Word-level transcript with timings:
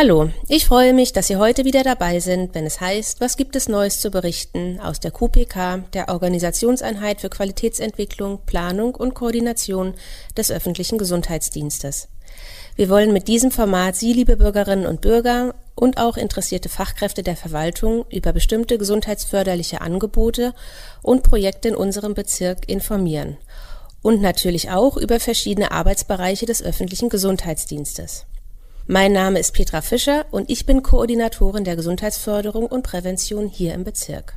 Hallo, 0.00 0.30
ich 0.46 0.64
freue 0.64 0.94
mich, 0.94 1.12
dass 1.12 1.26
Sie 1.26 1.38
heute 1.38 1.64
wieder 1.64 1.82
dabei 1.82 2.20
sind, 2.20 2.54
wenn 2.54 2.66
es 2.66 2.80
heißt, 2.80 3.20
was 3.20 3.36
gibt 3.36 3.56
es 3.56 3.68
Neues 3.68 3.98
zu 3.98 4.12
berichten 4.12 4.78
aus 4.78 5.00
der 5.00 5.10
QPK, 5.10 5.78
der 5.92 6.08
Organisationseinheit 6.08 7.20
für 7.20 7.28
Qualitätsentwicklung, 7.28 8.38
Planung 8.46 8.94
und 8.94 9.14
Koordination 9.14 9.94
des 10.36 10.52
öffentlichen 10.52 10.98
Gesundheitsdienstes. 10.98 12.06
Wir 12.76 12.88
wollen 12.88 13.12
mit 13.12 13.26
diesem 13.26 13.50
Format 13.50 13.96
Sie, 13.96 14.12
liebe 14.12 14.36
Bürgerinnen 14.36 14.86
und 14.86 15.00
Bürger 15.00 15.56
und 15.74 15.98
auch 15.98 16.16
interessierte 16.16 16.68
Fachkräfte 16.68 17.24
der 17.24 17.34
Verwaltung 17.34 18.04
über 18.08 18.32
bestimmte 18.32 18.78
gesundheitsförderliche 18.78 19.80
Angebote 19.80 20.54
und 21.02 21.24
Projekte 21.24 21.70
in 21.70 21.74
unserem 21.74 22.14
Bezirk 22.14 22.68
informieren 22.68 23.36
und 24.00 24.22
natürlich 24.22 24.70
auch 24.70 24.96
über 24.96 25.18
verschiedene 25.18 25.72
Arbeitsbereiche 25.72 26.46
des 26.46 26.62
öffentlichen 26.62 27.08
Gesundheitsdienstes. 27.08 28.27
Mein 28.90 29.12
Name 29.12 29.38
ist 29.38 29.52
Petra 29.52 29.82
Fischer 29.82 30.24
und 30.30 30.48
ich 30.48 30.64
bin 30.64 30.82
Koordinatorin 30.82 31.62
der 31.62 31.76
Gesundheitsförderung 31.76 32.64
und 32.64 32.84
Prävention 32.84 33.46
hier 33.46 33.74
im 33.74 33.84
Bezirk. 33.84 34.34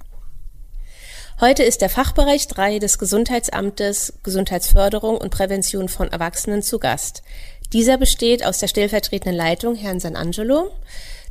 Heute 1.39 1.63
ist 1.63 1.79
der 1.79 1.87
Fachbereich 1.87 2.49
3 2.49 2.79
des 2.79 2.99
Gesundheitsamtes 2.99 4.11
Gesundheitsförderung 4.23 5.15
und 5.15 5.29
Prävention 5.29 5.87
von 5.87 6.11
Erwachsenen 6.11 6.63
zu 6.63 6.79
Gast. 6.79 7.23
Dieser 7.71 7.97
besteht 7.97 8.45
aus 8.45 8.59
der 8.59 8.67
stellvertretenden 8.67 9.37
Leitung 9.37 9.75
Herrn 9.75 10.01
San 10.01 10.17
Angelo, 10.17 10.69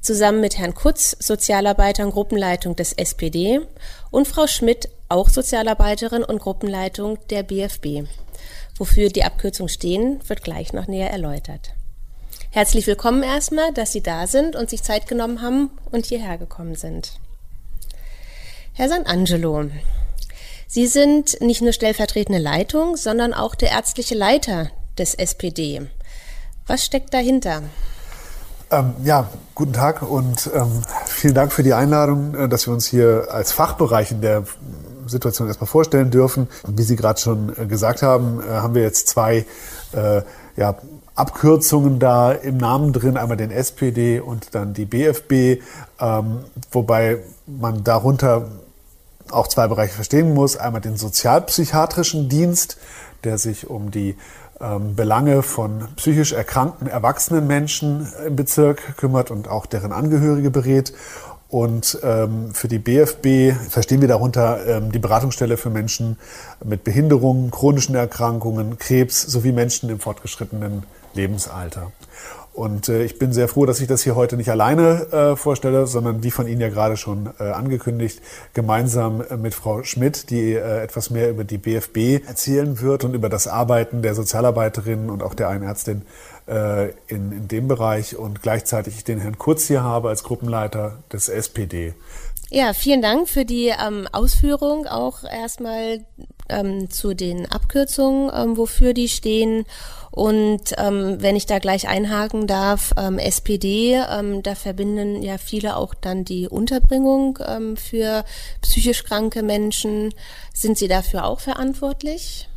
zusammen 0.01 0.41
mit 0.41 0.57
Herrn 0.57 0.75
Kutz, 0.75 1.15
Sozialarbeiter 1.21 2.07
und 2.07 2.13
Gruppenleitung 2.13 2.75
des 2.75 2.95
SPD 2.95 3.61
und 4.11 4.29
Frau 4.29 4.47
Schmidt, 4.47 4.89
auch 5.11 5.29
Sozialarbeiterin 5.29 6.25
und 6.25 6.41
Gruppenleitung 6.41 7.19
der 7.29 7.43
BFB. 7.43 8.09
Wofür 8.79 9.11
die 9.11 9.25
Abkürzung 9.25 9.69
stehen, 9.69 10.23
wird 10.27 10.43
gleich 10.43 10.73
noch 10.73 10.87
näher 10.87 11.11
erläutert. 11.11 11.75
Herzlich 12.53 12.89
willkommen 12.89 13.23
erstmal, 13.23 13.73
dass 13.73 13.93
Sie 13.93 14.01
da 14.01 14.27
sind 14.27 14.57
und 14.57 14.69
sich 14.69 14.83
Zeit 14.83 15.07
genommen 15.07 15.41
haben 15.41 15.71
und 15.93 16.05
hierher 16.05 16.37
gekommen 16.37 16.75
sind. 16.75 17.21
Herr 18.73 18.89
San 18.89 19.07
Angelo, 19.07 19.67
Sie 20.67 20.89
sind 20.89 21.41
nicht 21.41 21.63
nur 21.63 21.73
stellvertretende 21.73 22.41
Leitung, 22.41 22.97
sondern 22.97 23.35
auch 23.35 23.55
der 23.55 23.71
ärztliche 23.71 24.17
Leiter 24.17 24.69
des 24.99 25.15
SPD. 25.15 25.83
Was 26.67 26.85
steckt 26.85 27.15
dahinter? 27.15 27.63
Ähm, 28.73 28.95
ja, 29.05 29.31
guten 29.55 29.73
Tag 29.73 30.03
und 30.03 30.51
ähm, 30.53 30.83
vielen 31.07 31.35
Dank 31.35 31.53
für 31.53 31.63
die 31.63 31.75
Einladung, 31.75 32.35
äh, 32.35 32.49
dass 32.49 32.67
wir 32.67 32.75
uns 32.75 32.87
hier 32.87 33.29
als 33.31 33.53
Fachbereich 33.53 34.11
in 34.11 34.23
der 34.23 34.43
Situation 35.07 35.47
erstmal 35.47 35.69
vorstellen 35.69 36.11
dürfen. 36.11 36.49
Wie 36.67 36.83
Sie 36.83 36.97
gerade 36.97 37.21
schon 37.21 37.57
äh, 37.57 37.67
gesagt 37.67 38.03
haben, 38.03 38.43
äh, 38.43 38.49
haben 38.49 38.75
wir 38.75 38.83
jetzt 38.83 39.07
zwei 39.07 39.47
äh, 39.93 40.23
ja, 40.57 40.77
Abkürzungen 41.21 41.99
da 41.99 42.33
im 42.33 42.57
Namen 42.57 42.93
drin, 42.93 43.17
einmal 43.17 43.37
den 43.37 43.51
SPD 43.51 44.21
und 44.21 44.55
dann 44.55 44.73
die 44.73 44.87
BFB, 44.87 45.63
ähm, 46.01 46.39
wobei 46.73 47.19
man 47.47 47.85
darunter 47.85 48.49
auch 49.31 49.47
zwei 49.47 49.69
Bereiche 49.69 49.95
verstehen 49.95 50.35
muss. 50.35 50.57
Einmal 50.57 50.81
den 50.81 50.97
sozialpsychiatrischen 50.97 52.29
Dienst, 52.29 52.79
der 53.23 53.39
sich 53.39 53.69
um 53.69 53.91
die 53.91 54.17
ähm, 54.61 54.97
Belange 54.97 55.43
von 55.43 55.89
psychisch 55.97 56.33
erkrankten 56.33 56.87
erwachsenen 56.87 57.47
Menschen 57.47 58.09
im 58.27 58.37
Bezirk 58.37 58.97
kümmert 58.97 59.31
und 59.31 59.49
auch 59.49 59.67
deren 59.67 59.93
Angehörige 59.93 60.51
berät. 60.51 60.93
Und 61.49 61.99
ähm, 62.05 62.55
für 62.55 62.69
die 62.69 62.79
BFB 62.79 63.59
verstehen 63.69 64.01
wir 64.01 64.09
darunter 64.09 64.65
ähm, 64.67 64.93
die 64.93 65.01
Beratungsstelle 65.01 65.57
für 65.57 65.69
Menschen 65.69 66.17
mit 66.65 66.85
Behinderungen, 66.85 67.51
chronischen 67.51 67.97
Erkrankungen, 67.97 68.79
Krebs 68.79 69.23
sowie 69.23 69.51
Menschen 69.51 69.91
im 69.91 69.99
fortgeschrittenen 69.99 70.85
Lebensalter. 71.15 71.93
Und 72.53 72.89
äh, 72.89 73.05
ich 73.05 73.19
bin 73.19 73.33
sehr 73.33 73.47
froh, 73.47 73.65
dass 73.65 73.81
ich 73.81 73.87
das 73.87 74.03
hier 74.03 74.17
heute 74.17 74.37
nicht 74.37 74.51
alleine 74.51 75.07
äh, 75.13 75.37
vorstelle, 75.37 75.87
sondern 75.87 76.25
wie 76.25 76.33
von 76.33 76.49
Ihnen 76.49 76.61
ja 76.61 76.69
gerade 76.69 76.97
schon 76.97 77.31
äh, 77.39 77.45
angekündigt, 77.45 78.21
gemeinsam 78.55 79.23
äh, 79.23 79.37
mit 79.37 79.55
Frau 79.55 79.85
Schmidt, 79.85 80.31
die 80.31 80.55
äh, 80.55 80.83
etwas 80.83 81.11
mehr 81.11 81.31
über 81.31 81.45
die 81.45 81.59
BFB 81.59 82.27
erzählen 82.27 82.81
wird 82.81 83.05
und 83.05 83.15
über 83.15 83.29
das 83.29 83.47
Arbeiten 83.47 84.03
der 84.03 84.15
Sozialarbeiterinnen 84.15 85.11
und 85.11 85.23
auch 85.23 85.35
der 85.35 85.49
einen 85.49 85.63
Ärztin 85.63 86.03
äh, 86.49 86.91
in, 87.07 87.33
in 87.33 87.49
dem 87.49 87.69
Bereich 87.69 88.17
und 88.17 88.43
gleichzeitig 88.43 89.05
den 89.05 89.21
Herrn 89.21 89.39
Kurz 89.39 89.67
hier 89.69 89.85
habe 89.85 90.09
als 90.09 90.25
Gruppenleiter 90.25 90.99
des 91.13 91.29
SPD. 91.29 91.95
Ja, 92.53 92.73
vielen 92.73 93.01
Dank 93.01 93.29
für 93.29 93.45
die 93.45 93.69
ähm, 93.69 94.09
Ausführung 94.11 94.89
auch 94.89 95.23
erstmal 95.23 96.01
ähm, 96.49 96.91
zu 96.91 97.15
den 97.15 97.47
Abkürzungen, 97.49 98.29
ähm, 98.35 98.57
wofür 98.57 98.93
die 98.93 99.09
stehen. 99.09 99.67
Und 100.11 100.75
ähm, 100.77 101.17
wenn 101.21 101.37
ich 101.37 101.47
da 101.47 101.59
gleich 101.59 101.89
einhaken 101.89 102.47
darf, 102.47 102.93
ähm, 102.97 103.19
SPD, 103.19 104.03
ähm, 104.11 104.43
da 104.43 104.55
verbinden 104.55 105.23
ja 105.23 105.39
viele 105.39 105.77
auch 105.77 105.95
dann 105.95 106.25
die 106.25 106.49
Unterbringung 106.49 107.39
ähm, 107.47 107.77
für 107.77 108.25
psychisch 108.61 109.05
kranke 109.05 109.43
Menschen. 109.43 110.13
Sind 110.53 110.79
Sie 110.79 110.89
dafür 110.89 111.25
auch 111.25 111.41
verantwortlich? 111.41 112.49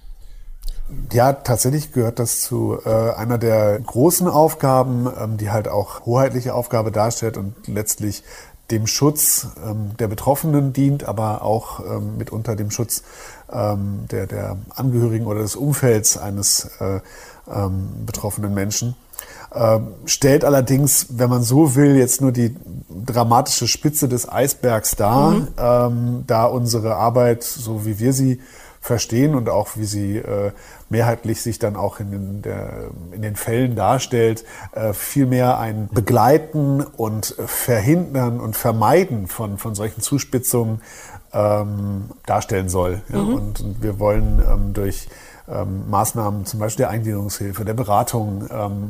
Ja, 1.12 1.34
tatsächlich 1.34 1.92
gehört 1.92 2.20
das 2.20 2.42
zu 2.42 2.78
äh, 2.86 2.90
einer 2.90 3.38
der 3.38 3.80
großen 3.80 4.28
Aufgaben, 4.28 5.08
ähm, 5.20 5.38
die 5.38 5.52
halt 5.52 5.68
auch 5.68 6.06
hoheitliche 6.06 6.54
Aufgabe 6.54 6.92
darstellt 6.92 7.38
und 7.38 7.56
letztlich 7.68 8.24
dem 8.72 8.88
Schutz 8.88 9.48
ähm, 9.64 9.92
der 9.98 10.08
Betroffenen 10.08 10.74
dient, 10.74 11.04
aber 11.04 11.44
auch 11.44 11.80
ähm, 11.80 12.18
mitunter 12.18 12.56
dem 12.56 12.72
Schutz 12.72 13.04
ähm, 13.52 14.06
der, 14.10 14.26
der 14.26 14.58
Angehörigen 14.76 15.28
oder 15.28 15.42
des 15.42 15.56
Umfelds 15.56 16.18
eines 16.18 16.66
äh, 16.80 17.00
ähm, 17.52 18.06
betroffenen 18.06 18.54
Menschen. 18.54 18.96
Ähm, 19.56 19.90
stellt 20.06 20.44
allerdings, 20.46 21.08
wenn 21.12 21.30
man 21.30 21.44
so 21.44 21.76
will, 21.76 21.96
jetzt 21.96 22.22
nur 22.22 22.32
die 22.32 22.56
dramatische 22.90 23.68
Spitze 23.68 24.08
des 24.08 24.28
Eisbergs 24.28 24.96
dar, 24.96 25.32
mhm. 25.32 25.48
ähm, 25.58 26.24
da 26.28 26.46
unsere 26.46 26.96
Arbeit, 26.96 27.44
so 27.44 27.86
wie 27.86 28.00
wir 28.00 28.14
sie 28.14 28.40
verstehen 28.82 29.34
und 29.34 29.48
auch 29.48 29.78
wie 29.78 29.86
sie 29.86 30.18
äh, 30.18 30.52
mehrheitlich 30.90 31.42
sich 31.42 31.58
dann 31.58 31.78
auch 31.78 32.02
in 32.02 32.12
den, 32.12 32.42
der, 32.42 32.90
in 33.14 33.22
den 33.22 33.38
Fällen 33.38 33.76
darstellt, 33.76 34.44
äh, 34.74 34.92
vielmehr 34.92 35.58
ein 35.58 35.88
Begleiten 35.94 36.82
und 36.82 37.34
Verhindern 37.46 38.42
und 38.42 38.58
Vermeiden 38.58 39.28
von, 39.28 39.58
von 39.58 39.74
solchen 39.74 40.02
Zuspitzungen 40.02 40.82
ähm, 41.32 42.10
darstellen 42.26 42.68
soll. 42.68 43.02
Ja? 43.08 43.20
Mhm. 43.20 43.34
Und, 43.34 43.62
und, 43.62 43.84
wir 43.84 44.00
wollen 44.00 44.44
ähm, 44.46 44.74
durch 44.74 45.08
ähm, 45.48 45.90
Maßnahmen, 45.90 46.46
zum 46.46 46.60
Beispiel 46.60 46.84
der 46.84 46.90
Eingliederungshilfe, 46.90 47.66
der 47.66 47.74
Beratung, 47.74 48.48
ähm, 48.52 48.90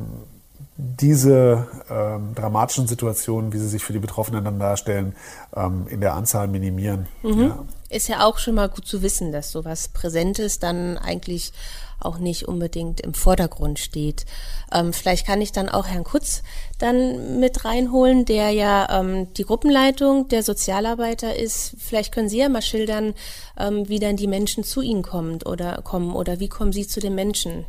diese 0.76 1.68
ähm, 1.90 2.34
dramatischen 2.34 2.88
Situationen, 2.88 3.54
wie 3.54 3.60
sie 3.60 3.68
sich 3.68 3.84
für 3.84 3.94
die 3.94 4.00
Betroffenen 4.00 4.44
dann 4.44 4.60
darstellen, 4.60 5.16
ähm, 5.56 5.86
in 5.88 6.02
der 6.02 6.14
Anzahl 6.14 6.48
minimieren. 6.48 7.08
Mhm. 7.22 7.42
Ja. 7.42 7.60
Ist 7.94 8.08
ja 8.08 8.26
auch 8.26 8.40
schon 8.40 8.56
mal 8.56 8.70
gut 8.70 8.88
zu 8.88 9.02
wissen, 9.02 9.32
dass 9.32 9.52
sowas 9.52 9.88
Präsentes 9.88 10.60
dann 10.60 10.98
eigentlich 10.98 11.54
auch 12.00 12.18
nicht 12.18 12.48
unbedingt 12.48 13.02
im 13.02 13.14
Vordergrund 13.14 13.80
steht. 13.80 14.26
Ähm, 14.74 14.94
vielleicht 14.94 15.26
kann 15.26 15.42
ich 15.42 15.52
dann 15.52 15.70
auch 15.70 15.88
Herrn 15.88 16.04
Kutz 16.04 16.44
dann 16.78 17.40
mit 17.40 17.66
reinholen, 17.66 18.26
der 18.26 18.50
ja 18.50 19.00
ähm, 19.00 19.34
die 19.36 19.44
Gruppenleitung 19.44 20.28
der 20.28 20.44
Sozialarbeiter 20.44 21.36
ist. 21.36 21.76
Vielleicht 21.80 22.14
können 22.14 22.30
Sie 22.30 22.40
ja 22.40 22.50
mal 22.50 22.62
schildern, 22.62 23.14
ähm, 23.58 23.88
wie 23.88 24.00
dann 24.00 24.18
die 24.18 24.28
Menschen 24.28 24.64
zu 24.64 24.82
Ihnen 24.82 25.04
kommen 25.04 25.42
oder 25.44 25.82
kommen 25.84 26.16
oder 26.16 26.40
wie 26.40 26.50
kommen 26.50 26.74
Sie 26.74 26.88
zu 26.88 27.00
den 27.00 27.16
Menschen? 27.16 27.66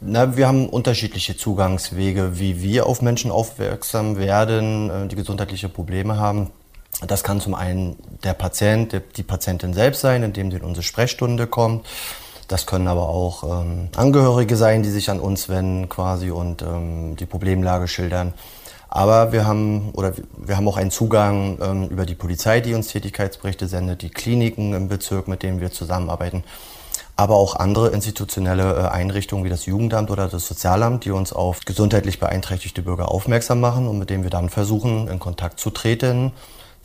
Na, 0.00 0.36
wir 0.36 0.46
haben 0.46 0.68
unterschiedliche 0.68 1.36
Zugangswege, 1.36 2.38
wie 2.38 2.60
wir 2.60 2.86
auf 2.86 3.00
Menschen 3.00 3.30
aufmerksam 3.30 4.18
werden, 4.18 4.90
äh, 4.90 5.08
die 5.08 5.16
gesundheitliche 5.16 5.68
Probleme 5.68 6.18
haben. 6.18 6.50
Das 7.06 7.22
kann 7.22 7.40
zum 7.40 7.54
einen 7.54 7.96
der 8.24 8.32
Patient, 8.32 9.02
die 9.16 9.22
Patientin 9.22 9.74
selbst 9.74 10.00
sein, 10.00 10.22
indem 10.22 10.50
sie 10.50 10.56
in 10.58 10.62
unsere 10.62 10.82
Sprechstunde 10.82 11.46
kommt. 11.46 11.86
Das 12.48 12.64
können 12.64 12.86
aber 12.86 13.08
auch 13.08 13.62
ähm, 13.62 13.88
Angehörige 13.96 14.56
sein, 14.56 14.82
die 14.82 14.90
sich 14.90 15.10
an 15.10 15.20
uns 15.20 15.48
wenden 15.48 15.88
quasi 15.88 16.30
und 16.30 16.62
ähm, 16.62 17.16
die 17.16 17.26
Problemlage 17.26 17.88
schildern. 17.88 18.34
Aber 18.88 19.32
wir 19.32 19.46
haben, 19.46 19.90
oder 19.90 20.12
wir 20.36 20.56
haben 20.56 20.68
auch 20.68 20.76
einen 20.76 20.92
Zugang 20.92 21.58
ähm, 21.60 21.88
über 21.88 22.06
die 22.06 22.14
Polizei, 22.14 22.60
die 22.60 22.72
uns 22.72 22.88
Tätigkeitsberichte 22.88 23.66
sendet, 23.66 24.02
die 24.02 24.10
Kliniken 24.10 24.72
im 24.74 24.88
Bezirk, 24.88 25.28
mit 25.28 25.42
denen 25.42 25.60
wir 25.60 25.72
zusammenarbeiten 25.72 26.44
aber 27.16 27.36
auch 27.36 27.56
andere 27.56 27.88
institutionelle 27.88 28.74
äh, 28.74 28.88
Einrichtungen 28.88 29.44
wie 29.44 29.48
das 29.48 29.66
Jugendamt 29.66 30.10
oder 30.10 30.28
das 30.28 30.46
Sozialamt, 30.46 31.06
die 31.06 31.10
uns 31.10 31.32
auf 31.32 31.60
gesundheitlich 31.60 32.20
beeinträchtigte 32.20 32.82
Bürger 32.82 33.10
aufmerksam 33.10 33.60
machen 33.60 33.88
und 33.88 33.98
mit 33.98 34.10
denen 34.10 34.22
wir 34.22 34.30
dann 34.30 34.50
versuchen, 34.50 35.08
in 35.08 35.18
Kontakt 35.18 35.58
zu 35.58 35.70
treten, 35.70 36.32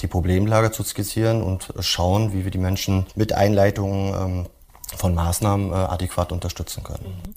die 0.01 0.07
Problemlage 0.07 0.71
zu 0.71 0.83
skizzieren 0.83 1.41
und 1.41 1.73
schauen, 1.79 2.33
wie 2.33 2.43
wir 2.43 2.51
die 2.51 2.57
Menschen 2.57 3.05
mit 3.15 3.33
Einleitungen 3.33 4.13
ähm, 4.13 4.47
von 4.97 5.15
Maßnahmen 5.15 5.71
äh, 5.71 5.75
adäquat 5.75 6.31
unterstützen 6.31 6.83
können. 6.83 7.05
Mhm. 7.05 7.33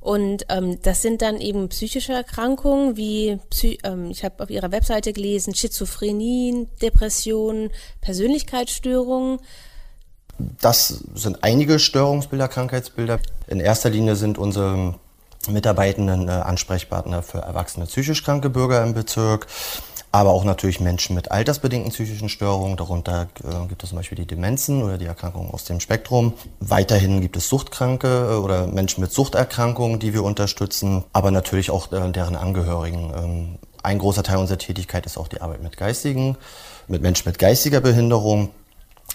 Und 0.00 0.46
ähm, 0.48 0.80
das 0.80 1.02
sind 1.02 1.20
dann 1.20 1.40
eben 1.40 1.68
psychische 1.68 2.14
Erkrankungen 2.14 2.96
wie, 2.96 3.38
Psy 3.50 3.78
ähm, 3.84 4.10
ich 4.10 4.24
habe 4.24 4.42
auf 4.42 4.50
Ihrer 4.50 4.72
Webseite 4.72 5.12
gelesen, 5.12 5.54
Schizophrenie, 5.54 6.68
Depressionen, 6.80 7.70
Persönlichkeitsstörungen. 8.00 9.40
Das 10.38 11.04
sind 11.14 11.44
einige 11.44 11.78
Störungsbilder, 11.78 12.48
Krankheitsbilder. 12.48 13.20
In 13.46 13.60
erster 13.60 13.90
Linie 13.90 14.16
sind 14.16 14.38
unsere 14.38 14.94
mitarbeitenden 15.48 16.28
äh, 16.28 16.32
Ansprechpartner 16.32 17.22
für 17.22 17.38
erwachsene 17.38 17.84
psychisch 17.86 18.24
kranke 18.24 18.48
Bürger 18.48 18.82
im 18.82 18.94
Bezirk, 18.94 19.46
aber 20.12 20.30
auch 20.30 20.44
natürlich 20.44 20.80
Menschen 20.80 21.14
mit 21.14 21.30
altersbedingten 21.30 21.92
psychischen 21.92 22.28
Störungen. 22.28 22.76
Darunter 22.76 23.28
äh, 23.44 23.66
gibt 23.68 23.82
es 23.82 23.90
zum 23.90 23.98
Beispiel 23.98 24.16
die 24.16 24.26
Demenzen 24.26 24.82
oder 24.82 24.98
die 24.98 25.06
Erkrankungen 25.06 25.50
aus 25.50 25.64
dem 25.64 25.80
Spektrum. 25.80 26.34
Weiterhin 26.58 27.20
gibt 27.20 27.36
es 27.36 27.48
Suchtkranke 27.48 28.30
äh, 28.32 28.34
oder 28.36 28.66
Menschen 28.66 29.00
mit 29.00 29.12
Suchterkrankungen, 29.12 30.00
die 30.00 30.12
wir 30.12 30.24
unterstützen, 30.24 31.04
aber 31.12 31.30
natürlich 31.30 31.70
auch 31.70 31.92
äh, 31.92 32.10
deren 32.10 32.36
Angehörigen. 32.36 33.12
Ähm, 33.16 33.58
ein 33.82 33.98
großer 33.98 34.22
Teil 34.22 34.38
unserer 34.38 34.58
Tätigkeit 34.58 35.06
ist 35.06 35.16
auch 35.16 35.28
die 35.28 35.40
Arbeit 35.40 35.62
mit 35.62 35.76
geistigen, 35.76 36.36
mit 36.88 37.02
Menschen 37.02 37.28
mit 37.28 37.38
geistiger 37.38 37.80
Behinderung 37.80 38.50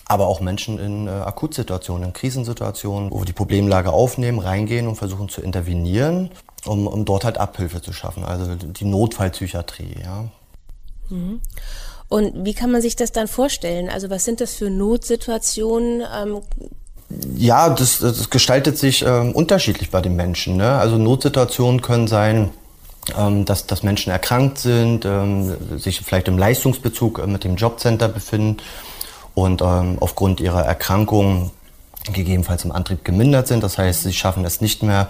aber 0.07 0.27
auch 0.27 0.39
Menschen 0.39 0.77
in 0.77 1.07
äh, 1.07 1.11
Akutsituationen, 1.11 2.09
in 2.09 2.13
Krisensituationen, 2.13 3.11
wo 3.11 3.19
wir 3.19 3.25
die 3.25 3.33
Problemlage 3.33 3.91
aufnehmen, 3.91 4.39
reingehen 4.39 4.87
und 4.87 4.95
versuchen 4.95 5.29
zu 5.29 5.41
intervenieren, 5.41 6.29
um, 6.65 6.87
um 6.87 7.05
dort 7.05 7.25
halt 7.25 7.37
Abhilfe 7.37 7.81
zu 7.81 7.91
schaffen, 7.91 8.23
also 8.23 8.55
die 8.55 8.85
Notfallpsychiatrie. 8.85 9.95
Ja. 10.03 10.25
Mhm. 11.09 11.41
Und 12.07 12.45
wie 12.45 12.53
kann 12.53 12.71
man 12.71 12.81
sich 12.81 12.95
das 12.95 13.11
dann 13.11 13.27
vorstellen? 13.27 13.89
Also 13.89 14.09
was 14.09 14.25
sind 14.25 14.41
das 14.41 14.53
für 14.53 14.69
Notsituationen? 14.69 16.03
Ähm 16.15 16.41
ja, 17.35 17.69
das, 17.69 17.99
das 17.99 18.29
gestaltet 18.29 18.77
sich 18.77 19.03
ähm, 19.05 19.31
unterschiedlich 19.31 19.89
bei 19.91 20.01
den 20.01 20.15
Menschen. 20.15 20.57
Ne? 20.57 20.71
Also 20.71 20.97
Notsituationen 20.97 21.81
können 21.81 22.07
sein, 22.07 22.51
ähm, 23.17 23.45
dass, 23.45 23.67
dass 23.67 23.83
Menschen 23.83 24.11
erkrankt 24.11 24.57
sind, 24.57 25.05
ähm, 25.05 25.55
sich 25.77 26.01
vielleicht 26.01 26.27
im 26.27 26.37
Leistungsbezug 26.37 27.19
äh, 27.19 27.27
mit 27.27 27.43
dem 27.43 27.55
Jobcenter 27.55 28.07
befinden 28.07 28.57
und 29.35 29.61
ähm, 29.61 29.97
aufgrund 29.99 30.39
ihrer 30.39 30.63
Erkrankung 30.63 31.51
gegebenenfalls 32.11 32.65
im 32.65 32.71
Antrieb 32.71 33.03
gemindert 33.03 33.47
sind. 33.47 33.63
Das 33.63 33.77
heißt, 33.77 34.03
sie 34.03 34.13
schaffen 34.13 34.45
es 34.45 34.61
nicht 34.61 34.81
mehr 34.81 35.09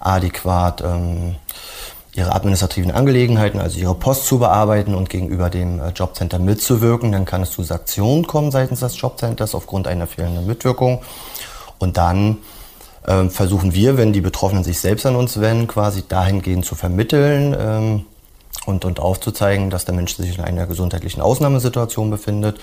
adäquat, 0.00 0.82
ähm, 0.82 1.36
ihre 2.14 2.34
administrativen 2.34 2.92
Angelegenheiten, 2.92 3.60
also 3.60 3.78
ihre 3.78 3.94
Post 3.94 4.26
zu 4.26 4.38
bearbeiten 4.38 4.94
und 4.94 5.10
gegenüber 5.10 5.50
dem 5.50 5.80
äh, 5.80 5.88
Jobcenter 5.88 6.38
mitzuwirken. 6.38 7.12
Dann 7.12 7.24
kann 7.24 7.42
es 7.42 7.50
zu 7.50 7.62
Sanktionen 7.62 8.26
kommen 8.26 8.50
seitens 8.50 8.80
des 8.80 9.00
Jobcenters 9.00 9.54
aufgrund 9.54 9.88
einer 9.88 10.06
fehlenden 10.06 10.46
Mitwirkung. 10.46 11.02
Und 11.78 11.96
dann 11.96 12.38
ähm, 13.06 13.30
versuchen 13.30 13.74
wir, 13.74 13.96
wenn 13.96 14.12
die 14.12 14.20
Betroffenen 14.20 14.64
sich 14.64 14.80
selbst 14.80 15.06
an 15.06 15.16
uns 15.16 15.40
wenden, 15.40 15.66
quasi 15.66 16.04
dahingehend 16.08 16.64
zu 16.64 16.74
vermitteln 16.76 17.54
ähm, 17.58 18.04
und, 18.66 18.84
und 18.84 19.00
aufzuzeigen, 19.00 19.70
dass 19.70 19.84
der 19.84 19.94
Mensch 19.94 20.14
sich 20.14 20.38
in 20.38 20.44
einer 20.44 20.66
gesundheitlichen 20.66 21.20
Ausnahmesituation 21.20 22.10
befindet 22.10 22.58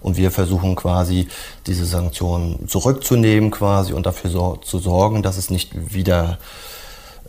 und 0.00 0.16
wir 0.16 0.30
versuchen 0.30 0.76
quasi 0.76 1.28
diese 1.66 1.84
Sanktionen 1.84 2.68
zurückzunehmen 2.68 3.50
quasi 3.50 3.92
und 3.92 4.06
dafür 4.06 4.30
so, 4.30 4.56
zu 4.56 4.78
sorgen, 4.78 5.22
dass 5.22 5.36
es 5.36 5.50
nicht 5.50 5.92
wieder, 5.94 6.38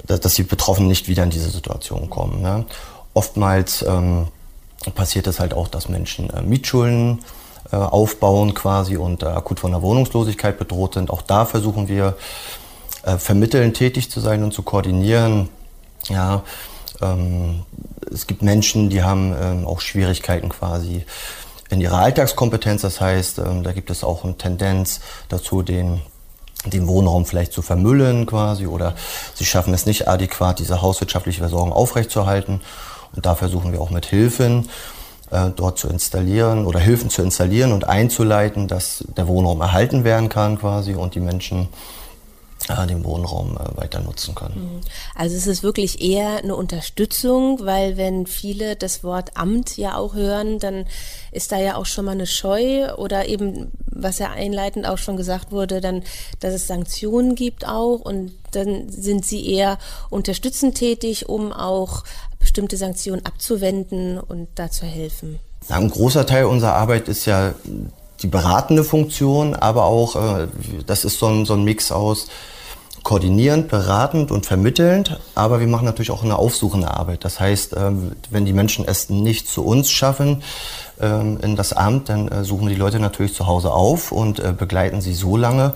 dass 0.07 0.33
die 0.33 0.43
Betroffenen 0.43 0.89
nicht 0.89 1.07
wieder 1.07 1.23
in 1.23 1.29
diese 1.29 1.49
Situation 1.49 2.09
kommen. 2.09 2.41
Ne? 2.41 2.65
Oftmals 3.13 3.83
ähm, 3.83 4.27
passiert 4.95 5.27
es 5.27 5.39
halt 5.39 5.53
auch, 5.53 5.67
dass 5.67 5.89
Menschen 5.89 6.29
äh, 6.31 6.41
Mietschulden 6.41 7.19
äh, 7.71 7.75
aufbauen 7.75 8.53
quasi 8.53 8.97
und 8.97 9.23
äh, 9.23 9.27
akut 9.27 9.59
von 9.59 9.71
der 9.71 9.81
Wohnungslosigkeit 9.81 10.57
bedroht 10.57 10.95
sind. 10.95 11.09
Auch 11.09 11.21
da 11.21 11.45
versuchen 11.45 11.87
wir 11.87 12.17
äh, 13.03 13.17
vermitteln 13.17 13.73
tätig 13.73 14.09
zu 14.09 14.19
sein 14.19 14.43
und 14.43 14.53
zu 14.53 14.63
koordinieren. 14.63 15.49
Ja, 16.09 16.43
ähm, 17.01 17.63
es 18.11 18.27
gibt 18.27 18.41
Menschen, 18.41 18.89
die 18.89 19.03
haben 19.03 19.35
ähm, 19.39 19.67
auch 19.67 19.81
Schwierigkeiten 19.81 20.49
quasi 20.49 21.05
in 21.69 21.81
ihrer 21.81 21.99
Alltagskompetenz. 21.99 22.81
Das 22.81 22.99
heißt, 22.99 23.39
ähm, 23.39 23.63
da 23.63 23.71
gibt 23.71 23.89
es 23.89 24.03
auch 24.03 24.23
eine 24.23 24.37
Tendenz 24.37 25.01
dazu, 25.29 25.61
den 25.61 26.01
den 26.65 26.87
Wohnraum 26.87 27.25
vielleicht 27.25 27.53
zu 27.53 27.61
vermüllen 27.61 28.25
quasi 28.25 28.67
oder 28.67 28.95
sie 29.33 29.45
schaffen 29.45 29.73
es 29.73 29.85
nicht 29.85 30.07
adäquat, 30.07 30.59
diese 30.59 30.81
hauswirtschaftliche 30.81 31.39
Versorgung 31.39 31.73
aufrechtzuerhalten. 31.73 32.61
Und 33.15 33.25
da 33.25 33.35
versuchen 33.35 33.71
wir 33.71 33.81
auch 33.81 33.89
mit 33.89 34.05
Hilfen 34.05 34.69
äh, 35.31 35.49
dort 35.55 35.79
zu 35.79 35.87
installieren 35.87 36.65
oder 36.65 36.79
Hilfen 36.79 37.09
zu 37.09 37.21
installieren 37.21 37.71
und 37.71 37.87
einzuleiten, 37.87 38.67
dass 38.67 39.03
der 39.17 39.27
Wohnraum 39.27 39.61
erhalten 39.61 40.03
werden 40.03 40.29
kann 40.29 40.59
quasi 40.59 40.93
und 40.93 41.15
die 41.15 41.19
Menschen 41.19 41.69
den 42.67 43.03
Wohnraum 43.03 43.57
äh, 43.57 43.77
weiter 43.77 43.99
nutzen 43.99 44.35
können. 44.35 44.55
Mhm. 44.55 44.81
Also 45.15 45.35
es 45.35 45.47
ist 45.47 45.63
wirklich 45.63 46.01
eher 46.01 46.37
eine 46.37 46.55
Unterstützung, 46.55 47.59
weil 47.65 47.97
wenn 47.97 48.27
viele 48.27 48.75
das 48.75 49.03
Wort 49.03 49.37
Amt 49.37 49.77
ja 49.77 49.95
auch 49.95 50.13
hören, 50.13 50.59
dann 50.59 50.85
ist 51.31 51.51
da 51.51 51.59
ja 51.59 51.75
auch 51.75 51.85
schon 51.85 52.05
mal 52.05 52.11
eine 52.11 52.27
Scheu 52.27 52.93
oder 52.95 53.27
eben, 53.27 53.71
was 53.85 54.19
ja 54.19 54.31
einleitend 54.31 54.87
auch 54.87 54.97
schon 54.97 55.17
gesagt 55.17 55.51
wurde, 55.51 55.81
dann, 55.81 56.03
dass 56.39 56.53
es 56.53 56.67
Sanktionen 56.67 57.35
gibt 57.35 57.67
auch 57.67 57.99
und 57.99 58.33
dann 58.51 58.89
sind 58.89 59.25
sie 59.25 59.47
eher 59.47 59.77
unterstützend 60.09 60.75
tätig, 60.75 61.29
um 61.29 61.53
auch 61.53 62.03
bestimmte 62.39 62.77
Sanktionen 62.77 63.25
abzuwenden 63.25 64.19
und 64.19 64.47
da 64.55 64.69
zu 64.69 64.85
helfen. 64.85 65.39
Ja, 65.69 65.77
ein 65.77 65.89
großer 65.89 66.25
Teil 66.25 66.45
unserer 66.45 66.73
Arbeit 66.73 67.07
ist 67.07 67.25
ja 67.25 67.53
die 68.21 68.27
beratende 68.27 68.83
Funktion, 68.83 69.55
aber 69.55 69.85
auch, 69.85 70.15
äh, 70.15 70.47
das 70.85 71.05
ist 71.05 71.19
so 71.19 71.27
ein, 71.27 71.45
so 71.45 71.53
ein 71.53 71.63
Mix 71.63 71.91
aus 71.91 72.27
koordinierend, 73.03 73.67
beratend 73.67 74.31
und 74.31 74.45
vermittelnd, 74.45 75.19
aber 75.33 75.59
wir 75.59 75.67
machen 75.67 75.85
natürlich 75.85 76.11
auch 76.11 76.23
eine 76.23 76.37
aufsuchende 76.37 76.91
Arbeit. 76.91 77.25
Das 77.25 77.39
heißt, 77.39 77.75
ähm, 77.75 78.11
wenn 78.29 78.45
die 78.45 78.53
Menschen 78.53 78.85
es 78.85 79.09
nicht 79.09 79.47
zu 79.47 79.65
uns 79.65 79.89
schaffen 79.89 80.43
ähm, 80.99 81.39
in 81.41 81.55
das 81.55 81.73
Amt, 81.73 82.09
dann 82.09 82.27
äh, 82.27 82.43
suchen 82.43 82.67
wir 82.67 82.75
die 82.75 82.79
Leute 82.79 82.99
natürlich 82.99 83.33
zu 83.33 83.47
Hause 83.47 83.71
auf 83.71 84.11
und 84.11 84.39
äh, 84.39 84.53
begleiten 84.55 85.01
sie 85.01 85.13
so 85.13 85.35
lange, 85.35 85.73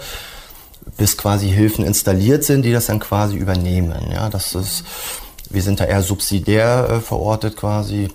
bis 0.97 1.17
quasi 1.17 1.49
Hilfen 1.49 1.83
installiert 1.83 2.43
sind, 2.43 2.61
die 2.61 2.71
das 2.71 2.85
dann 2.85 2.99
quasi 2.99 3.35
übernehmen. 3.35 4.11
Ja, 4.13 4.29
das 4.29 4.53
ist, 4.53 4.83
wir 5.49 5.63
sind 5.63 5.79
da 5.79 5.85
eher 5.85 6.03
subsidiär 6.03 7.01
verortet 7.03 7.57
quasi 7.57 8.09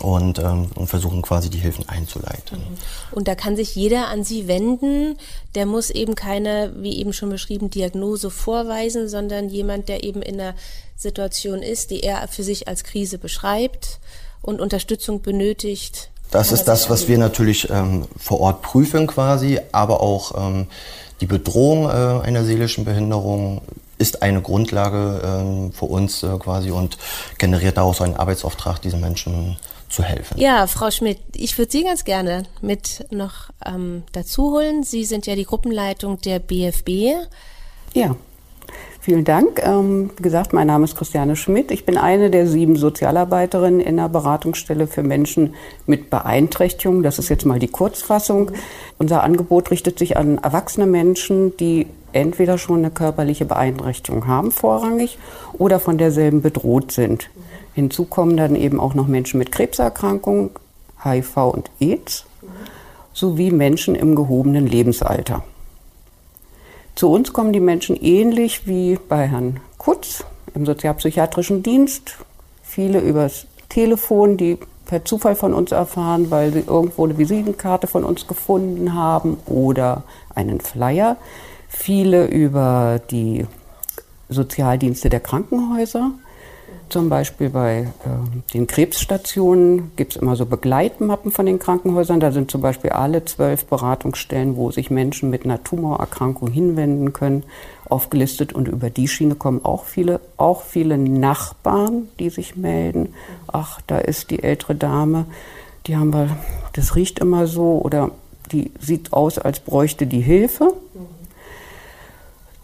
und, 0.00 0.38
ähm, 0.38 0.70
und 0.74 0.86
versuchen 0.88 1.22
quasi 1.22 1.50
die 1.50 1.58
Hilfen 1.58 1.88
einzuleiten. 1.88 2.58
Mhm. 2.58 2.76
Und 3.12 3.28
da 3.28 3.34
kann 3.34 3.56
sich 3.56 3.74
jeder 3.74 4.08
an 4.08 4.24
Sie 4.24 4.48
wenden. 4.48 5.16
Der 5.54 5.66
muss 5.66 5.90
eben 5.90 6.14
keine, 6.14 6.72
wie 6.76 6.98
eben 6.98 7.12
schon 7.12 7.30
beschrieben, 7.30 7.70
Diagnose 7.70 8.30
vorweisen, 8.30 9.08
sondern 9.08 9.48
jemand, 9.48 9.88
der 9.88 10.04
eben 10.04 10.22
in 10.22 10.40
einer 10.40 10.54
Situation 10.96 11.62
ist, 11.62 11.90
die 11.90 12.02
er 12.02 12.26
für 12.28 12.42
sich 12.42 12.68
als 12.68 12.84
Krise 12.84 13.18
beschreibt 13.18 13.98
und 14.42 14.60
Unterstützung 14.60 15.22
benötigt. 15.22 16.10
Das 16.30 16.50
ist 16.50 16.64
das, 16.64 16.90
was 16.90 17.06
wir 17.06 17.18
natürlich 17.18 17.70
ähm, 17.70 18.06
vor 18.16 18.40
Ort 18.40 18.62
prüfen 18.62 19.06
quasi, 19.06 19.60
aber 19.70 20.00
auch 20.00 20.32
ähm, 20.36 20.66
die 21.20 21.26
Bedrohung 21.26 21.84
äh, 21.84 22.26
einer 22.26 22.44
seelischen 22.44 22.84
Behinderung 22.84 23.62
ist 23.98 24.22
eine 24.22 24.42
Grundlage 24.42 25.20
ähm, 25.24 25.72
für 25.72 25.84
uns 25.84 26.22
äh, 26.22 26.28
quasi 26.38 26.70
und 26.70 26.98
generiert 27.38 27.76
daraus 27.76 28.00
einen 28.00 28.16
Arbeitsauftrag, 28.16 28.82
diesen 28.82 29.00
Menschen 29.00 29.56
zu 29.94 30.02
helfen. 30.02 30.38
Ja, 30.38 30.66
Frau 30.66 30.90
Schmidt, 30.90 31.18
ich 31.34 31.56
würde 31.56 31.72
Sie 31.72 31.84
ganz 31.84 32.04
gerne 32.04 32.44
mit 32.60 33.06
noch 33.10 33.50
ähm, 33.64 34.02
dazu 34.12 34.52
holen. 34.52 34.82
Sie 34.82 35.04
sind 35.04 35.26
ja 35.26 35.36
die 35.36 35.44
Gruppenleitung 35.44 36.20
der 36.20 36.38
BFB. 36.38 37.28
Ja. 37.94 38.16
Vielen 39.00 39.24
Dank. 39.24 39.62
Ähm, 39.62 40.12
wie 40.16 40.22
gesagt, 40.22 40.54
mein 40.54 40.66
Name 40.66 40.84
ist 40.84 40.96
Christiane 40.96 41.36
Schmidt. 41.36 41.70
Ich 41.70 41.84
bin 41.84 41.98
eine 41.98 42.30
der 42.30 42.46
sieben 42.46 42.76
Sozialarbeiterinnen 42.76 43.80
in 43.80 43.98
der 43.98 44.08
Beratungsstelle 44.08 44.86
für 44.86 45.02
Menschen 45.02 45.54
mit 45.84 46.08
Beeinträchtigung. 46.08 47.02
Das 47.02 47.18
ist 47.18 47.28
jetzt 47.28 47.44
mal 47.44 47.58
die 47.58 47.68
Kurzfassung. 47.68 48.52
Unser 48.96 49.22
Angebot 49.22 49.70
richtet 49.70 49.98
sich 49.98 50.16
an 50.16 50.38
erwachsene 50.38 50.86
Menschen, 50.86 51.54
die 51.58 51.86
entweder 52.14 52.56
schon 52.56 52.78
eine 52.78 52.90
körperliche 52.90 53.44
Beeinträchtigung 53.44 54.26
haben, 54.26 54.50
vorrangig, 54.50 55.18
oder 55.58 55.80
von 55.80 55.98
derselben 55.98 56.40
bedroht 56.40 56.90
sind. 56.90 57.28
Hinzu 57.74 58.04
kommen 58.04 58.36
dann 58.36 58.56
eben 58.56 58.80
auch 58.80 58.94
noch 58.94 59.06
Menschen 59.06 59.38
mit 59.38 59.52
Krebserkrankungen, 59.52 60.50
HIV 61.02 61.36
und 61.36 61.70
AIDS 61.80 62.24
sowie 63.12 63.50
Menschen 63.50 63.94
im 63.94 64.14
gehobenen 64.14 64.66
Lebensalter. 64.66 65.44
Zu 66.94 67.10
uns 67.10 67.32
kommen 67.32 67.52
die 67.52 67.60
Menschen 67.60 67.96
ähnlich 67.96 68.66
wie 68.66 68.98
bei 69.08 69.26
Herrn 69.26 69.60
Kutz 69.78 70.24
im 70.54 70.64
sozialpsychiatrischen 70.64 71.62
Dienst. 71.62 72.16
Viele 72.62 73.00
übers 73.00 73.46
Telefon, 73.68 74.36
die 74.36 74.58
per 74.86 75.04
Zufall 75.04 75.34
von 75.34 75.54
uns 75.54 75.72
erfahren, 75.72 76.30
weil 76.30 76.52
sie 76.52 76.60
irgendwo 76.60 77.04
eine 77.04 77.18
Visitenkarte 77.18 77.86
von 77.86 78.04
uns 78.04 78.26
gefunden 78.26 78.94
haben 78.94 79.38
oder 79.46 80.04
einen 80.34 80.60
Flyer. 80.60 81.16
Viele 81.68 82.26
über 82.26 83.00
die 83.10 83.46
Sozialdienste 84.28 85.08
der 85.08 85.20
Krankenhäuser 85.20 86.12
zum 86.94 87.08
Beispiel 87.08 87.50
bei 87.50 87.88
äh, 88.04 88.52
den 88.52 88.68
Krebsstationen 88.68 89.90
gibt 89.96 90.14
es 90.14 90.22
immer 90.22 90.36
so 90.36 90.46
Begleitmappen 90.46 91.32
von 91.32 91.44
den 91.44 91.58
Krankenhäusern. 91.58 92.20
Da 92.20 92.30
sind 92.30 92.52
zum 92.52 92.60
Beispiel 92.60 92.90
alle 92.90 93.24
zwölf 93.24 93.66
Beratungsstellen, 93.66 94.54
wo 94.54 94.70
sich 94.70 94.92
Menschen 94.92 95.28
mit 95.28 95.44
einer 95.44 95.64
Tumorerkrankung 95.64 96.52
hinwenden 96.52 97.12
können, 97.12 97.42
aufgelistet. 97.88 98.52
Und 98.52 98.68
über 98.68 98.90
die 98.90 99.08
Schiene 99.08 99.34
kommen 99.34 99.64
auch 99.64 99.86
viele, 99.86 100.20
auch 100.36 100.62
viele 100.62 100.96
Nachbarn, 100.96 102.06
die 102.20 102.30
sich 102.30 102.54
melden. 102.54 103.12
Ach, 103.48 103.80
da 103.88 103.98
ist 103.98 104.30
die 104.30 104.44
ältere 104.44 104.76
Dame, 104.76 105.26
die 105.88 105.96
haben 105.96 106.12
wir, 106.12 106.28
das 106.74 106.94
riecht 106.94 107.18
immer 107.18 107.48
so 107.48 107.80
oder 107.82 108.12
die 108.52 108.70
sieht 108.78 109.12
aus, 109.12 109.40
als 109.40 109.58
bräuchte 109.58 110.06
die 110.06 110.20
Hilfe. 110.20 110.72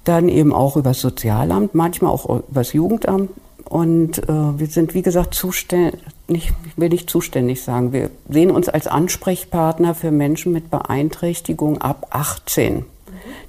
Dann 0.04 0.28
eben 0.28 0.54
auch 0.54 0.76
über 0.76 0.90
das 0.90 1.00
Sozialamt, 1.00 1.74
manchmal 1.74 2.12
auch 2.12 2.26
über 2.26 2.44
das 2.60 2.72
Jugendamt. 2.72 3.30
Und 3.64 4.18
äh, 4.18 4.58
wir 4.58 4.66
sind, 4.66 4.94
wie 4.94 5.02
gesagt, 5.02 5.34
zuständig, 5.34 6.00
nicht, 6.28 6.52
ich 6.66 6.78
will 6.78 6.88
nicht 6.88 7.10
zuständig 7.10 7.62
sagen, 7.62 7.92
wir 7.92 8.10
sehen 8.28 8.50
uns 8.50 8.68
als 8.68 8.86
Ansprechpartner 8.86 9.94
für 9.94 10.10
Menschen 10.10 10.52
mit 10.52 10.70
Beeinträchtigung 10.70 11.78
ab 11.78 12.08
18. 12.10 12.84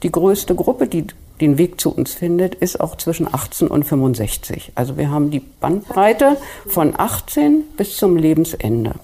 Die 0.04 0.12
größte 0.12 0.56
Gruppe, 0.56 0.88
die 0.88 1.08
den 1.40 1.58
Weg 1.58 1.82
zu 1.82 1.94
uns 1.94 2.14
findet, 2.14 2.56
ist 2.56 2.80
auch 2.80 2.96
zwischen 2.98 3.32
18 3.32 3.68
und 3.68 3.84
65. 3.84 4.74
Also 4.76 4.98
wir 4.98 5.10
haben 5.10 5.32
die 5.32 5.40
Bandbreite 5.40 6.38
von 6.68 6.94
18 6.96 7.64
bis 7.78 7.98
zum 7.98 8.16
Lebensende. 8.16 8.96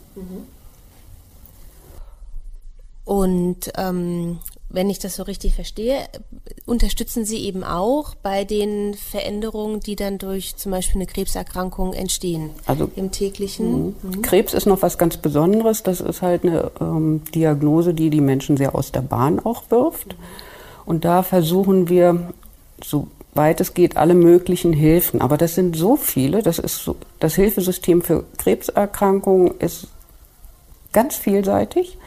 Und 3.06 3.72
ähm, 3.78 4.40
wenn 4.70 4.90
ich 4.90 5.00
das 5.00 5.16
so 5.16 5.24
richtig 5.24 5.56
verstehe, 5.56 6.08
unterstützen 6.66 7.24
Sie 7.24 7.46
eben 7.46 7.64
auch 7.64 8.16
bei 8.16 8.44
den 8.44 8.96
Veränderungen, 8.96 9.80
die 9.80 9.96
dann 9.96 10.18
durch 10.18 10.58
zum 10.58 10.74
Beispiel 10.74 11.02
eine 11.02 11.06
Krebserkrankung 11.06 11.94
entstehen 11.94 12.50
also, 12.66 12.90
im 12.96 13.12
täglichen. 13.12 13.96
Mhm. 14.02 14.22
Krebs 14.22 14.54
ist 14.54 14.66
noch 14.66 14.82
was 14.82 14.98
ganz 14.98 15.18
Besonderes. 15.18 15.84
Das 15.84 16.02
ist 16.02 16.22
halt 16.22 16.44
eine 16.44 16.72
ähm, 16.82 17.22
Diagnose, 17.34 17.94
die 17.94 18.10
die 18.10 18.22
Menschen 18.22 18.58
sehr 18.58 18.76
aus 18.76 18.92
der 18.92 19.02
Bahn 19.02 19.40
auch 19.40 19.64
wirft. 19.70 20.10
Mhm. 20.18 20.24
Und 20.86 21.06
da 21.06 21.22
versuchen 21.24 21.90
wir, 21.90 22.34
soweit 22.84 23.62
es 23.62 23.74
geht, 23.74 23.96
alle 23.98 24.16
möglichen 24.16 24.74
Hilfen. 24.74 25.22
Aber 25.22 25.38
das 25.38 25.56
sind 25.56 25.76
so 25.76 25.96
viele. 25.96 26.42
Das 26.42 26.60
ist 26.60 26.84
so, 26.84 26.96
das 27.20 27.36
Hilfesystem 27.36 28.02
für 28.02 28.26
Krebserkrankungen 28.38 29.60
ist 29.60 29.88
ganz 30.92 31.16
vielseitig. 31.16 31.98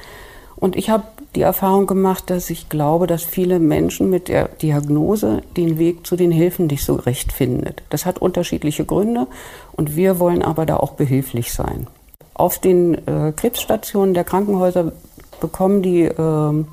Und 0.56 0.76
ich 0.76 0.90
habe 0.90 1.04
die 1.34 1.42
Erfahrung 1.42 1.86
gemacht, 1.86 2.28
dass 2.28 2.50
ich 2.50 2.68
glaube, 2.68 3.06
dass 3.06 3.22
viele 3.22 3.60
Menschen 3.60 4.10
mit 4.10 4.28
der 4.28 4.48
Diagnose 4.48 5.42
den 5.56 5.78
Weg 5.78 6.06
zu 6.06 6.16
den 6.16 6.30
Hilfen 6.30 6.66
nicht 6.66 6.84
so 6.84 6.94
recht 6.94 7.32
findet. 7.32 7.82
Das 7.90 8.04
hat 8.04 8.18
unterschiedliche 8.18 8.84
Gründe 8.84 9.26
und 9.72 9.94
wir 9.96 10.18
wollen 10.18 10.42
aber 10.42 10.66
da 10.66 10.76
auch 10.76 10.92
behilflich 10.92 11.52
sein. 11.52 11.86
Auf 12.34 12.58
den 12.58 12.94
äh, 13.06 13.32
Krebsstationen 13.36 14.14
der 14.14 14.24
Krankenhäuser 14.24 14.92
bekommen 15.40 15.82
die 15.82 16.02
äh, 16.02 16.64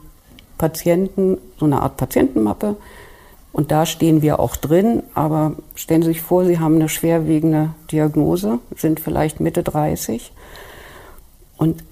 Patienten 0.57 1.37
so 1.59 1.65
eine 1.65 1.81
Art 1.81 1.97
Patientenmappe 1.97 2.77
und 3.51 3.71
da 3.71 3.85
stehen 3.85 4.21
wir 4.21 4.39
auch 4.39 4.55
drin. 4.55 5.03
Aber 5.13 5.53
stellen 5.75 6.01
Sie 6.01 6.09
sich 6.09 6.21
vor, 6.21 6.45
Sie 6.45 6.59
haben 6.59 6.75
eine 6.75 6.89
schwerwiegende 6.89 7.71
Diagnose, 7.91 8.59
sind 8.75 8.99
vielleicht 8.99 9.39
Mitte 9.39 9.63
30 9.63 10.31
und 11.57 11.83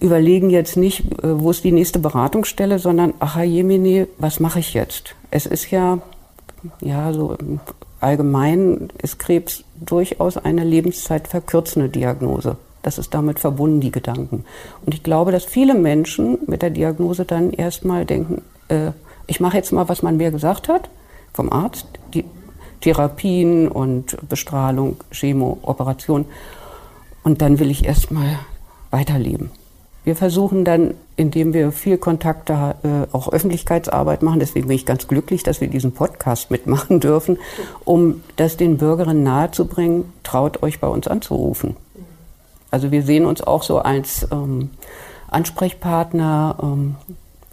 überlegen 0.00 0.50
jetzt 0.50 0.76
nicht, 0.76 1.00
äh, 1.22 1.40
wo 1.40 1.50
ist 1.50 1.64
die 1.64 1.72
nächste 1.72 1.98
Beratungsstelle, 1.98 2.78
sondern, 2.78 3.14
ach 3.20 3.40
Jemini, 3.40 4.06
was 4.18 4.40
mache 4.40 4.58
ich 4.58 4.74
jetzt? 4.74 5.14
Es 5.30 5.46
ist 5.46 5.70
ja, 5.70 5.98
ja, 6.80 7.12
so 7.12 7.36
allgemein 8.00 8.88
ist 9.02 9.18
Krebs 9.18 9.64
durchaus 9.78 10.36
eine 10.36 10.64
lebenszeitverkürzende 10.64 11.88
Diagnose. 11.88 12.56
Das 12.82 12.96
ist 12.96 13.12
damit 13.12 13.38
verbunden, 13.38 13.80
die 13.80 13.90
Gedanken. 13.90 14.44
Und 14.86 14.94
ich 14.94 15.02
glaube, 15.02 15.32
dass 15.32 15.44
viele 15.44 15.74
Menschen 15.74 16.38
mit 16.46 16.62
der 16.62 16.70
Diagnose 16.70 17.26
dann 17.26 17.52
erstmal 17.52 18.06
denken, 18.06 18.42
äh, 18.68 18.92
ich 19.26 19.38
mache 19.38 19.58
jetzt 19.58 19.70
mal, 19.70 19.88
was 19.88 20.02
man 20.02 20.16
mir 20.16 20.30
gesagt 20.30 20.68
hat, 20.68 20.88
vom 21.34 21.52
Arzt, 21.52 21.86
die 22.14 22.24
Therapien 22.80 23.68
und 23.68 24.16
Bestrahlung, 24.28 24.96
Chemo, 25.12 25.58
Operation. 25.62 26.24
Und 27.22 27.42
dann 27.42 27.58
will 27.58 27.70
ich 27.70 27.84
erstmal 27.84 28.38
weiterleben. 28.90 29.50
Wir 30.02 30.16
versuchen 30.16 30.64
dann, 30.64 30.94
indem 31.16 31.52
wir 31.52 31.72
viel 31.72 31.98
Kontakte, 31.98 32.74
äh, 32.82 33.14
auch 33.14 33.30
Öffentlichkeitsarbeit 33.30 34.22
machen, 34.22 34.40
deswegen 34.40 34.68
bin 34.68 34.76
ich 34.76 34.86
ganz 34.86 35.08
glücklich, 35.08 35.42
dass 35.42 35.60
wir 35.60 35.68
diesen 35.68 35.92
Podcast 35.92 36.50
mitmachen 36.50 37.00
dürfen, 37.00 37.38
um 37.84 38.22
das 38.36 38.56
den 38.56 38.78
Bürgerinnen 38.78 39.22
nahezubringen, 39.22 40.12
traut 40.22 40.62
euch 40.62 40.80
bei 40.80 40.88
uns 40.88 41.06
anzurufen. 41.06 41.76
Also 42.70 42.90
wir 42.90 43.02
sehen 43.02 43.26
uns 43.26 43.42
auch 43.42 43.62
so 43.62 43.78
als 43.78 44.26
ähm, 44.30 44.70
Ansprechpartner. 45.28 46.56
Ähm, 46.62 46.94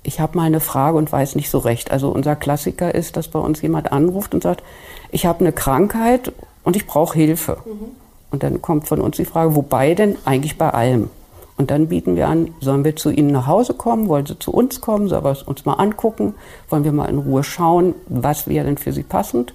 ich 0.04 0.20
habe 0.20 0.38
mal 0.38 0.44
eine 0.46 0.60
Frage 0.60 0.98
und 0.98 1.12
weiß 1.12 1.36
nicht 1.36 1.50
so 1.50 1.58
recht. 1.58 1.92
Also 1.92 2.10
unser 2.10 2.36
Klassiker 2.36 2.94
ist, 2.96 3.18
dass 3.18 3.28
bei 3.28 3.40
uns 3.40 3.62
jemand 3.62 3.92
anruft 3.92 4.34
und 4.34 4.44
sagt, 4.44 4.64
ich 5.12 5.26
habe 5.26 5.42
eine 5.42 5.52
Krankheit 5.52 6.32
und 6.64 6.76
ich 6.76 6.88
brauche 6.88 7.18
Hilfe. 7.18 7.58
Mhm. 7.66 7.88
Und 8.30 8.44
dann 8.44 8.62
kommt 8.62 8.88
von 8.88 9.02
uns 9.02 9.18
die 9.18 9.26
Frage, 9.26 9.56
wobei 9.56 9.96
denn 9.96 10.18
eigentlich 10.24 10.58
bei 10.58 10.70
allem? 10.70 11.10
Und 11.58 11.72
dann 11.72 11.88
bieten 11.88 12.16
wir 12.16 12.28
an, 12.28 12.54
sollen 12.60 12.86
wir 12.86 12.96
zu 12.96 13.10
Ihnen 13.10 13.32
nach 13.32 13.48
Hause 13.48 13.74
kommen? 13.74 14.08
Wollen 14.08 14.28
Sie 14.28 14.38
zu 14.38 14.52
uns 14.52 14.80
kommen? 14.80 15.08
Sollen 15.08 15.24
wir 15.24 15.32
es 15.32 15.42
uns 15.42 15.66
mal 15.66 15.74
angucken? 15.74 16.36
Wollen 16.70 16.84
wir 16.84 16.92
mal 16.92 17.10
in 17.10 17.18
Ruhe 17.18 17.44
schauen, 17.44 17.96
was 18.08 18.48
wäre 18.48 18.66
denn 18.66 18.78
für 18.78 18.94
Sie 18.94 19.04
passend? 19.04 19.54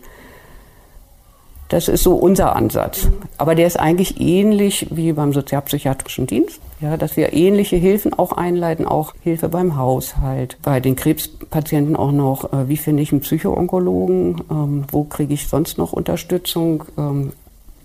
Das 1.73 1.89
ist 1.89 2.03
so 2.03 2.17
unser 2.17 2.55
Ansatz. 2.55 3.09
Aber 3.39 3.55
der 3.55 3.67
ist 3.67 3.81
eigentlich 3.81 4.21
ähnlich 4.21 4.89
wie 4.91 5.13
beim 5.15 5.33
sozialpsychiatrischen 5.33 6.27
Dienst, 6.27 6.61
ja, 6.81 6.99
dass 6.99 7.17
wir 7.17 7.33
ähnliche 7.33 7.77
Hilfen 7.77 8.13
auch 8.13 8.33
einleiten, 8.33 8.85
auch 8.85 9.15
Hilfe 9.23 9.49
beim 9.49 9.79
Haushalt, 9.79 10.59
bei 10.63 10.81
den 10.81 10.97
Krebspatienten 10.97 11.97
auch 11.97 12.13
noch, 12.13 12.53
äh, 12.53 12.69
wie 12.69 12.77
finde 12.77 13.03
ich 13.03 13.13
einen 13.13 13.23
Psychoonkologen, 13.23 14.43
ähm, 14.51 14.85
wo 14.91 15.05
kriege 15.05 15.33
ich 15.33 15.49
sonst 15.49 15.79
noch 15.79 15.95
Unterstützung, 15.95 16.85
ähm, 16.99 17.33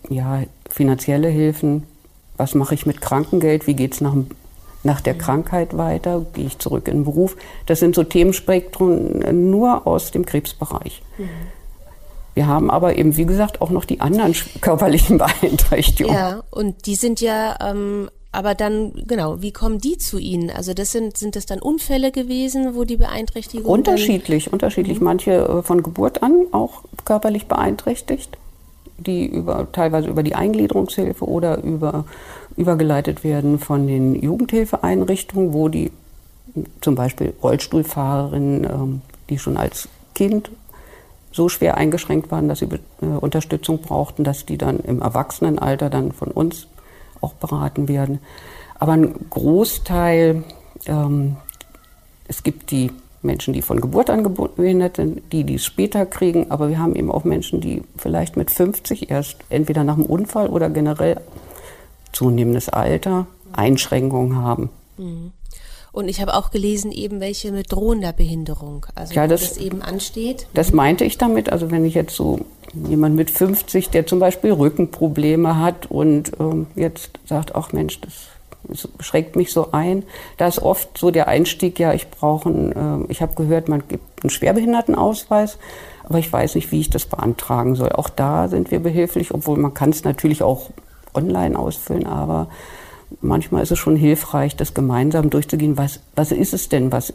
ja, 0.09 0.41
finanzielle 0.69 1.29
Hilfen, 1.29 1.83
was 2.37 2.55
mache 2.55 2.75
ich 2.75 2.85
mit 2.85 3.01
Krankengeld, 3.01 3.67
wie 3.67 3.75
geht 3.75 3.93
es 3.93 4.01
nach, 4.01 4.15
nach 4.83 5.01
der 5.01 5.15
Krankheit 5.15 5.77
weiter, 5.77 6.25
gehe 6.33 6.45
ich 6.45 6.59
zurück 6.59 6.87
in 6.87 6.99
den 6.99 7.03
Beruf. 7.05 7.35
Das 7.65 7.79
sind 7.79 7.95
so 7.95 8.03
Themenspektren 8.03 9.49
nur 9.49 9.85
aus 9.85 10.11
dem 10.11 10.25
Krebsbereich. 10.25 11.01
Mhm. 11.17 11.29
Wir 12.35 12.45
haben 12.45 12.69
aber 12.69 12.95
eben, 12.95 13.17
wie 13.17 13.25
gesagt, 13.25 13.61
auch 13.61 13.71
noch 13.71 13.83
die 13.83 13.99
anderen 13.99 14.35
körperlichen 14.61 15.17
Beeinträchtigungen. 15.41 16.15
Ja, 16.15 16.43
und 16.51 16.85
die 16.85 16.95
sind 16.95 17.19
ja 17.19 17.57
ähm, 17.59 18.09
aber 18.31 18.53
dann, 18.53 18.93
genau, 19.07 19.41
wie 19.41 19.51
kommen 19.51 19.79
die 19.79 19.97
zu 19.97 20.19
Ihnen? 20.19 20.51
Also 20.51 20.75
das 20.75 20.91
sind, 20.91 21.17
sind 21.17 21.35
das 21.35 21.47
dann 21.47 21.59
Unfälle 21.59 22.11
gewesen, 22.11 22.75
wo 22.75 22.83
die 22.83 22.97
Beeinträchtigung? 22.97 23.65
Unterschiedlich, 23.65 24.53
unterschiedlich. 24.53 24.99
Mhm. 24.99 25.05
Manche 25.05 25.31
äh, 25.31 25.63
von 25.63 25.81
Geburt 25.81 26.21
an 26.21 26.45
auch 26.51 26.83
körperlich 27.05 27.47
beeinträchtigt 27.47 28.37
die 28.97 29.27
über, 29.27 29.71
teilweise 29.71 30.09
über 30.09 30.23
die 30.23 30.35
Eingliederungshilfe 30.35 31.25
oder 31.27 31.63
über, 31.63 32.05
übergeleitet 32.55 33.23
werden 33.23 33.59
von 33.59 33.87
den 33.87 34.15
Jugendhilfeeinrichtungen, 34.15 35.53
wo 35.53 35.69
die 35.69 35.91
zum 36.81 36.95
Beispiel 36.95 37.33
Rollstuhlfahrerinnen, 37.41 38.63
ähm, 38.63 39.01
die 39.29 39.37
schon 39.37 39.57
als 39.57 39.89
Kind 40.15 40.49
so 41.31 41.49
schwer 41.49 41.77
eingeschränkt 41.77 42.31
waren, 42.31 42.47
dass 42.47 42.59
sie 42.59 42.67
äh, 43.01 43.05
Unterstützung 43.05 43.81
brauchten, 43.81 44.23
dass 44.23 44.45
die 44.45 44.57
dann 44.57 44.79
im 44.79 45.01
Erwachsenenalter 45.01 45.89
dann 45.89 46.11
von 46.11 46.31
uns 46.31 46.67
auch 47.21 47.33
beraten 47.33 47.87
werden. 47.87 48.19
Aber 48.79 48.93
ein 48.93 49.13
Großteil, 49.29 50.43
ähm, 50.85 51.37
es 52.27 52.43
gibt 52.43 52.71
die 52.71 52.91
Menschen, 53.27 53.53
die 53.53 53.61
von 53.61 53.79
Geburt 53.79 54.09
an 54.09 54.23
behindert 54.55 54.95
sind, 54.95 55.21
die, 55.31 55.43
die 55.43 55.55
es 55.55 55.65
später 55.65 56.07
kriegen, 56.07 56.49
aber 56.49 56.69
wir 56.69 56.79
haben 56.79 56.95
eben 56.95 57.11
auch 57.11 57.23
Menschen, 57.23 57.61
die 57.61 57.83
vielleicht 57.95 58.37
mit 58.37 58.49
50 58.49 59.11
erst 59.11 59.37
entweder 59.49 59.83
nach 59.83 59.95
einem 59.95 60.07
Unfall 60.07 60.47
oder 60.47 60.71
generell 60.71 61.21
zunehmendes 62.11 62.69
Alter 62.69 63.27
Einschränkungen 63.53 64.37
haben. 64.37 64.69
Mhm. 64.97 65.31
Und 65.91 66.09
ich 66.09 66.21
habe 66.21 66.35
auch 66.35 66.51
gelesen, 66.51 66.91
eben 66.91 67.19
welche 67.19 67.51
mit 67.51 67.71
drohender 67.71 68.13
Behinderung, 68.13 68.85
also 68.93 69.15
ja, 69.15 69.27
das, 69.27 69.49
das 69.49 69.57
eben 69.57 69.81
ansteht. 69.81 70.47
Das 70.53 70.71
meinte 70.71 71.03
ich 71.05 71.17
damit. 71.17 71.51
Also 71.51 71.71
wenn 71.71 71.85
ich 71.85 71.95
jetzt 71.95 72.15
so 72.15 72.41
jemand 72.87 73.15
mit 73.15 73.31
50, 73.31 73.89
der 73.89 74.05
zum 74.05 74.19
Beispiel 74.19 74.51
Rückenprobleme 74.51 75.59
hat 75.59 75.89
und 75.89 76.33
ähm, 76.39 76.67
jetzt 76.75 77.11
sagt, 77.25 77.55
ach 77.55 77.73
Mensch, 77.73 77.99
das 78.01 78.13
es 78.71 78.87
schreckt 78.99 79.35
mich 79.35 79.51
so 79.51 79.71
ein. 79.71 80.03
Da 80.37 80.47
ist 80.47 80.59
oft 80.59 80.97
so 80.97 81.11
der 81.11 81.27
Einstieg, 81.27 81.79
ja, 81.79 81.93
ich 81.93 82.09
brauche 82.09 82.49
einen, 82.49 83.05
äh, 83.05 83.11
ich 83.11 83.21
habe 83.21 83.35
gehört, 83.35 83.69
man 83.69 83.87
gibt 83.87 84.23
einen 84.23 84.29
Schwerbehindertenausweis, 84.29 85.57
aber 86.03 86.19
ich 86.19 86.31
weiß 86.31 86.55
nicht, 86.55 86.71
wie 86.71 86.79
ich 86.79 86.89
das 86.89 87.05
beantragen 87.05 87.75
soll. 87.75 87.91
Auch 87.91 88.09
da 88.09 88.47
sind 88.47 88.71
wir 88.71 88.79
behilflich, 88.79 89.33
obwohl 89.33 89.57
man 89.57 89.73
kann 89.73 89.89
es 89.89 90.03
natürlich 90.03 90.43
auch 90.43 90.69
online 91.13 91.57
ausfüllen, 91.57 92.05
aber 92.05 92.47
manchmal 93.21 93.63
ist 93.63 93.71
es 93.71 93.79
schon 93.79 93.95
hilfreich, 93.95 94.55
das 94.55 94.73
gemeinsam 94.73 95.29
durchzugehen. 95.29 95.77
Was, 95.77 95.99
was 96.15 96.31
ist 96.31 96.53
es 96.53 96.69
denn, 96.69 96.91
was 96.91 97.13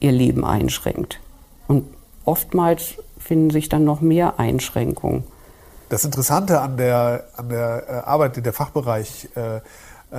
ihr 0.00 0.12
Leben 0.12 0.44
einschränkt? 0.44 1.20
Und 1.68 1.84
oftmals 2.24 2.94
finden 3.18 3.50
sich 3.50 3.68
dann 3.68 3.84
noch 3.84 4.00
mehr 4.00 4.38
Einschränkungen. 4.38 5.24
Das 5.88 6.04
Interessante 6.04 6.60
an 6.60 6.76
der, 6.76 7.24
an 7.36 7.48
der 7.48 7.84
äh, 7.88 7.92
Arbeit, 8.08 8.36
die 8.36 8.42
der 8.42 8.52
Fachbereich 8.52 9.28
äh, 9.34 9.60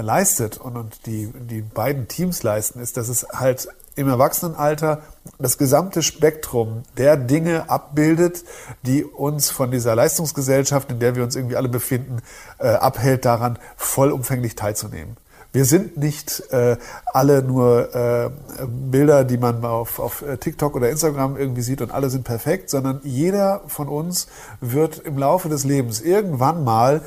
leistet 0.02 0.58
und, 0.58 0.78
und 0.78 1.06
die, 1.06 1.32
die 1.34 1.62
beiden 1.62 2.08
Teams 2.08 2.44
leisten, 2.44 2.80
ist, 2.80 2.98
dass 2.98 3.10
es 3.10 3.28
halt 3.30 3.68
im 3.96 4.10
Erwachsenenalter 4.10 5.02
das 5.40 5.58
gesamte 5.58 6.04
Spektrum 6.04 6.84
der 6.98 7.16
Dinge 7.16 7.70
abbildet, 7.70 8.44
die 8.84 9.04
uns 9.06 9.50
von 9.50 9.72
dieser 9.72 9.96
Leistungsgesellschaft, 9.96 10.92
in 10.92 11.00
der 11.00 11.16
wir 11.16 11.24
uns 11.24 11.36
irgendwie 11.36 11.56
alle 11.56 11.70
befinden, 11.70 12.22
äh, 12.60 12.68
abhält, 12.68 13.25
daran 13.25 13.58
vollumfänglich 13.78 14.56
teilzunehmen. 14.56 15.16
Wir 15.54 15.64
sind 15.64 15.96
nicht 15.96 16.44
äh, 16.52 16.75
alle 17.06 17.42
nur 17.42 17.96
äh, 17.96 18.30
Bilder, 18.68 19.24
die 19.24 19.38
man 19.38 19.64
auf, 19.64 20.00
auf 20.00 20.25
TikTok 20.42 20.75
oder 20.75 20.90
Instagram 20.90 21.38
irgendwie 21.38 21.62
sieht 21.62 21.82
und 21.82 21.92
alle 21.92 22.10
sind 22.10 22.25
perfekt, 22.25 22.70
sondern 22.70 23.00
jeder 23.04 23.62
von 23.68 23.88
uns 23.88 24.28
wird 24.60 25.00
im 25.00 25.18
Laufe 25.18 25.48
des 25.48 25.64
Lebens 25.64 26.02
irgendwann 26.02 26.66
mal 26.66 26.98
äh, 26.98 27.02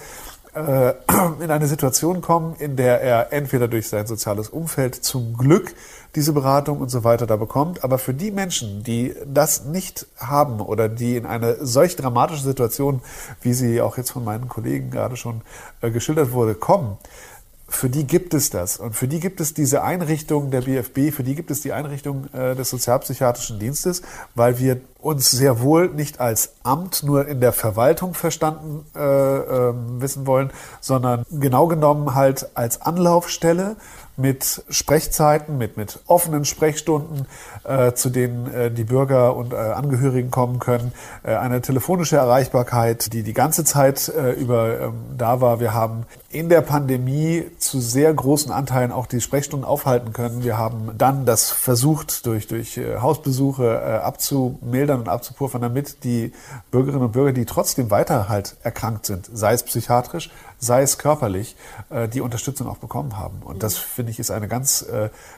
in 1.41 1.51
eine 1.51 1.67
Situation 1.67 2.21
kommen, 2.21 2.57
in 2.57 2.77
der 2.77 3.01
er 3.01 3.33
entweder 3.33 3.69
durch 3.69 3.89
sein 3.89 4.07
soziales 4.07 4.49
Umfeld 4.49 4.95
zum 4.95 5.37
Glück 5.37 5.75
diese 6.15 6.33
Beratung 6.33 6.79
und 6.81 6.89
so 6.91 7.05
weiter 7.05 7.27
da 7.27 7.37
bekommt. 7.37 7.85
Aber 7.85 7.99
für 7.99 8.15
die 8.15 8.31
Menschen, 8.31 8.83
die 8.83 9.15
das 9.27 9.65
nicht 9.65 10.07
haben 10.17 10.61
oder 10.61 10.89
die 10.89 11.17
in 11.17 11.27
eine 11.27 11.65
solch 11.65 11.97
dramatische 11.97 12.43
Situation, 12.43 13.03
wie 13.43 13.53
sie 13.53 13.81
auch 13.81 13.97
jetzt 13.97 14.11
von 14.11 14.25
meinen 14.25 14.49
Kollegen 14.49 14.91
gerade 14.91 15.17
schon 15.17 15.43
äh, 15.81 15.91
geschildert 15.91 16.33
wurde, 16.33 16.55
kommen, 16.55 16.97
für 17.69 17.91
die 17.91 18.07
gibt 18.07 18.33
es 18.33 18.49
das. 18.49 18.79
Und 18.79 18.97
für 18.97 19.07
die 19.07 19.21
gibt 19.21 19.41
es 19.41 19.53
diese 19.53 19.83
Einrichtung 19.83 20.51
der 20.51 20.63
BFB, 20.63 21.15
für 21.15 21.23
die 21.23 21.35
gibt 21.35 21.51
es 21.51 21.61
die 21.61 21.73
Einrichtung 21.73 22.27
äh, 22.33 22.55
des 22.55 22.71
Sozialpsychiatrischen 22.71 23.59
Dienstes, 23.59 24.03
weil 24.35 24.59
wir 24.59 24.81
uns 25.01 25.31
sehr 25.31 25.61
wohl 25.61 25.89
nicht 25.91 26.19
als 26.19 26.55
Amt 26.63 27.03
nur 27.03 27.29
in 27.29 27.41
der 27.41 27.53
Verwaltung 27.53 28.15
verstanden 28.15 28.87
äh, 28.97 29.01
äh, 29.01 29.75
wissen 29.99 30.27
wollen, 30.27 30.51
sondern 30.81 31.25
genau 31.31 31.67
genommen 31.67 32.15
halt 32.15 32.49
als 32.55 32.81
Anlaufstelle 32.81 33.77
mit 34.17 34.65
Sprechzeiten, 34.69 35.59
mit, 35.59 35.77
mit 35.77 36.01
offenen 36.07 36.45
Sprechstunden, 36.45 37.27
äh, 37.69 37.95
zu 37.95 38.09
denen 38.09 38.53
äh, 38.53 38.71
die 38.71 38.85
Bürger 38.85 39.37
und 39.37 39.53
äh, 39.53 39.57
Angehörigen 39.57 40.31
kommen 40.31 40.59
können. 40.59 40.93
Eine 41.23 41.61
telefonische 41.61 42.17
Erreichbarkeit, 42.17 43.13
die 43.13 43.23
die 43.23 43.35
ganze 43.35 43.65
Zeit 43.65 44.11
über 44.39 44.81
ähm, 44.81 44.95
da 45.17 45.41
war. 45.41 45.61
Wir 45.61 45.75
haben 45.75 46.07
in 46.31 46.49
der 46.49 46.63
Pandemie 46.63 47.45
zu 47.59 47.81
sehr 47.81 48.13
großen 48.13 48.51
Anteilen 48.51 48.93
auch 48.93 49.07
die 49.07 49.21
Sprechstunden 49.21 49.69
aufhalten 49.69 50.13
können. 50.13 50.43
Wir 50.43 50.57
haben 50.57 50.93
dann 50.97 51.27
das 51.27 51.51
versucht, 51.51 52.27
durch, 52.27 52.47
durch 52.47 52.79
Hausbesuche 52.79 54.03
abzumildern 54.03 55.01
und 55.01 55.09
abzupuffern, 55.09 55.61
damit 55.63 56.05
die 56.05 56.33
Bürgerinnen 56.71 57.05
und 57.05 57.13
Bürger, 57.13 57.33
die 57.33 57.45
trotzdem 57.45 57.91
weiter 57.91 58.29
halt 58.29 58.57
erkrankt 58.63 59.07
sind, 59.07 59.29
sei 59.33 59.53
es 59.53 59.63
psychiatrisch, 59.63 60.31
sei 60.59 60.83
es 60.83 60.99
körperlich, 60.99 61.57
die 62.13 62.21
Unterstützung 62.21 62.69
auch 62.69 62.79
bekommen 62.79 63.17
haben. 63.17 63.41
Und 63.45 63.63
das 63.63 63.77
finde 63.77 64.13
ich 64.13 64.19
ist 64.19 64.31
eine 64.31 64.49
ganz, 64.49 64.87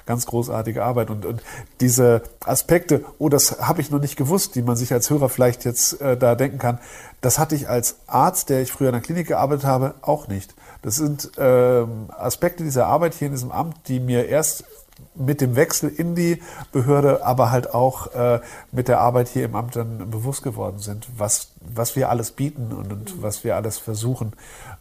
ganz 0.06 0.26
großartige 0.26 0.84
Arbeit. 0.84 1.10
Und, 1.10 1.25
und 1.25 1.42
diese 1.80 2.19
Aspekte, 2.44 3.04
oh, 3.18 3.28
das 3.28 3.60
habe 3.60 3.80
ich 3.80 3.90
noch 3.90 4.00
nicht 4.00 4.16
gewusst, 4.16 4.54
die 4.54 4.62
man 4.62 4.76
sich 4.76 4.92
als 4.92 5.10
Hörer 5.10 5.28
vielleicht 5.28 5.64
jetzt 5.64 6.00
äh, 6.00 6.16
da 6.16 6.34
denken 6.34 6.58
kann, 6.58 6.78
das 7.20 7.38
hatte 7.38 7.54
ich 7.54 7.68
als 7.68 7.96
Arzt, 8.06 8.48
der 8.48 8.62
ich 8.62 8.72
früher 8.72 8.88
in 8.88 8.94
der 8.94 9.02
Klinik 9.02 9.28
gearbeitet 9.28 9.64
habe, 9.64 9.94
auch 10.02 10.28
nicht. 10.28 10.54
Das 10.82 10.96
sind 10.96 11.32
ähm, 11.38 12.06
Aspekte 12.10 12.64
dieser 12.64 12.86
Arbeit 12.86 13.14
hier 13.14 13.26
in 13.26 13.32
diesem 13.34 13.52
Amt, 13.52 13.76
die 13.88 14.00
mir 14.00 14.26
erst 14.28 14.64
mit 15.14 15.40
dem 15.40 15.56
Wechsel 15.56 15.90
in 15.90 16.14
die 16.14 16.42
Behörde, 16.72 17.24
aber 17.24 17.50
halt 17.50 17.74
auch 17.74 18.14
äh, 18.14 18.40
mit 18.72 18.88
der 18.88 19.00
Arbeit 19.00 19.28
hier 19.28 19.44
im 19.44 19.54
Amt 19.54 19.76
dann 19.76 20.10
bewusst 20.10 20.42
geworden 20.42 20.78
sind, 20.78 21.08
was, 21.16 21.52
was 21.60 21.96
wir 21.96 22.10
alles 22.10 22.32
bieten 22.32 22.72
und, 22.72 22.92
und 22.92 23.22
was 23.22 23.44
wir 23.44 23.56
alles 23.56 23.78
versuchen, 23.78 24.32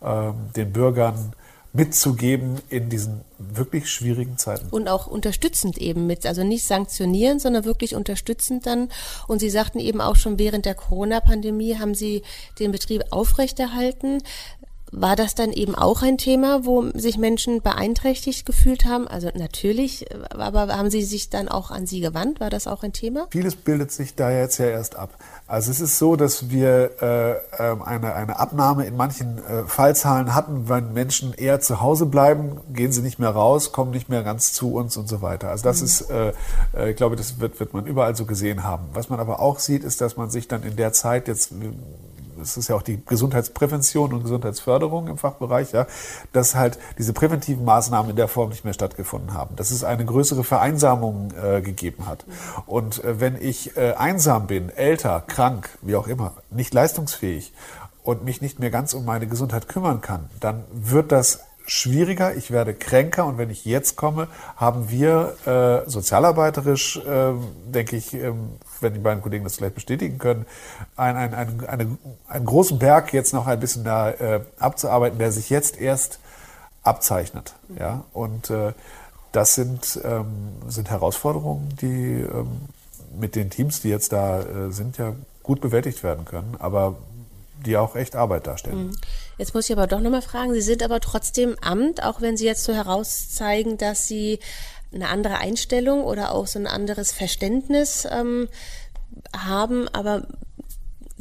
äh, 0.02 0.32
den 0.56 0.72
Bürgern 0.72 1.34
mitzugeben 1.72 2.60
in 2.70 2.90
diesen 2.90 3.22
wirklich 3.38 3.90
schwierigen 3.90 4.38
Zeiten. 4.38 4.70
Und 4.70 4.88
auch 4.88 5.08
unterstützend 5.08 5.78
eben 5.78 6.08
mit, 6.08 6.26
also 6.26 6.44
nicht 6.44 6.66
sanktionieren, 6.66 7.40
sondern 7.40 7.64
wirklich 7.64 7.96
unterstützend 7.96 8.66
dann. 8.66 8.90
Und 9.28 9.40
Sie 9.40 9.50
sagten 9.50 9.80
eben 9.80 10.02
auch 10.02 10.16
schon 10.16 10.40
während 10.40 10.66
der 10.66 10.76
Corona-Pandemie 10.76 11.78
haben 11.78 11.94
Sie 11.94 12.24
den 12.60 12.72
Betrieb 12.72 13.04
aufrechterhalten. 13.12 14.24
War 14.92 15.16
das 15.16 15.36
dann 15.36 15.54
eben 15.54 15.76
auch 15.76 16.02
ein 16.02 16.18
Thema, 16.18 16.66
wo 16.66 16.90
sich 16.96 17.20
Menschen 17.20 17.62
beeinträchtigt 17.62 18.48
gefühlt 18.48 18.86
haben? 18.86 19.08
Also 19.08 19.30
natürlich, 19.36 20.08
aber 20.32 20.76
haben 20.76 20.90
Sie 20.90 21.04
sich 21.04 21.30
dann 21.30 21.48
auch 21.48 21.70
an 21.70 21.86
Sie 21.86 22.00
gewandt? 22.00 22.40
War 22.40 22.50
das 22.50 22.66
auch 22.66 22.82
ein 22.82 22.94
Thema? 22.94 23.28
Vieles 23.30 23.56
bildet 23.56 23.92
sich 23.92 24.16
da 24.16 24.32
jetzt 24.32 24.58
ja 24.58 24.66
erst 24.66 24.96
ab. 24.96 25.16
Also 25.50 25.72
es 25.72 25.82
ist 25.82 25.98
so, 25.98 26.16
dass 26.16 26.52
wir 26.52 26.92
äh, 27.02 27.32
ähm, 27.58 27.82
eine, 27.82 28.14
eine 28.14 28.38
Abnahme 28.38 28.86
in 28.86 28.96
manchen 28.96 29.40
äh, 29.40 29.64
Fallzahlen 29.66 30.36
hatten, 30.36 30.70
wenn 30.70 30.94
Menschen 30.94 31.34
eher 31.34 31.60
zu 31.60 31.82
Hause 31.82 32.06
bleiben, 32.06 32.60
gehen 32.72 32.92
sie 32.92 33.02
nicht 33.02 33.18
mehr 33.18 33.32
raus, 33.32 33.72
kommen 33.72 33.90
nicht 33.90 34.10
mehr 34.10 34.22
ganz 34.22 34.54
zu 34.54 34.76
uns 34.76 34.96
und 34.96 35.10
so 35.10 35.24
weiter. 35.24 35.50
Also 35.50 35.64
das 35.64 35.80
mhm. 35.80 35.86
ist, 35.86 36.02
äh, 36.12 36.34
äh, 36.78 36.92
ich 36.92 36.98
glaube, 36.98 37.16
das 37.16 37.40
wird, 37.40 37.60
wird 37.60 37.74
man 37.74 37.88
überall 37.88 38.16
so 38.16 38.26
gesehen 38.26 38.64
haben. 38.64 38.90
Was 38.94 39.10
man 39.10 39.20
aber 39.20 39.40
auch 39.40 39.58
sieht, 39.58 39.84
ist, 39.84 40.02
dass 40.02 40.18
man 40.18 40.30
sich 40.30 40.48
dann 40.48 40.62
in 40.62 40.76
der 40.76 40.94
Zeit 40.94 41.28
jetzt 41.28 41.52
es 42.42 42.58
ist 42.58 42.68
ja 42.68 42.76
auch 42.76 42.82
die 42.82 43.04
Gesundheitsprävention 43.06 44.14
und 44.14 44.24
Gesundheitsförderung 44.24 45.08
im 45.08 45.18
Fachbereich, 45.18 45.72
ja, 45.72 45.88
dass 46.34 46.56
halt 46.56 46.80
diese 46.98 47.14
präventiven 47.14 47.66
Maßnahmen 47.66 48.12
in 48.12 48.16
der 48.16 48.28
Form 48.28 48.50
nicht 48.50 48.66
mehr 48.66 48.74
stattgefunden 48.74 49.34
haben, 49.34 49.56
dass 49.56 49.72
es 49.72 49.84
eine 49.84 50.06
größere 50.06 50.44
Vereinsamung 50.44 51.34
äh, 51.42 51.62
gegeben 51.62 52.06
hat. 52.08 52.26
Und 52.66 53.04
äh, 53.04 53.20
wenn 53.20 53.42
ich 53.42 53.76
äh, 53.78 53.94
einsam 53.94 54.48
bin, 54.48 54.70
älter, 54.70 55.24
krank, 55.26 55.78
wie 55.82 55.96
auch 55.96 56.08
immer, 56.08 56.34
nicht 56.50 56.74
leistungsfähig 56.74 57.54
und 58.04 58.24
mich 58.24 58.42
nicht 58.42 58.60
mehr 58.60 58.72
ganz 58.72 58.94
um 58.94 59.06
meine 59.06 59.28
Gesundheit 59.28 59.68
kümmern 59.68 60.02
kann, 60.02 60.30
dann 60.40 60.64
wird 60.72 61.12
das 61.12 61.42
schwieriger, 61.70 62.36
ich 62.36 62.52
werde 62.52 62.74
kränker 62.74 63.26
und 63.26 63.38
wenn 63.38 63.50
ich 63.50 63.64
jetzt 63.64 63.96
komme, 63.96 64.28
haben 64.56 64.90
wir 64.90 65.36
äh, 65.46 65.90
sozialarbeiterisch, 65.90 66.98
äh, 66.98 67.34
denke 67.66 67.96
ich, 67.96 68.14
äh, 68.16 68.34
wenn 68.82 68.94
die 68.94 69.00
beiden 69.00 69.22
Kollegen 69.22 69.44
das 69.44 69.58
vielleicht 69.58 69.76
bestätigen 69.76 70.18
können, 70.18 70.46
ein, 70.96 71.16
ein, 71.16 71.34
ein, 71.34 71.66
eine, 71.68 71.98
einen 72.28 72.46
großen 72.46 72.80
Berg 72.80 73.14
jetzt 73.14 73.34
noch 73.34 73.46
ein 73.46 73.60
bisschen 73.60 73.84
da 73.84 74.10
äh, 74.10 74.42
abzuarbeiten, 74.58 75.20
der 75.20 75.32
sich 75.32 75.50
jetzt 75.50 75.80
erst 75.80 76.20
abzeichnet. 76.82 77.54
Ja? 77.78 78.04
Und 78.14 78.50
äh, 78.50 78.74
das 79.32 79.54
sind, 79.54 80.00
ähm, 80.04 80.54
sind 80.68 80.90
Herausforderungen, 80.90 81.70
die 81.82 82.22
ähm, 82.22 82.62
mit 83.20 83.36
den 83.36 83.52
Teams, 83.52 83.82
die 83.82 83.90
jetzt 83.90 84.12
da 84.12 84.40
äh, 84.40 84.72
sind, 84.72 84.98
ja 84.98 85.14
gut 85.44 85.62
bewältigt 85.62 86.04
werden 86.04 86.26
können. 86.26 86.56
Aber 86.60 86.96
die 87.66 87.78
auch 87.78 87.96
echt 87.96 88.16
Arbeit 88.16 88.48
darstellen. 88.48 88.88
Mhm. 88.88 88.98
Jetzt 89.38 89.54
muss 89.54 89.70
ich 89.70 89.76
aber 89.76 89.88
doch 89.88 90.00
nochmal 90.00 90.22
fragen, 90.22 90.54
Sie 90.54 90.62
sind 90.62 90.84
aber 90.84 91.00
trotzdem 91.00 91.56
Amt, 91.62 92.04
auch 92.04 92.22
wenn 92.22 92.38
Sie 92.38 92.46
jetzt 92.46 92.64
so 92.64 92.74
herauszeigen, 92.74 93.78
dass 93.78 94.08
Sie 94.08 94.40
eine 94.94 95.10
andere 95.10 95.38
Einstellung 95.38 96.04
oder 96.04 96.34
auch 96.34 96.48
so 96.48 96.60
ein 96.60 96.68
anderes 96.68 97.12
Verständnis 97.12 98.08
ähm, 98.10 98.48
haben, 99.36 99.88
aber 99.90 100.28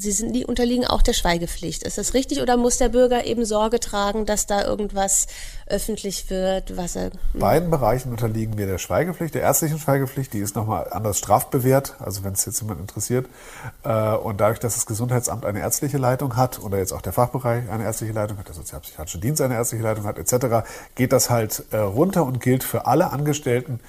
Sie 0.01 0.13
sind, 0.13 0.33
die 0.33 0.47
unterliegen 0.47 0.87
auch 0.87 1.03
der 1.03 1.13
Schweigepflicht. 1.13 1.83
Ist 1.83 1.99
das 1.99 2.15
richtig 2.15 2.41
oder 2.41 2.57
muss 2.57 2.79
der 2.79 2.89
Bürger 2.89 3.25
eben 3.25 3.45
Sorge 3.45 3.81
tragen, 3.81 4.27
dass 4.27 4.47
da 4.47 4.65
irgendwas 4.65 5.27
öffentlich 5.67 6.31
wird, 6.31 6.77
was 6.77 6.95
er. 6.95 7.11
Beiden 7.35 7.69
Bereichen 7.69 8.13
unterliegen 8.13 8.57
wir 8.59 8.67
der 8.67 8.79
Schweigepflicht, 8.79 9.35
der 9.35 9.43
ärztlichen 9.43 9.81
Schweigepflicht, 9.81 10.33
die 10.33 10.39
ist 10.39 10.55
nochmal 10.55 10.87
anders 10.93 11.19
strafbewehrt, 11.19 11.97
also 11.99 12.23
wenn 12.23 12.35
es 12.35 12.45
jetzt 12.47 12.61
jemand 12.61 12.79
interessiert. 12.79 13.27
Äh, 13.83 14.15
und 14.15 14.41
dadurch, 14.41 14.61
dass 14.61 14.75
das 14.75 14.87
Gesundheitsamt 14.87 15.45
eine 15.45 15.59
ärztliche 15.59 15.99
Leitung 15.99 16.37
hat 16.37 16.61
oder 16.61 16.79
jetzt 16.79 16.93
auch 16.93 17.03
der 17.03 17.13
Fachbereich 17.13 17.69
eine 17.69 17.83
ärztliche 17.83 18.13
Leitung 18.13 18.39
hat, 18.39 18.47
der 18.47 18.55
Sozialpsychiatrische 18.55 19.19
Dienst 19.19 19.41
eine 19.41 19.55
ärztliche 19.55 19.83
Leitung 19.83 20.05
hat, 20.05 20.17
etc., 20.17 20.65
geht 20.95 21.13
das 21.13 21.29
halt 21.29 21.65
äh, 21.73 21.79
runter 21.79 22.25
und 22.25 22.41
gilt 22.41 22.63
für 22.63 22.87
alle 22.87 23.11
Angestellten 23.11 23.81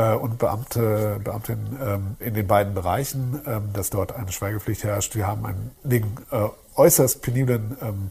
und 0.00 0.38
Beamte, 0.38 1.20
Beamtinnen 1.22 1.78
ähm, 1.80 2.16
in 2.18 2.34
den 2.34 2.46
beiden 2.46 2.74
Bereichen, 2.74 3.40
ähm, 3.46 3.72
dass 3.72 3.90
dort 3.90 4.14
eine 4.14 4.32
Schweigepflicht 4.32 4.84
herrscht. 4.84 5.14
Wir 5.14 5.26
haben 5.26 5.46
einen, 5.46 5.70
den 5.82 6.04
äh, 6.30 6.48
äußerst 6.76 7.22
peniblen 7.22 7.76
ähm, 7.80 8.10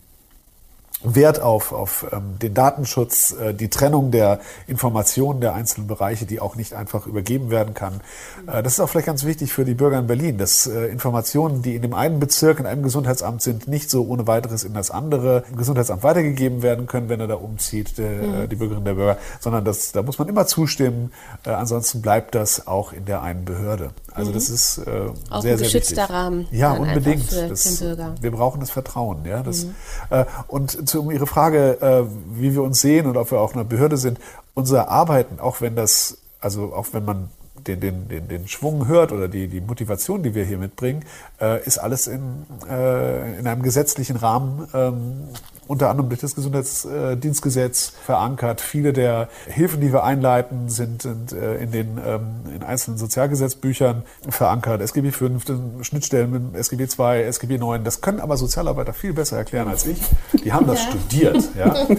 Wert 1.04 1.42
auf, 1.42 1.72
auf 1.72 2.06
ähm, 2.12 2.40
den 2.42 2.54
Datenschutz, 2.54 3.34
äh, 3.34 3.54
die 3.54 3.70
Trennung 3.70 4.12
der 4.12 4.40
Informationen 4.68 5.42
der 5.42 5.54
einzelnen 5.54 5.88
Bereiche, 5.88 6.26
die 6.26 6.40
auch 6.40 6.56
nicht 6.56 6.74
einfach 6.74 7.08
übergeben 7.08 7.50
werden 7.52 7.74
kann. 7.74 8.02
Äh, 8.48 8.64
das 8.64 8.74
ist 8.74 8.80
auch 8.80 8.90
vielleicht 8.90 9.08
ganz 9.08 9.26
wichtig 9.26 9.54
für 9.54 9.66
die 9.66 9.74
Bürger 9.74 10.00
in 10.00 10.08
Berlin, 10.08 10.38
dass 10.38 10.68
äh, 10.68 10.86
Informationen, 10.88 11.62
die 11.62 11.76
in 11.76 11.82
dem 11.82 11.94
einen 11.94 12.20
Bezirk, 12.20 12.60
in 12.60 12.66
einem 12.66 12.84
Gesundheitsamt 12.84 13.42
sind, 13.42 13.68
nicht 13.68 13.90
so 13.90 14.06
ohne 14.06 14.28
weiteres 14.28 14.64
in 14.64 14.74
das 14.74 14.92
andere 14.92 15.44
Gesundheitsamt 15.56 16.04
weitergegeben 16.04 16.62
werden 16.62 16.88
können, 16.88 17.10
wenn 17.10 17.20
er 17.20 17.28
da 17.28 17.36
umzieht, 17.36 17.98
der, 17.98 18.12
äh, 18.12 18.26
mhm. 18.26 18.50
die 18.50 18.56
Bürgerin 18.56 18.86
der 18.86 18.94
Bürger, 18.94 19.18
sondern 19.40 19.66
das, 19.66 19.92
da 19.92 20.02
muss 20.02 20.20
man 20.20 20.28
immer 20.28 20.46
zustimmen. 20.48 21.12
Äh, 21.46 21.52
ansonsten 21.52 22.02
bleibt 22.02 22.36
das 22.36 22.68
auch 22.68 22.94
in 22.94 23.06
der 23.06 23.22
einen 23.22 23.46
Behörde. 23.46 23.92
Also 24.14 24.30
mhm. 24.32 24.36
das 24.36 24.50
ist 24.50 24.78
äh, 24.78 24.82
auch 25.30 25.42
sehr, 25.42 25.54
ein 25.54 25.58
sehr 25.58 25.68
geschützter 25.68 26.04
wichtig. 26.04 26.10
Rahmen. 26.10 26.48
Ja, 26.52 26.74
unbedingt. 26.74 27.32
Das, 27.32 27.82
wir 27.82 28.32
brauchen 28.32 28.60
das 28.60 28.70
Vertrauen. 28.72 29.26
Ja, 29.26 29.44
das, 29.44 29.66
mhm. 29.66 29.76
äh, 30.10 30.26
und 30.48 30.88
zu, 30.88 31.02
um 31.02 31.12
Ihre 31.12 31.28
Frage, 31.28 31.82
äh, 31.82 32.04
wie 32.40 32.54
wir 32.54 32.64
uns 32.64 32.82
sehen 32.82 33.08
und 33.08 33.18
ob 33.18 33.32
wir 33.32 33.40
auch 33.40 33.54
eine 33.54 33.66
Behörde 33.66 33.98
sind, 33.98 34.20
unser 34.54 34.90
Arbeiten, 34.90 35.40
auch 35.40 35.62
wenn 35.62 35.76
das, 35.76 36.18
also 36.40 36.74
auch 36.74 36.88
wenn 36.92 37.06
man 37.06 37.30
den, 37.68 37.80
den, 37.80 38.08
den, 38.08 38.28
den 38.28 38.48
Schwung 38.48 38.88
hört 38.88 39.12
oder 39.12 39.28
die, 39.28 39.48
die 39.48 39.62
Motivation, 39.62 40.24
die 40.24 40.36
wir 40.36 40.44
hier 40.44 40.58
mitbringen, 40.58 41.06
äh, 41.40 41.64
ist 41.66 41.78
alles 41.78 42.08
in, 42.08 42.46
äh, 42.70 43.40
in 43.40 43.48
einem 43.48 43.62
gesetzlichen 43.62 44.18
Rahmen 44.18 44.68
ähm, 44.74 45.30
unter 45.68 45.90
anderem 45.90 46.10
durch 46.10 46.22
das 46.22 46.36
Gesundheitsdienstgesetz 46.36 47.94
verankert. 48.06 48.62
Viele 48.62 48.94
der 48.94 49.30
Hilfen, 49.48 49.82
die 49.82 49.92
wir 49.92 50.04
einleiten, 50.04 50.70
sind, 50.70 51.06
äh, 51.06 51.56
in 51.58 51.72
den 51.72 52.00
ähm, 52.06 52.22
in 52.56 52.64
einzelnen 52.64 52.98
Sozialgesetzbüchern 52.98 54.04
verankert. 54.30 54.82
SGB 54.82 55.12
5, 55.12 55.46
Schnittstellen 55.82 56.32
mit 56.32 56.56
SGB 56.56 56.88
2, 56.88 57.24
SGB 57.24 57.58
9. 57.58 57.84
Das 57.84 58.02
können 58.02 58.20
aber 58.20 58.38
Sozialarbeiter 58.38 58.94
viel 58.94 59.14
besser 59.14 59.38
erklären 59.38 59.68
als 59.68 59.86
ich. 59.86 59.98
Die 60.44 60.52
haben 60.52 60.68
das 60.68 60.84
ja. 60.84 60.90
studiert. 60.92 61.44
Ja. 61.58 61.88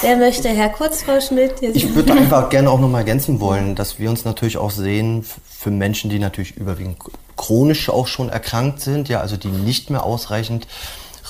Wer 0.00 0.16
möchte, 0.16 0.48
Herr 0.48 0.68
Kurz, 0.68 1.02
Frau 1.02 1.20
Schmidt? 1.20 1.54
Ich 1.60 1.94
würde 1.94 2.12
einfach 2.12 2.50
gerne 2.50 2.70
auch 2.70 2.78
noch 2.78 2.88
mal 2.88 2.98
ergänzen 2.98 3.40
wollen, 3.40 3.74
dass 3.74 3.98
wir 3.98 4.08
uns 4.08 4.24
natürlich 4.24 4.56
auch 4.56 4.70
sehen 4.70 5.24
für 5.44 5.70
Menschen, 5.72 6.08
die 6.08 6.20
natürlich 6.20 6.56
überwiegend 6.56 6.98
chronisch 7.36 7.88
auch 7.88 8.06
schon 8.06 8.28
erkrankt 8.28 8.80
sind, 8.80 9.08
ja, 9.08 9.20
also 9.20 9.36
die 9.36 9.48
nicht 9.48 9.90
mehr 9.90 10.04
ausreichend 10.04 10.68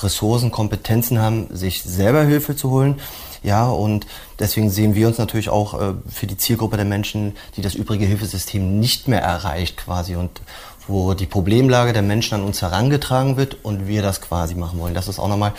Ressourcen, 0.03 0.51
Kompetenzen 0.51 1.19
haben, 1.19 1.47
sich 1.55 1.83
selber 1.83 2.23
Hilfe 2.23 2.55
zu 2.55 2.69
holen. 2.69 2.99
Ja, 3.41 3.69
und 3.69 4.05
deswegen 4.37 4.69
sehen 4.69 4.95
wir 4.95 5.07
uns 5.07 5.17
natürlich 5.17 5.49
auch 5.49 5.79
äh, 5.79 5.93
für 6.09 6.27
die 6.27 6.37
Zielgruppe 6.37 6.75
der 6.75 6.85
Menschen, 6.85 7.37
die 7.55 7.61
das 7.61 7.73
übrige 7.73 8.05
Hilfesystem 8.05 8.79
nicht 8.79 9.07
mehr 9.07 9.21
erreicht 9.21 9.77
quasi 9.77 10.15
und 10.15 10.41
wo 10.87 11.13
die 11.13 11.25
Problemlage 11.25 11.93
der 11.93 12.01
Menschen 12.01 12.35
an 12.35 12.43
uns 12.43 12.61
herangetragen 12.61 13.37
wird 13.37 13.57
und 13.63 13.87
wir 13.87 14.01
das 14.01 14.21
quasi 14.21 14.55
machen 14.55 14.79
wollen. 14.79 14.93
Das 14.93 15.07
ist 15.07 15.19
auch 15.19 15.27
nochmal, 15.27 15.53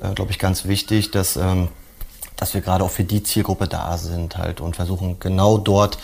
äh, 0.00 0.14
glaube 0.14 0.30
ich, 0.30 0.38
ganz 0.38 0.64
wichtig, 0.64 1.10
dass, 1.10 1.36
ähm, 1.36 1.68
dass 2.36 2.54
wir 2.54 2.62
gerade 2.62 2.84
auch 2.84 2.90
für 2.90 3.04
die 3.04 3.22
Zielgruppe 3.22 3.68
da 3.68 3.98
sind 3.98 4.38
halt 4.38 4.60
und 4.60 4.76
versuchen 4.76 5.18
genau 5.20 5.58
dort 5.58 5.98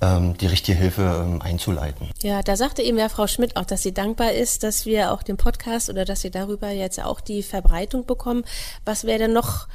die 0.00 0.46
richtige 0.46 0.78
Hilfe 0.78 1.02
ähm, 1.02 1.42
einzuleiten. 1.42 2.08
Ja, 2.22 2.42
da 2.42 2.56
sagte 2.56 2.80
eben 2.82 2.96
ja 2.96 3.10
Frau 3.10 3.26
Schmidt 3.26 3.56
auch, 3.56 3.66
dass 3.66 3.82
sie 3.82 3.92
dankbar 3.92 4.32
ist, 4.32 4.62
dass 4.62 4.86
wir 4.86 5.12
auch 5.12 5.22
den 5.22 5.36
Podcast 5.36 5.90
oder 5.90 6.06
dass 6.06 6.22
sie 6.22 6.30
darüber 6.30 6.70
jetzt 6.70 7.02
auch 7.02 7.20
die 7.20 7.42
Verbreitung 7.42 8.06
bekommen. 8.06 8.44
Was 8.86 9.04
wäre 9.04 9.18
denn 9.18 9.34
noch 9.34 9.68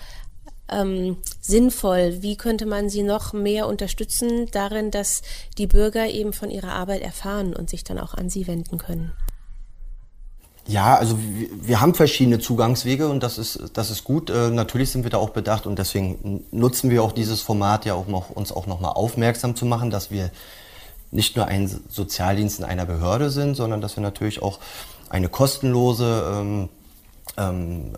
ähm, 0.69 1.17
sinnvoll? 1.41 2.21
Wie 2.21 2.38
könnte 2.38 2.65
man 2.65 2.89
sie 2.89 3.03
noch 3.03 3.33
mehr 3.33 3.67
unterstützen 3.67 4.47
darin, 4.51 4.91
dass 4.91 5.21
die 5.57 5.67
Bürger 5.67 6.07
eben 6.07 6.33
von 6.33 6.49
ihrer 6.49 6.73
Arbeit 6.73 7.01
erfahren 7.01 7.55
und 7.55 7.69
sich 7.69 7.83
dann 7.83 7.99
auch 7.99 8.13
an 8.13 8.29
sie 8.29 8.47
wenden 8.47 8.77
können? 8.77 9.13
Ja, 10.67 10.95
also 10.95 11.19
wir, 11.19 11.80
haben 11.80 11.93
verschiedene 11.93 12.39
Zugangswege 12.39 13.08
und 13.08 13.21
das 13.21 13.38
ist, 13.38 13.71
das 13.73 13.91
ist 13.91 14.04
gut. 14.04 14.32
Äh, 14.32 14.49
natürlich 14.49 14.89
sind 14.89 15.04
wir 15.04 15.12
da 15.12 15.17
auch 15.17 15.30
bedacht 15.30 15.67
und 15.67 15.78
deswegen 15.78 16.43
nutzen 16.51 16.89
wir 16.89 17.04
auch 17.04 17.12
dieses 17.12 17.41
Format 17.41 17.86
ja 17.86 17.93
auch 17.93 18.08
noch, 18.08 18.32
uns 18.32 18.51
auch 18.51 18.65
nochmal 18.65 18.93
aufmerksam 18.93 19.56
zu 19.56 19.67
machen, 19.67 19.91
dass 19.91 20.10
wir 20.10 20.32
nicht 21.12 21.36
nur 21.36 21.45
ein 21.45 21.69
Sozialdienst 21.89 22.60
in 22.60 22.65
einer 22.65 22.86
Behörde 22.86 23.30
sind, 23.30 23.54
sondern 23.56 23.80
dass 23.80 23.95
wir 23.95 24.01
natürlich 24.01 24.41
auch 24.41 24.60
eine 25.10 25.30
kostenlose 25.30 26.36
ähm, 26.36 26.69
ähm, 27.38 27.93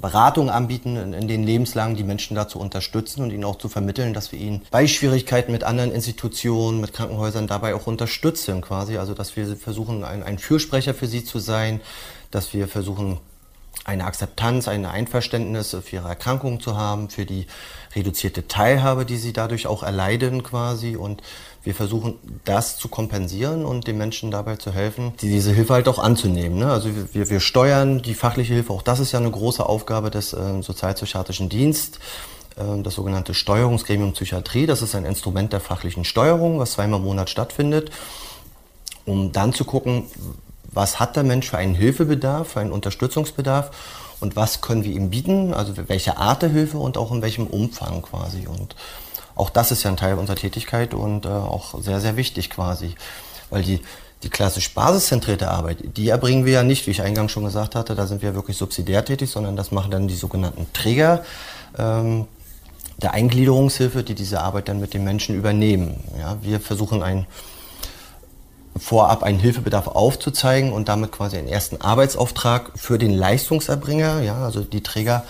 Beratung 0.00 0.50
anbieten, 0.50 0.96
in, 0.96 1.12
in, 1.12 1.28
den 1.28 1.44
Lebenslagen 1.44 1.96
die 1.96 2.04
Menschen 2.04 2.34
dazu 2.34 2.58
unterstützen 2.58 3.22
und 3.22 3.30
ihnen 3.30 3.44
auch 3.44 3.56
zu 3.56 3.68
vermitteln, 3.68 4.12
dass 4.12 4.32
wir 4.32 4.38
ihnen 4.38 4.62
bei 4.70 4.86
Schwierigkeiten 4.86 5.52
mit 5.52 5.64
anderen 5.64 5.92
Institutionen, 5.92 6.80
mit 6.80 6.92
Krankenhäusern 6.92 7.46
dabei 7.46 7.74
auch 7.74 7.86
unterstützen 7.86 8.60
quasi. 8.60 8.98
Also 8.98 9.14
dass 9.14 9.36
wir 9.36 9.56
versuchen, 9.56 10.04
ein, 10.04 10.22
ein 10.22 10.38
Fürsprecher 10.38 10.94
für 10.94 11.06
sie 11.06 11.24
zu 11.24 11.38
sein, 11.38 11.80
dass 12.30 12.52
wir 12.52 12.68
versuchen, 12.68 13.18
eine 13.84 14.04
Akzeptanz, 14.04 14.68
ein 14.68 14.84
Einverständnis 14.84 15.76
für 15.82 15.96
ihre 15.96 16.08
Erkrankung 16.08 16.60
zu 16.60 16.76
haben, 16.76 17.08
für 17.08 17.24
die 17.24 17.46
reduzierte 17.96 18.46
Teilhabe, 18.46 19.04
die 19.04 19.16
sie 19.16 19.32
dadurch 19.32 19.66
auch 19.66 19.82
erleiden 19.82 20.42
quasi. 20.42 20.94
Und 20.96 21.22
wir 21.64 21.74
versuchen 21.74 22.14
das 22.44 22.76
zu 22.76 22.88
kompensieren 22.88 23.64
und 23.64 23.88
den 23.88 23.98
Menschen 23.98 24.30
dabei 24.30 24.56
zu 24.56 24.72
helfen, 24.72 25.14
die 25.20 25.28
diese 25.28 25.52
Hilfe 25.52 25.74
halt 25.74 25.88
auch 25.88 25.98
anzunehmen. 25.98 26.58
Ne? 26.58 26.70
Also 26.70 26.90
wir, 27.12 27.28
wir 27.28 27.40
steuern 27.40 28.02
die 28.02 28.14
fachliche 28.14 28.54
Hilfe, 28.54 28.72
auch 28.72 28.82
das 28.82 29.00
ist 29.00 29.12
ja 29.12 29.18
eine 29.18 29.30
große 29.30 29.66
Aufgabe 29.66 30.10
des 30.10 30.32
äh, 30.32 30.62
Sozialpsychiatrischen 30.62 31.48
Dienstes 31.48 31.98
äh, 32.56 32.82
das 32.82 32.94
sogenannte 32.94 33.34
Steuerungsgremium 33.34 34.12
Psychiatrie. 34.12 34.66
Das 34.66 34.82
ist 34.82 34.94
ein 34.94 35.04
Instrument 35.04 35.52
der 35.52 35.60
fachlichen 35.60 36.04
Steuerung, 36.04 36.58
was 36.58 36.72
zweimal 36.72 37.00
im 37.00 37.06
Monat 37.06 37.30
stattfindet, 37.30 37.90
um 39.04 39.32
dann 39.32 39.52
zu 39.52 39.64
gucken, 39.64 40.04
was 40.72 41.00
hat 41.00 41.16
der 41.16 41.24
Mensch 41.24 41.48
für 41.48 41.58
einen 41.58 41.74
Hilfebedarf, 41.74 42.48
für 42.48 42.60
einen 42.60 42.72
Unterstützungsbedarf 42.72 43.70
und 44.20 44.36
was 44.36 44.60
können 44.60 44.84
wir 44.84 44.92
ihm 44.92 45.10
bieten, 45.10 45.52
also 45.52 45.74
welche 45.88 46.16
Art 46.16 46.42
der 46.42 46.48
Hilfe 46.48 46.78
und 46.78 46.96
auch 46.96 47.12
in 47.12 47.22
welchem 47.22 47.46
Umfang 47.46 48.02
quasi. 48.02 48.46
Und 48.46 48.74
auch 49.34 49.50
das 49.50 49.70
ist 49.70 49.82
ja 49.82 49.90
ein 49.90 49.96
Teil 49.96 50.18
unserer 50.18 50.36
Tätigkeit 50.36 50.94
und 50.94 51.26
äh, 51.26 51.28
auch 51.28 51.80
sehr, 51.80 52.00
sehr 52.00 52.16
wichtig 52.16 52.50
quasi, 52.50 52.94
weil 53.50 53.62
die, 53.62 53.80
die 54.22 54.30
klassisch 54.30 54.72
basiszentrierte 54.72 55.50
Arbeit, 55.50 55.78
die 55.96 56.08
erbringen 56.08 56.46
wir 56.46 56.54
ja 56.54 56.62
nicht, 56.62 56.86
wie 56.86 56.92
ich 56.92 57.02
eingangs 57.02 57.32
schon 57.32 57.44
gesagt 57.44 57.74
hatte, 57.74 57.94
da 57.94 58.06
sind 58.06 58.22
wir 58.22 58.34
wirklich 58.34 58.56
subsidiär 58.56 59.04
tätig, 59.04 59.30
sondern 59.30 59.56
das 59.56 59.70
machen 59.70 59.90
dann 59.90 60.08
die 60.08 60.14
sogenannten 60.14 60.66
Träger 60.72 61.24
ähm, 61.78 62.26
der 63.02 63.12
Eingliederungshilfe, 63.12 64.02
die 64.02 64.14
diese 64.14 64.40
Arbeit 64.40 64.68
dann 64.68 64.80
mit 64.80 64.94
den 64.94 65.04
Menschen 65.04 65.36
übernehmen. 65.36 66.02
Ja, 66.18 66.38
wir 66.40 66.60
versuchen 66.60 67.02
ein 67.02 67.26
vorab 68.78 69.22
einen 69.22 69.38
Hilfebedarf 69.38 69.88
aufzuzeigen 69.88 70.72
und 70.72 70.88
damit 70.88 71.12
quasi 71.12 71.36
einen 71.36 71.48
ersten 71.48 71.80
Arbeitsauftrag 71.80 72.72
für 72.76 72.98
den 72.98 73.12
Leistungserbringer, 73.12 74.22
ja, 74.22 74.44
also 74.44 74.60
die 74.60 74.82
Träger, 74.82 75.24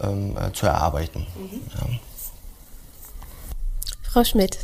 ähm, 0.00 0.36
äh, 0.36 0.52
zu 0.52 0.66
erarbeiten. 0.66 1.26
Mhm. 1.36 1.60
Ja. 1.74 1.98
Frau 4.12 4.24
Schmidt. 4.24 4.58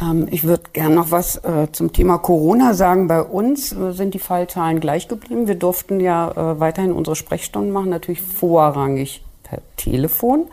Ähm, 0.00 0.28
ich 0.30 0.44
würde 0.44 0.64
gerne 0.72 0.94
noch 0.94 1.10
was 1.10 1.36
äh, 1.36 1.68
zum 1.72 1.92
Thema 1.92 2.18
Corona 2.18 2.74
sagen. 2.74 3.08
Bei 3.08 3.22
uns 3.22 3.72
äh, 3.72 3.92
sind 3.92 4.14
die 4.14 4.18
Fallzahlen 4.18 4.80
gleich 4.80 5.08
geblieben. 5.08 5.46
Wir 5.46 5.54
durften 5.54 6.00
ja 6.00 6.30
äh, 6.30 6.60
weiterhin 6.60 6.92
unsere 6.92 7.16
Sprechstunden 7.16 7.72
machen, 7.72 7.90
natürlich 7.90 8.22
vorrangig 8.22 9.22
per 9.42 9.60
Telefon. 9.76 10.46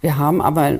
Wir 0.00 0.16
haben 0.16 0.40
aber 0.40 0.78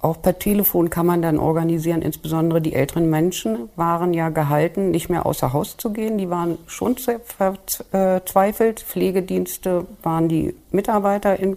auch 0.00 0.22
per 0.22 0.38
Telefon 0.38 0.90
kann 0.90 1.06
man 1.06 1.22
dann 1.22 1.38
organisieren. 1.38 2.02
Insbesondere 2.02 2.60
die 2.60 2.74
älteren 2.74 3.10
Menschen 3.10 3.68
waren 3.74 4.14
ja 4.14 4.28
gehalten, 4.28 4.92
nicht 4.92 5.08
mehr 5.08 5.26
außer 5.26 5.52
Haus 5.52 5.76
zu 5.76 5.92
gehen. 5.92 6.18
Die 6.18 6.30
waren 6.30 6.58
schon 6.66 6.96
verzweifelt. 6.96 8.80
Pflegedienste 8.80 9.86
waren 10.02 10.28
die 10.28 10.54
Mitarbeiter 10.70 11.38
in, 11.38 11.56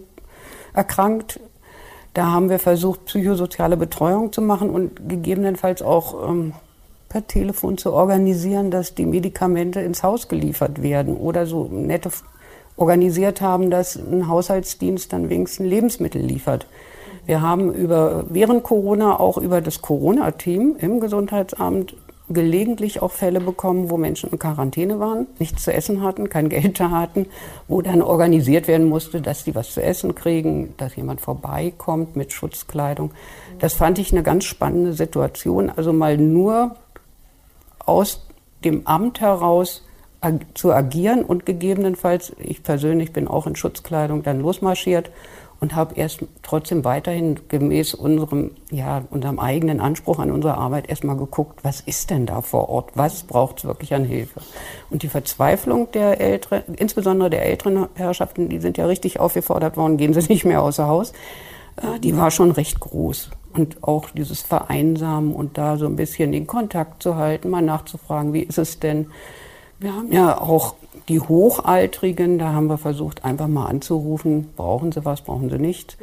erkrankt. 0.73 1.39
Da 2.15 2.31
haben 2.31 2.49
wir 2.49 2.57
versucht, 2.57 3.05
psychosoziale 3.05 3.77
Betreuung 3.77 4.33
zu 4.33 4.41
machen 4.41 4.71
und 4.71 5.07
gegebenenfalls 5.07 5.83
auch 5.83 6.27
ähm, 6.27 6.53
per 7.09 7.27
Telefon 7.27 7.77
zu 7.77 7.93
organisieren, 7.93 8.71
dass 8.71 8.95
die 8.95 9.05
Medikamente 9.05 9.81
ins 9.81 10.01
Haus 10.01 10.27
geliefert 10.27 10.81
werden 10.81 11.15
oder 11.15 11.45
so 11.45 11.65
nette 11.65 12.09
organisiert 12.75 13.39
haben, 13.39 13.69
dass 13.69 13.95
ein 13.95 14.27
Haushaltsdienst 14.27 15.13
dann 15.13 15.29
wenigstens 15.29 15.67
Lebensmittel 15.67 16.21
liefert. 16.21 16.65
Wir 17.25 17.41
haben 17.41 17.73
über, 17.73 18.25
während 18.29 18.63
Corona 18.63 19.19
auch 19.19 19.37
über 19.37 19.61
das 19.61 19.81
Corona-Team 19.81 20.75
im 20.79 20.99
Gesundheitsamt 20.99 21.95
gelegentlich 22.33 23.01
auch 23.01 23.11
Fälle 23.11 23.41
bekommen, 23.41 23.89
wo 23.89 23.97
Menschen 23.97 24.31
in 24.31 24.39
Quarantäne 24.39 24.99
waren, 24.99 25.27
nichts 25.39 25.63
zu 25.63 25.73
essen 25.73 26.01
hatten, 26.01 26.29
kein 26.29 26.49
Geld 26.49 26.79
da 26.79 26.89
hatten, 26.91 27.27
wo 27.67 27.81
dann 27.81 28.01
organisiert 28.01 28.67
werden 28.67 28.87
musste, 28.87 29.21
dass 29.21 29.43
die 29.43 29.55
was 29.55 29.73
zu 29.73 29.83
essen 29.83 30.15
kriegen, 30.15 30.73
dass 30.77 30.95
jemand 30.95 31.21
vorbeikommt 31.21 32.15
mit 32.15 32.31
Schutzkleidung. 32.31 33.11
Das 33.59 33.73
fand 33.73 33.99
ich 33.99 34.11
eine 34.11 34.23
ganz 34.23 34.45
spannende 34.45 34.93
Situation. 34.93 35.69
Also 35.69 35.93
mal 35.93 36.17
nur 36.17 36.75
aus 37.85 38.25
dem 38.63 38.87
Amt 38.87 39.21
heraus 39.21 39.83
zu 40.53 40.71
agieren 40.71 41.23
und 41.23 41.47
gegebenenfalls, 41.47 42.33
ich 42.37 42.61
persönlich 42.61 43.11
bin 43.11 43.27
auch 43.27 43.47
in 43.47 43.55
Schutzkleidung 43.55 44.21
dann 44.21 44.39
losmarschiert 44.39 45.09
und 45.61 45.75
habe 45.75 45.93
erst 45.95 46.25
trotzdem 46.41 46.83
weiterhin 46.83 47.39
gemäß 47.47 47.93
unserem, 47.93 48.51
ja, 48.71 49.03
unserem 49.11 49.39
eigenen 49.39 49.79
Anspruch 49.79 50.17
an 50.17 50.31
unsere 50.31 50.57
Arbeit 50.57 50.89
erstmal 50.89 51.15
geguckt, 51.15 51.63
was 51.63 51.81
ist 51.81 52.09
denn 52.09 52.25
da 52.25 52.41
vor 52.41 52.67
Ort? 52.67 52.89
Was 52.95 53.23
braucht 53.23 53.59
es 53.59 53.65
wirklich 53.65 53.93
an 53.93 54.03
Hilfe? 54.03 54.41
Und 54.89 55.03
die 55.03 55.07
Verzweiflung 55.07 55.91
der 55.91 56.19
älteren, 56.19 56.63
insbesondere 56.77 57.29
der 57.29 57.45
älteren 57.45 57.87
Herrschaften, 57.93 58.49
die 58.49 58.59
sind 58.59 58.79
ja 58.79 58.87
richtig 58.87 59.19
aufgefordert 59.19 59.77
worden, 59.77 59.97
gehen 59.97 60.13
sie 60.13 60.21
nicht 60.33 60.45
mehr 60.45 60.63
außer 60.63 60.87
Haus, 60.87 61.13
äh, 61.77 61.99
die 61.99 62.17
war 62.17 62.31
schon 62.31 62.49
recht 62.49 62.79
groß. 62.79 63.29
Und 63.53 63.83
auch 63.83 64.09
dieses 64.09 64.41
Vereinsamen 64.41 65.35
und 65.35 65.59
da 65.59 65.77
so 65.77 65.85
ein 65.85 65.95
bisschen 65.95 66.31
den 66.31 66.47
Kontakt 66.47 67.03
zu 67.03 67.17
halten, 67.17 67.51
mal 67.51 67.61
nachzufragen, 67.61 68.33
wie 68.33 68.41
ist 68.41 68.57
es 68.57 68.79
denn? 68.79 69.11
Wir 69.77 69.93
haben 69.93 70.11
ja 70.11 70.39
auch 70.41 70.75
die 71.07 71.19
Hochaltrigen, 71.19 72.37
da 72.37 72.53
haben 72.53 72.67
wir 72.67 72.77
versucht, 72.77 73.23
einfach 73.23 73.47
mal 73.47 73.67
anzurufen, 73.67 74.49
brauchen 74.55 74.91
sie 74.91 75.05
was, 75.05 75.21
brauchen 75.21 75.49
sie 75.49 75.59
nicht. 75.59 75.97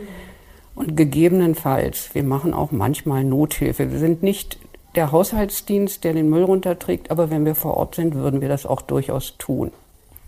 Und 0.75 0.97
gegebenenfalls, 0.97 2.15
wir 2.15 2.23
machen 2.23 2.55
auch 2.55 2.71
manchmal 2.71 3.25
Nothilfe. 3.25 3.91
Wir 3.91 3.99
sind 3.99 4.23
nicht 4.23 4.59
der 4.95 5.13
Haushaltsdienst, 5.13 6.05
der 6.05 6.15
den 6.15 6.31
Müll 6.31 6.45
runterträgt, 6.45 7.11
aber 7.11 7.31
wenn 7.31 7.45
wir 7.45 7.55
vor 7.55 7.77
Ort 7.77 7.95
sind, 7.97 8.15
würden 8.15 8.41
wir 8.41 8.49
das 8.49 8.65
auch 8.65 8.83
durchaus 8.83 9.37
tun. 9.39 9.73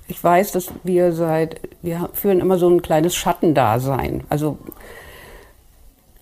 Ich 0.09 0.23
weiß, 0.23 0.53
dass 0.53 0.71
wir 0.83 1.13
seit, 1.13 1.61
wir 1.83 2.11
führen 2.13 2.41
immer 2.41 2.59
so 2.59 2.69
ein 2.69 2.83
kleines 2.83 3.15
Schattendasein. 3.15 4.25
Also 4.29 4.59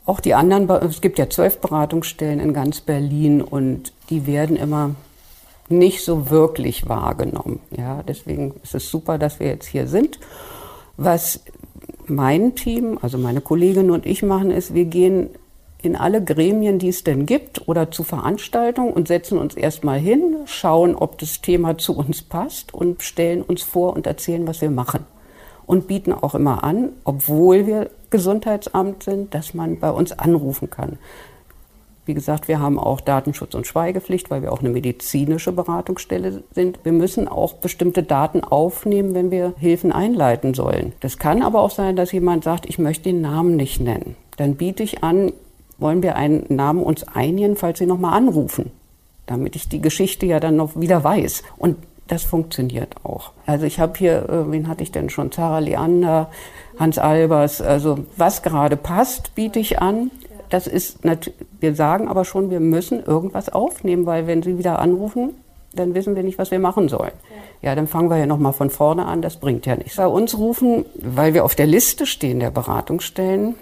auch 0.05 0.20
die 0.20 0.35
anderen, 0.35 0.68
es 0.70 1.01
gibt 1.01 1.18
ja 1.18 1.29
zwölf 1.29 1.59
Beratungsstellen 1.59 2.40
in 2.40 2.53
ganz 2.53 2.81
Berlin 2.81 3.42
und 3.42 3.92
die 4.11 4.27
werden 4.27 4.57
immer 4.57 4.94
nicht 5.70 6.04
so 6.04 6.31
wirklich 6.31 6.88
wahrgenommen. 6.88 7.61
Ja, 7.70 8.02
deswegen 8.02 8.54
ist 8.62 8.74
es 8.74 8.90
super, 8.90 9.18
dass 9.18 9.40
wir 9.40 9.48
jetzt 9.48 9.66
hier 9.66 9.87
sind. 9.87 10.18
Was 10.96 11.40
mein 12.07 12.54
Team, 12.54 12.98
also 13.02 13.18
meine 13.18 13.40
Kollegin 13.40 13.90
und 13.90 14.07
ich 14.07 14.22
machen, 14.22 14.50
ist, 14.50 14.74
wir 14.74 14.87
gehen 14.87 15.31
in 15.81 15.94
alle 15.94 16.24
Gremien, 16.24 16.78
die 16.78 16.88
es 16.88 17.04
denn 17.04 17.26
gibt 17.26 17.68
oder 17.68 17.90
zu 17.90 18.02
Veranstaltungen 18.02 18.92
und 18.92 19.07
setzen 19.07 19.38
uns 19.38 19.54
erstmal 19.54 19.98
hin, 20.00 20.38
schauen, 20.46 20.96
ob 20.96 21.18
das 21.18 21.40
Thema 21.40 21.78
zu 21.78 21.96
uns 21.96 22.22
passt 22.22 22.74
und 22.74 23.02
stellen 23.02 23.42
uns 23.42 23.62
vor 23.62 23.92
und 23.94 24.07
erzählen, 24.07 24.46
was 24.46 24.61
wir 24.61 24.70
machen. 24.70 25.04
und 25.68 25.87
bieten 25.87 26.14
auch 26.14 26.35
immer 26.35 26.64
an, 26.64 26.94
obwohl 27.04 27.66
wir 27.66 27.90
Gesundheitsamt 28.09 29.02
sind, 29.02 29.35
dass 29.35 29.52
man 29.52 29.78
bei 29.78 29.90
uns 29.90 30.12
anrufen 30.12 30.70
kann. 30.70 30.98
Wie 32.08 32.14
gesagt, 32.14 32.48
wir 32.48 32.58
haben 32.58 32.78
auch 32.78 33.02
Datenschutz 33.02 33.54
und 33.54 33.66
Schweigepflicht, 33.66 34.30
weil 34.30 34.40
wir 34.40 34.50
auch 34.50 34.60
eine 34.60 34.70
medizinische 34.70 35.52
Beratungsstelle 35.52 36.42
sind. 36.52 36.78
Wir 36.82 36.92
müssen 36.92 37.28
auch 37.28 37.52
bestimmte 37.52 38.02
Daten 38.02 38.42
aufnehmen, 38.42 39.12
wenn 39.12 39.30
wir 39.30 39.52
Hilfen 39.58 39.92
einleiten 39.92 40.54
sollen. 40.54 40.94
Das 41.00 41.18
kann 41.18 41.42
aber 41.42 41.60
auch 41.60 41.70
sein, 41.70 41.96
dass 41.96 42.10
jemand 42.10 42.44
sagt, 42.44 42.64
ich 42.64 42.78
möchte 42.78 43.10
den 43.10 43.20
Namen 43.20 43.56
nicht 43.56 43.82
nennen. 43.82 44.16
Dann 44.38 44.54
biete 44.54 44.82
ich 44.82 45.04
an, 45.04 45.34
wollen 45.76 46.02
wir 46.02 46.16
einen 46.16 46.46
Namen 46.48 46.82
uns 46.82 47.04
einigen, 47.06 47.56
falls 47.56 47.78
Sie 47.78 47.84
nochmal 47.84 48.14
anrufen, 48.14 48.70
damit 49.26 49.54
ich 49.54 49.68
die 49.68 49.82
Geschichte 49.82 50.24
ja 50.24 50.40
dann 50.40 50.56
noch 50.56 50.80
wieder 50.80 51.04
weiß. 51.04 51.42
Und 51.58 51.76
das 52.06 52.24
funktioniert 52.24 53.04
auch. 53.04 53.32
Also 53.44 53.66
ich 53.66 53.80
habe 53.80 53.98
hier, 53.98 54.26
äh, 54.30 54.50
wen 54.50 54.66
hatte 54.66 54.82
ich 54.82 54.92
denn 54.92 55.10
schon? 55.10 55.30
Sarah 55.30 55.58
Leander, 55.58 56.30
Hans 56.78 56.96
Albers. 56.96 57.60
Also 57.60 57.98
was 58.16 58.42
gerade 58.42 58.78
passt, 58.78 59.34
biete 59.34 59.58
ich 59.58 59.82
an 59.82 60.10
das 60.50 60.66
ist 60.66 60.98
wir 61.61 61.74
sagen 61.74 62.08
aber 62.08 62.24
schon, 62.24 62.50
wir 62.50 62.61
müssen 62.61 63.02
irgendwas 63.02 63.48
aufnehmen, 63.48 64.06
weil 64.06 64.26
wenn 64.26 64.42
Sie 64.42 64.58
wieder 64.58 64.78
anrufen, 64.78 65.34
dann 65.74 65.94
wissen 65.94 66.16
wir 66.16 66.22
nicht, 66.22 66.38
was 66.38 66.50
wir 66.50 66.58
machen 66.58 66.88
sollen. 66.88 67.12
Ja, 67.62 67.74
dann 67.74 67.87
fangen 67.87 68.11
wir 68.11 68.16
ja 68.16 68.26
nochmal 68.26 68.52
von 68.52 68.70
vorne 68.70 69.06
an, 69.06 69.22
das 69.22 69.37
bringt 69.37 69.66
ja 69.66 69.76
nichts. 69.76 69.96
Bei 69.96 70.06
uns 70.06 70.37
rufen, 70.37 70.84
weil 70.94 71.34
wir 71.34 71.44
auf 71.44 71.54
der 71.54 71.66
Liste 71.66 72.06
stehen 72.06 72.40
der 72.40 72.50
Beratungsstellen, 72.50 73.54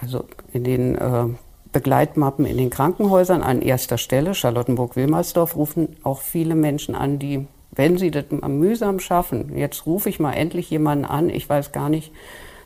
also 0.00 0.24
in 0.52 0.64
den 0.64 0.94
äh, 0.96 1.24
Begleitmappen 1.72 2.44
in 2.44 2.58
den 2.58 2.70
Krankenhäusern 2.70 3.42
an 3.42 3.62
erster 3.62 3.98
Stelle, 3.98 4.34
Charlottenburg-Wilmersdorf, 4.34 5.56
rufen 5.56 5.96
auch 6.02 6.20
viele 6.20 6.54
Menschen 6.54 6.94
an, 6.94 7.18
die, 7.18 7.46
wenn 7.72 7.96
sie 7.96 8.10
das 8.10 8.26
mühsam 8.46 9.00
schaffen, 9.00 9.56
jetzt 9.56 9.86
rufe 9.86 10.10
ich 10.10 10.20
mal 10.20 10.34
endlich 10.34 10.70
jemanden 10.70 11.06
an, 11.06 11.30
ich 11.30 11.48
weiß 11.48 11.72
gar 11.72 11.88
nicht, 11.88 12.12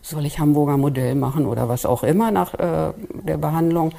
soll 0.06 0.24
ich 0.24 0.38
Hamburger 0.38 0.76
Modell 0.76 1.14
machen 1.14 1.46
oder 1.46 1.68
was 1.68 1.84
auch 1.84 2.02
immer 2.02 2.30
nach 2.30 2.54
äh, 2.54 2.92
der 3.24 3.38
Behandlung, 3.38 3.92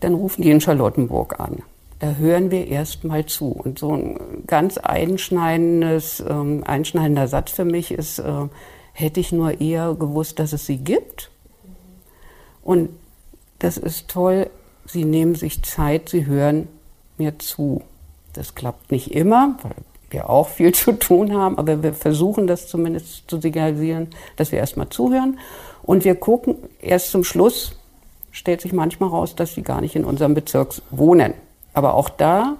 dann 0.00 0.14
rufen 0.14 0.42
die 0.42 0.50
in 0.50 0.60
Charlottenburg 0.60 1.38
an. 1.38 1.62
Da 1.98 2.14
hören 2.14 2.50
wir 2.50 2.66
erst 2.66 3.04
mal 3.04 3.26
zu. 3.26 3.48
Und 3.48 3.78
so 3.78 3.92
ein 3.92 4.44
ganz 4.46 4.78
einschneidendes, 4.78 6.24
ähm, 6.28 6.64
einschneidender 6.66 7.28
Satz 7.28 7.52
für 7.52 7.64
mich 7.64 7.92
ist, 7.92 8.18
äh, 8.18 8.48
hätte 8.92 9.20
ich 9.20 9.30
nur 9.30 9.60
eher 9.60 9.94
gewusst, 9.94 10.38
dass 10.38 10.52
es 10.52 10.66
sie 10.66 10.78
gibt. 10.78 11.30
Und 12.62 12.88
das 13.58 13.76
ist 13.76 14.08
toll, 14.08 14.50
sie 14.86 15.04
nehmen 15.04 15.34
sich 15.34 15.62
Zeit, 15.62 16.08
sie 16.08 16.26
hören 16.26 16.66
mir 17.18 17.38
zu. 17.38 17.82
Das 18.32 18.54
klappt 18.54 18.90
nicht 18.90 19.12
immer, 19.14 19.56
weil 19.62 19.76
wir 20.12 20.30
auch 20.30 20.48
viel 20.48 20.72
zu 20.74 20.92
tun 20.92 21.34
haben, 21.34 21.58
aber 21.58 21.82
wir 21.82 21.94
versuchen 21.94 22.46
das 22.46 22.68
zumindest 22.68 23.28
zu 23.28 23.40
signalisieren, 23.40 24.08
dass 24.36 24.52
wir 24.52 24.58
erstmal 24.58 24.88
zuhören. 24.88 25.38
Und 25.82 26.04
wir 26.04 26.14
gucken, 26.14 26.56
erst 26.80 27.10
zum 27.10 27.24
Schluss 27.24 27.72
stellt 28.30 28.60
sich 28.60 28.72
manchmal 28.72 29.10
raus, 29.10 29.34
dass 29.34 29.54
sie 29.54 29.62
gar 29.62 29.80
nicht 29.80 29.96
in 29.96 30.04
unserem 30.04 30.34
Bezirk 30.34 30.74
wohnen. 30.90 31.34
Aber 31.74 31.94
auch 31.94 32.08
da 32.08 32.56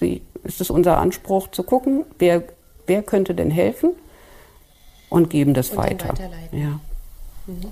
ist 0.00 0.60
es 0.60 0.70
unser 0.70 0.98
Anspruch 0.98 1.48
zu 1.48 1.62
gucken, 1.62 2.04
wer, 2.18 2.42
wer 2.86 3.02
könnte 3.02 3.34
denn 3.34 3.50
helfen 3.50 3.92
und 5.10 5.28
geben 5.28 5.52
das 5.52 5.70
und 5.70 5.76
weiter. 5.76 6.14
Ja. 6.52 6.80
Mhm. 7.46 7.66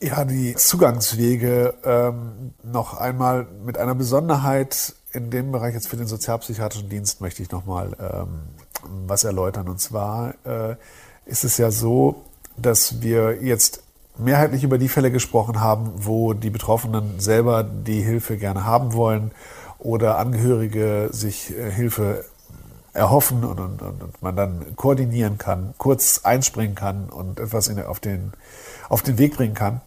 Ja, 0.00 0.24
die 0.24 0.54
Zugangswege 0.54 1.74
ähm, 1.84 2.54
noch 2.62 2.94
einmal 2.94 3.48
mit 3.64 3.78
einer 3.78 3.96
Besonderheit 3.96 4.94
in 5.12 5.30
dem 5.30 5.50
Bereich 5.50 5.74
jetzt 5.74 5.88
für 5.88 5.96
den 5.96 6.06
sozialpsychiatrischen 6.06 6.88
Dienst 6.88 7.20
möchte 7.20 7.42
ich 7.42 7.50
nochmal 7.50 7.96
ähm, 7.98 8.28
was 9.08 9.24
erläutern. 9.24 9.68
Und 9.68 9.80
zwar 9.80 10.34
äh, 10.46 10.76
ist 11.26 11.42
es 11.42 11.58
ja 11.58 11.72
so, 11.72 12.22
dass 12.56 13.02
wir 13.02 13.42
jetzt 13.42 13.82
mehrheitlich 14.16 14.62
über 14.62 14.78
die 14.78 14.88
Fälle 14.88 15.10
gesprochen 15.10 15.60
haben, 15.60 15.92
wo 15.96 16.32
die 16.32 16.50
Betroffenen 16.50 17.18
selber 17.18 17.64
die 17.64 18.00
Hilfe 18.00 18.36
gerne 18.36 18.64
haben 18.64 18.92
wollen 18.92 19.32
oder 19.80 20.18
Angehörige 20.18 21.08
sich 21.10 21.56
äh, 21.56 21.72
Hilfe 21.72 22.24
erhoffen 22.92 23.44
und, 23.44 23.58
und, 23.58 23.82
und, 23.82 24.22
man 24.22 24.36
dann 24.36 24.76
koordinieren 24.76 25.38
kann, 25.38 25.74
kurz 25.76 26.20
einspringen 26.22 26.76
kann 26.76 27.08
und 27.08 27.40
etwas 27.40 27.66
in, 27.66 27.82
auf, 27.82 27.98
den, 27.98 28.32
auf 28.88 29.02
den 29.02 29.18
Weg 29.18 29.36
bringen 29.36 29.54
kann. 29.54 29.80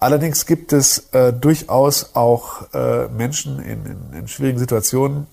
Allerdings 0.00 0.46
gibt 0.46 0.72
es 0.72 1.12
äh, 1.12 1.32
durchaus 1.32 2.14
auch 2.14 2.72
äh, 2.72 3.08
Menschen 3.08 3.58
in, 3.58 3.84
in, 3.84 4.12
in, 4.12 4.28
schwierigen 4.28 4.58
Situationen, 4.58 5.26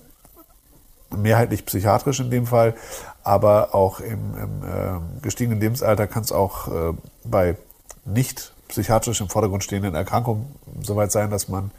mehrheitlich 1.16 1.64
psychiatrisch 1.64 2.18
in 2.18 2.30
dem 2.30 2.46
Fall, 2.46 2.74
aber 3.22 3.74
auch 3.76 4.00
im, 4.00 4.34
im 4.36 4.62
äh, 4.64 5.22
gestiegenen 5.22 5.60
Lebensalter 5.60 6.08
kann 6.08 6.24
es 6.24 6.32
auch 6.32 6.66
äh, 6.68 6.94
bei 7.22 7.56
nicht 8.04 8.52
psychiatrisch 8.66 9.20
im 9.20 9.28
Vordergrund 9.28 9.62
stehenden 9.62 9.94
Erkrankungen 9.94 10.46
soweit 10.82 11.12
sein, 11.12 11.30
dass 11.30 11.48
man 11.48 11.70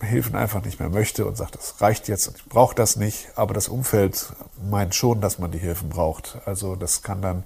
Hilfen 0.00 0.36
einfach 0.36 0.64
nicht 0.64 0.78
mehr 0.78 0.90
möchte 0.90 1.26
und 1.26 1.36
sagt, 1.36 1.56
das 1.56 1.80
reicht 1.80 2.06
jetzt 2.06 2.28
und 2.28 2.36
ich 2.36 2.44
brauche 2.44 2.76
das 2.76 2.94
nicht, 2.94 3.30
aber 3.34 3.54
das 3.54 3.66
Umfeld 3.66 4.32
meint 4.70 4.94
schon, 4.94 5.20
dass 5.20 5.40
man 5.40 5.50
die 5.50 5.58
Hilfen 5.58 5.88
braucht. 5.88 6.38
Also 6.44 6.76
das 6.76 7.02
kann 7.02 7.20
dann 7.20 7.42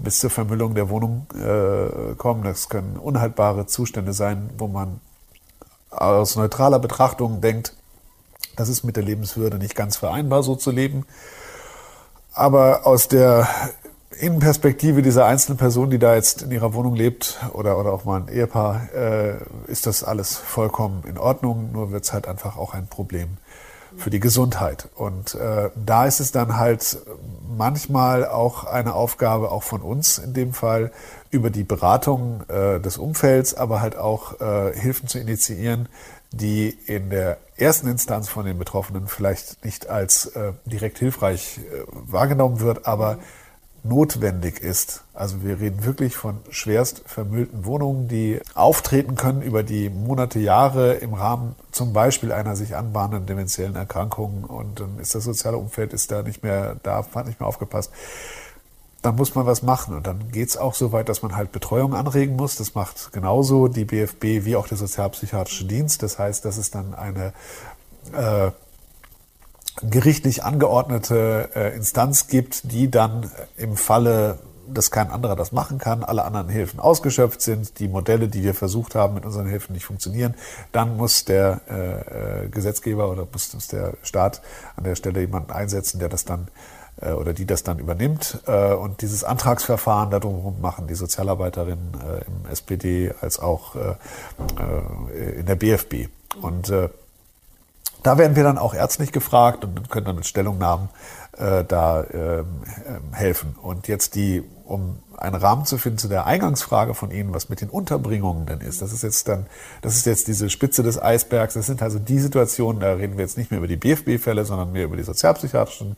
bis 0.00 0.18
zur 0.18 0.30
Vermüllung 0.30 0.74
der 0.74 0.88
Wohnung 0.88 1.26
äh, 1.34 2.14
kommen. 2.16 2.42
Das 2.42 2.68
können 2.68 2.96
unhaltbare 2.96 3.66
Zustände 3.66 4.12
sein, 4.12 4.50
wo 4.58 4.68
man 4.68 5.00
aus 5.90 6.36
neutraler 6.36 6.78
Betrachtung 6.78 7.40
denkt, 7.40 7.74
das 8.56 8.68
ist 8.68 8.84
mit 8.84 8.96
der 8.96 9.02
Lebenswürde 9.02 9.58
nicht 9.58 9.74
ganz 9.74 9.96
vereinbar, 9.96 10.42
so 10.42 10.56
zu 10.56 10.70
leben. 10.70 11.06
Aber 12.32 12.86
aus 12.86 13.08
der 13.08 13.48
Innenperspektive 14.18 15.02
dieser 15.02 15.26
einzelnen 15.26 15.58
Person, 15.58 15.90
die 15.90 15.98
da 15.98 16.14
jetzt 16.14 16.42
in 16.42 16.50
ihrer 16.50 16.72
Wohnung 16.74 16.94
lebt, 16.94 17.38
oder, 17.52 17.78
oder 17.78 17.92
auch 17.92 18.04
mal 18.04 18.22
ein 18.22 18.28
Ehepaar, 18.28 18.88
äh, 18.94 19.34
ist 19.66 19.86
das 19.86 20.04
alles 20.04 20.36
vollkommen 20.36 21.04
in 21.06 21.18
Ordnung, 21.18 21.70
nur 21.72 21.92
wird 21.92 22.04
es 22.04 22.12
halt 22.12 22.26
einfach 22.26 22.56
auch 22.56 22.72
ein 22.72 22.86
Problem 22.86 23.36
für 23.96 24.10
die 24.10 24.20
Gesundheit. 24.20 24.88
Und 24.94 25.34
äh, 25.34 25.70
da 25.74 26.06
ist 26.06 26.20
es 26.20 26.32
dann 26.32 26.56
halt 26.56 26.98
manchmal 27.56 28.26
auch 28.26 28.64
eine 28.64 28.94
Aufgabe 28.94 29.50
auch 29.50 29.62
von 29.62 29.82
uns 29.82 30.18
in 30.18 30.34
dem 30.34 30.52
Fall 30.52 30.92
über 31.30 31.50
die 31.50 31.64
Beratung 31.64 32.42
äh, 32.48 32.80
des 32.80 32.98
Umfelds, 32.98 33.54
aber 33.54 33.80
halt 33.80 33.96
auch 33.96 34.40
äh, 34.40 34.72
Hilfen 34.78 35.08
zu 35.08 35.18
initiieren, 35.18 35.88
die 36.32 36.76
in 36.86 37.10
der 37.10 37.38
ersten 37.56 37.88
Instanz 37.88 38.28
von 38.28 38.44
den 38.44 38.58
Betroffenen 38.58 39.08
vielleicht 39.08 39.64
nicht 39.64 39.88
als 39.88 40.26
äh, 40.26 40.52
direkt 40.64 40.98
hilfreich 40.98 41.58
äh, 41.58 41.84
wahrgenommen 41.90 42.60
wird, 42.60 42.86
aber 42.86 43.18
notwendig 43.88 44.60
ist. 44.60 45.04
Also 45.14 45.42
wir 45.42 45.60
reden 45.60 45.84
wirklich 45.84 46.16
von 46.16 46.38
schwerst 46.50 47.02
vermüllten 47.06 47.64
Wohnungen, 47.64 48.08
die 48.08 48.40
auftreten 48.54 49.16
können 49.16 49.42
über 49.42 49.62
die 49.62 49.88
Monate, 49.88 50.38
Jahre 50.38 50.94
im 50.94 51.14
Rahmen 51.14 51.54
zum 51.72 51.92
Beispiel 51.92 52.32
einer 52.32 52.56
sich 52.56 52.76
anbahnenden 52.76 53.26
dementiellen 53.26 53.76
Erkrankung 53.76 54.44
und 54.44 54.80
dann 54.80 54.98
ist 54.98 55.14
das 55.14 55.24
soziale 55.24 55.56
Umfeld 55.56 55.92
ist 55.92 56.10
da 56.10 56.22
nicht 56.22 56.42
mehr 56.42 56.76
da, 56.82 57.04
hat 57.14 57.26
nicht 57.26 57.40
mehr 57.40 57.48
aufgepasst. 57.48 57.90
Dann 59.02 59.16
muss 59.16 59.34
man 59.34 59.46
was 59.46 59.62
machen 59.62 59.94
und 59.94 60.06
dann 60.06 60.32
geht 60.32 60.48
es 60.48 60.56
auch 60.56 60.74
so 60.74 60.90
weit, 60.92 61.08
dass 61.08 61.22
man 61.22 61.36
halt 61.36 61.52
Betreuung 61.52 61.94
anregen 61.94 62.34
muss. 62.36 62.56
Das 62.56 62.74
macht 62.74 63.12
genauso 63.12 63.68
die 63.68 63.84
BFB 63.84 64.44
wie 64.44 64.56
auch 64.56 64.66
der 64.66 64.78
Sozialpsychiatrische 64.78 65.64
Dienst. 65.66 66.02
Das 66.02 66.18
heißt, 66.18 66.44
das 66.44 66.58
ist 66.58 66.74
dann 66.74 66.94
eine 66.94 67.32
äh, 68.12 68.50
gerichtlich 69.82 70.44
angeordnete 70.44 71.50
äh, 71.54 71.76
Instanz 71.76 72.28
gibt, 72.28 72.72
die 72.72 72.90
dann 72.90 73.30
im 73.56 73.76
Falle, 73.76 74.38
dass 74.68 74.90
kein 74.90 75.10
anderer 75.10 75.36
das 75.36 75.52
machen 75.52 75.78
kann, 75.78 76.02
alle 76.02 76.24
anderen 76.24 76.48
Hilfen 76.48 76.80
ausgeschöpft 76.80 77.40
sind, 77.40 77.78
die 77.78 77.88
Modelle, 77.88 78.28
die 78.28 78.42
wir 78.42 78.54
versucht 78.54 78.94
haben 78.94 79.14
mit 79.14 79.24
unseren 79.24 79.46
Hilfen 79.46 79.74
nicht 79.74 79.84
funktionieren, 79.84 80.34
dann 80.72 80.96
muss 80.96 81.24
der 81.24 81.60
äh, 81.68 82.44
äh 82.44 82.48
Gesetzgeber 82.48 83.10
oder 83.10 83.26
muss, 83.30 83.52
muss 83.54 83.68
der 83.68 83.94
Staat 84.02 84.42
an 84.76 84.84
der 84.84 84.96
Stelle 84.96 85.20
jemanden 85.20 85.52
einsetzen, 85.52 85.98
der 85.98 86.08
das 86.08 86.24
dann 86.24 86.48
äh, 87.00 87.12
oder 87.12 87.32
die 87.32 87.46
das 87.46 87.62
dann 87.62 87.78
übernimmt. 87.78 88.40
Äh, 88.46 88.72
und 88.72 89.02
dieses 89.02 89.24
Antragsverfahren 89.24 90.10
darum 90.10 90.60
machen 90.60 90.86
die 90.86 90.94
Sozialarbeiterinnen 90.94 91.94
äh, 91.94 92.24
im 92.26 92.50
SPD 92.50 93.12
als 93.20 93.38
auch 93.38 93.76
äh, 93.76 93.94
äh, 94.60 95.40
in 95.40 95.46
der 95.46 95.56
BFB. 95.56 96.08
Und 96.40 96.70
äh, 96.70 96.88
da 98.06 98.18
werden 98.18 98.36
wir 98.36 98.44
dann 98.44 98.58
auch 98.58 98.74
ärztlich 98.74 99.10
gefragt 99.10 99.64
und 99.64 99.90
können 99.90 100.06
dann 100.06 100.16
mit 100.16 100.26
Stellungnahmen 100.26 100.88
äh, 101.38 101.64
da 101.64 102.02
äh, 102.02 102.44
helfen. 103.12 103.56
Und 103.60 103.88
jetzt 103.88 104.14
die, 104.14 104.44
um 104.64 105.00
einen 105.16 105.34
Rahmen 105.34 105.64
zu 105.64 105.76
finden 105.76 105.98
zu 105.98 106.08
der 106.08 106.26
Eingangsfrage 106.26 106.94
von 106.94 107.10
Ihnen, 107.10 107.34
was 107.34 107.48
mit 107.48 107.60
den 107.60 107.68
Unterbringungen 107.68 108.46
denn 108.46 108.60
ist. 108.60 108.80
Das 108.80 108.92
ist 108.92 109.02
jetzt 109.02 109.26
dann, 109.28 109.46
das 109.82 109.96
ist 109.96 110.06
jetzt 110.06 110.28
diese 110.28 110.50
Spitze 110.50 110.82
des 110.82 111.02
Eisbergs. 111.02 111.54
Das 111.54 111.66
sind 111.66 111.82
also 111.82 111.98
die 111.98 112.18
Situationen, 112.18 112.80
da 112.80 112.92
reden 112.92 113.16
wir 113.16 113.24
jetzt 113.24 113.38
nicht 113.38 113.50
mehr 113.50 113.58
über 113.58 113.68
die 113.68 113.76
BFB-Fälle, 113.76 114.44
sondern 114.44 114.72
mehr 114.72 114.84
über 114.84 114.96
die 114.96 115.02
sozialpsychiatrischen 115.02 115.96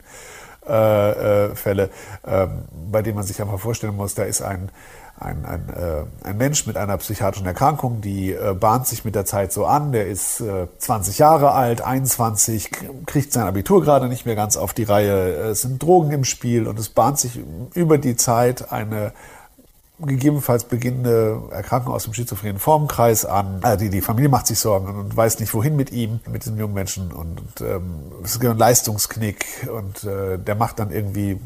äh, 0.67 1.47
äh, 1.47 1.55
Fälle, 1.55 1.89
äh, 2.23 2.47
bei 2.91 3.01
denen 3.01 3.15
man 3.15 3.25
sich 3.25 3.41
einfach 3.41 3.59
vorstellen 3.59 3.95
muss, 3.95 4.15
da 4.15 4.23
ist 4.23 4.41
ein, 4.41 4.69
ein, 5.19 5.45
ein, 5.45 5.69
äh, 5.69 6.27
ein 6.27 6.37
Mensch 6.37 6.65
mit 6.65 6.77
einer 6.77 6.97
psychiatrischen 6.97 7.45
Erkrankung, 7.45 7.99
die 7.99 8.31
äh, 8.31 8.55
bahnt 8.57 8.87
sich 8.87 9.03
mit 9.03 9.15
der 9.15 9.25
Zeit 9.25 9.51
so 9.51 9.65
an, 9.65 9.91
der 9.91 10.07
ist 10.07 10.39
äh, 10.39 10.67
20 10.77 11.17
Jahre 11.19 11.51
alt, 11.51 11.81
21, 11.81 12.71
kriegt 13.05 13.33
sein 13.33 13.43
Abitur 13.43 13.81
gerade 13.81 14.07
nicht 14.07 14.25
mehr 14.25 14.35
ganz 14.35 14.55
auf 14.55 14.73
die 14.73 14.83
Reihe, 14.83 15.33
es 15.49 15.61
sind 15.61 15.83
Drogen 15.83 16.11
im 16.11 16.23
Spiel 16.23 16.67
und 16.67 16.79
es 16.79 16.89
bahnt 16.89 17.19
sich 17.19 17.39
über 17.73 17.97
die 17.97 18.15
Zeit 18.15 18.71
eine 18.71 19.11
gegebenenfalls 20.01 20.63
beginnende 20.63 21.41
Erkrankung 21.51 21.93
aus 21.93 22.05
dem 22.05 22.13
schizophrenen 22.13 22.57
Formenkreis 22.57 23.25
an. 23.25 23.59
Also 23.63 23.83
die, 23.83 23.89
die 23.89 23.99
Familie 23.99 24.29
macht 24.29 24.47
sich 24.47 24.57
Sorgen 24.57 24.87
und 24.87 25.15
weiß 25.15 25.39
nicht, 25.41 25.53
wohin 25.53 25.75
mit 25.75 25.91
ihm, 25.91 26.21
mit 26.31 26.45
diesem 26.45 26.57
jungen 26.57 26.73
Menschen. 26.73 27.11
Und, 27.11 27.41
und 27.41 27.61
ähm, 27.61 28.11
es 28.23 28.35
ist 28.35 28.45
ein 28.45 28.57
Leistungsknick 28.57 29.67
und 29.69 30.05
äh, 30.05 30.37
der 30.37 30.55
macht 30.55 30.79
dann 30.79 30.91
irgendwie 30.91 31.37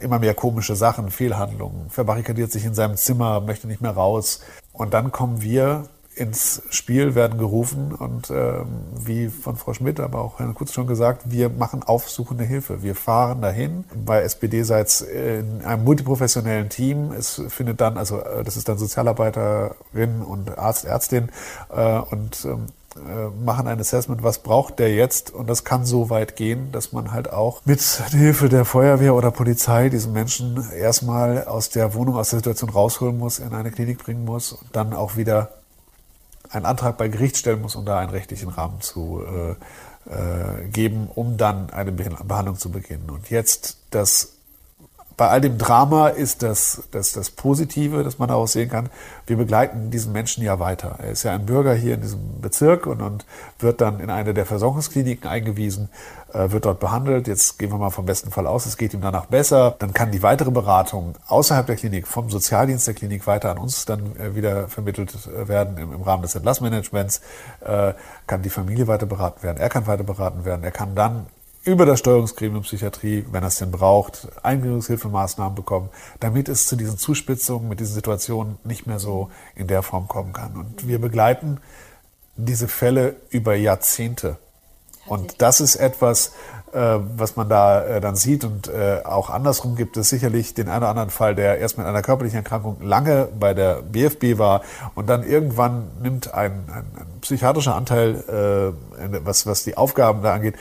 immer 0.00 0.18
mehr 0.18 0.34
komische 0.34 0.76
Sachen, 0.76 1.10
Fehlhandlungen, 1.10 1.90
verbarrikadiert 1.90 2.52
sich 2.52 2.64
in 2.64 2.74
seinem 2.74 2.96
Zimmer, 2.96 3.40
möchte 3.40 3.66
nicht 3.66 3.80
mehr 3.80 3.92
raus. 3.92 4.40
Und 4.72 4.94
dann 4.94 5.12
kommen 5.12 5.42
wir 5.42 5.88
ins 6.14 6.62
Spiel, 6.70 7.14
werden 7.14 7.38
gerufen 7.38 7.92
und 7.94 8.30
ähm, 8.30 8.66
wie 8.94 9.28
von 9.28 9.56
Frau 9.56 9.72
Schmidt, 9.72 10.00
aber 10.00 10.20
auch 10.20 10.38
Herrn 10.38 10.54
Kutz 10.54 10.72
schon 10.72 10.86
gesagt, 10.86 11.30
wir 11.30 11.48
machen 11.48 11.82
aufsuchende 11.82 12.44
Hilfe. 12.44 12.82
Wir 12.82 12.94
fahren 12.94 13.40
dahin 13.40 13.84
bei 14.04 14.20
SPD 14.22 14.62
seits 14.64 15.00
in 15.02 15.64
einem 15.64 15.84
multiprofessionellen 15.84 16.68
Team. 16.68 17.12
Es 17.12 17.40
findet 17.48 17.80
dann, 17.80 17.96
also 17.96 18.20
äh, 18.20 18.42
das 18.42 18.56
ist 18.56 18.68
dann 18.68 18.76
Sozialarbeiterin 18.76 20.20
und 20.22 20.58
Arzt, 20.58 20.84
Ärztin 20.84 21.30
äh, 21.70 21.98
und 21.98 22.44
ähm, 22.44 22.66
äh, 22.66 22.79
machen 23.44 23.68
ein 23.68 23.78
Assessment, 23.78 24.22
was 24.22 24.40
braucht 24.40 24.78
der 24.78 24.94
jetzt? 24.94 25.30
Und 25.30 25.48
das 25.48 25.64
kann 25.64 25.84
so 25.84 26.10
weit 26.10 26.36
gehen, 26.36 26.72
dass 26.72 26.92
man 26.92 27.12
halt 27.12 27.32
auch 27.32 27.62
mit 27.64 27.80
Hilfe 27.80 28.48
der 28.48 28.64
Feuerwehr 28.64 29.14
oder 29.14 29.30
Polizei 29.30 29.88
diesen 29.88 30.12
Menschen 30.12 30.68
erstmal 30.72 31.44
aus 31.44 31.70
der 31.70 31.94
Wohnung, 31.94 32.16
aus 32.16 32.30
der 32.30 32.40
Situation 32.40 32.70
rausholen 32.70 33.16
muss, 33.16 33.38
in 33.38 33.54
eine 33.54 33.70
Klinik 33.70 33.98
bringen 33.98 34.24
muss 34.24 34.52
und 34.52 34.74
dann 34.74 34.92
auch 34.92 35.16
wieder 35.16 35.50
einen 36.50 36.66
Antrag 36.66 36.98
bei 36.98 37.08
Gericht 37.08 37.36
stellen 37.36 37.62
muss, 37.62 37.76
um 37.76 37.84
da 37.84 37.98
einen 37.98 38.10
rechtlichen 38.10 38.48
Rahmen 38.48 38.80
zu 38.80 39.22
äh, 39.24 39.50
äh, 40.10 40.66
geben, 40.68 41.08
um 41.14 41.36
dann 41.36 41.70
eine 41.70 41.92
Behandlung 41.92 42.58
zu 42.58 42.70
beginnen. 42.70 43.08
Und 43.10 43.30
jetzt 43.30 43.78
das 43.90 44.32
bei 45.20 45.28
all 45.28 45.42
dem 45.42 45.58
Drama 45.58 46.08
ist 46.08 46.42
das, 46.42 46.84
das, 46.92 47.12
das 47.12 47.28
Positive, 47.28 48.04
das 48.04 48.18
man 48.18 48.30
daraus 48.30 48.52
sehen 48.52 48.70
kann. 48.70 48.88
Wir 49.26 49.36
begleiten 49.36 49.90
diesen 49.90 50.14
Menschen 50.14 50.42
ja 50.42 50.58
weiter. 50.60 50.94
Er 50.96 51.10
ist 51.10 51.24
ja 51.24 51.32
ein 51.32 51.44
Bürger 51.44 51.74
hier 51.74 51.96
in 51.96 52.00
diesem 52.00 52.40
Bezirk 52.40 52.86
und, 52.86 53.02
und 53.02 53.26
wird 53.58 53.82
dann 53.82 54.00
in 54.00 54.08
eine 54.08 54.32
der 54.32 54.46
Versorgungskliniken 54.46 55.28
eingewiesen, 55.28 55.90
äh, 56.32 56.50
wird 56.52 56.64
dort 56.64 56.80
behandelt. 56.80 57.28
Jetzt 57.28 57.58
gehen 57.58 57.70
wir 57.70 57.76
mal 57.76 57.90
vom 57.90 58.06
besten 58.06 58.30
Fall 58.30 58.46
aus, 58.46 58.64
es 58.64 58.78
geht 58.78 58.94
ihm 58.94 59.02
danach 59.02 59.26
besser. 59.26 59.74
Dann 59.78 59.92
kann 59.92 60.10
die 60.10 60.22
weitere 60.22 60.50
Beratung 60.50 61.16
außerhalb 61.26 61.66
der 61.66 61.76
Klinik, 61.76 62.08
vom 62.08 62.30
Sozialdienst 62.30 62.86
der 62.86 62.94
Klinik 62.94 63.26
weiter 63.26 63.50
an 63.50 63.58
uns 63.58 63.84
dann 63.84 64.16
äh, 64.16 64.34
wieder 64.34 64.68
vermittelt 64.68 65.12
äh, 65.26 65.48
werden 65.48 65.76
im, 65.76 65.92
im 65.92 66.00
Rahmen 66.00 66.22
des 66.22 66.34
Entlassmanagements, 66.34 67.20
äh, 67.60 67.92
kann 68.26 68.40
die 68.40 68.48
Familie 68.48 68.86
weiter 68.86 69.04
beraten 69.04 69.42
werden, 69.42 69.58
er 69.58 69.68
kann 69.68 69.86
weiter 69.86 70.02
beraten 70.02 70.46
werden, 70.46 70.64
er 70.64 70.70
kann 70.70 70.94
dann 70.94 71.26
über 71.64 71.84
das 71.84 71.98
Steuerungsgremium 71.98 72.62
Psychiatrie, 72.62 73.24
wenn 73.30 73.44
es 73.44 73.56
denn 73.56 73.70
braucht, 73.70 74.28
Eingliederungshilfemaßnahmen 74.42 75.54
bekommen, 75.54 75.90
damit 76.18 76.48
es 76.48 76.66
zu 76.66 76.76
diesen 76.76 76.96
Zuspitzungen 76.96 77.68
mit 77.68 77.80
diesen 77.80 77.94
Situationen 77.94 78.58
nicht 78.64 78.86
mehr 78.86 78.98
so 78.98 79.30
in 79.54 79.66
der 79.66 79.82
Form 79.82 80.08
kommen 80.08 80.32
kann. 80.32 80.56
Und 80.56 80.88
wir 80.88 80.98
begleiten 80.98 81.58
diese 82.36 82.68
Fälle 82.68 83.16
über 83.28 83.54
Jahrzehnte. 83.54 84.38
Und 85.06 85.42
das 85.42 85.60
ist 85.60 85.76
etwas, 85.76 86.32
äh, 86.72 86.98
was 87.16 87.36
man 87.36 87.48
da 87.48 87.84
äh, 87.84 88.00
dann 88.00 88.16
sieht. 88.16 88.44
Und 88.44 88.68
äh, 88.68 89.00
auch 89.04 89.28
andersrum 89.28 89.76
gibt 89.76 89.96
es 89.96 90.08
sicherlich 90.08 90.54
den 90.54 90.68
einen 90.68 90.78
oder 90.78 90.88
anderen 90.88 91.10
Fall, 91.10 91.34
der 91.34 91.58
erst 91.58 91.76
mit 91.76 91.86
einer 91.86 92.00
körperlichen 92.00 92.38
Erkrankung 92.38 92.80
lange 92.80 93.28
bei 93.38 93.52
der 93.52 93.82
BFB 93.82 94.38
war 94.38 94.62
und 94.94 95.08
dann 95.08 95.24
irgendwann 95.24 95.88
nimmt 96.00 96.32
ein, 96.32 96.52
ein, 96.68 96.84
ein 96.96 97.20
psychiatrischer 97.20 97.74
Anteil, 97.74 98.72
was, 99.24 99.46
was 99.46 99.64
die 99.64 99.76
Aufgaben 99.76 100.22
da 100.22 100.32
angeht, 100.32 100.54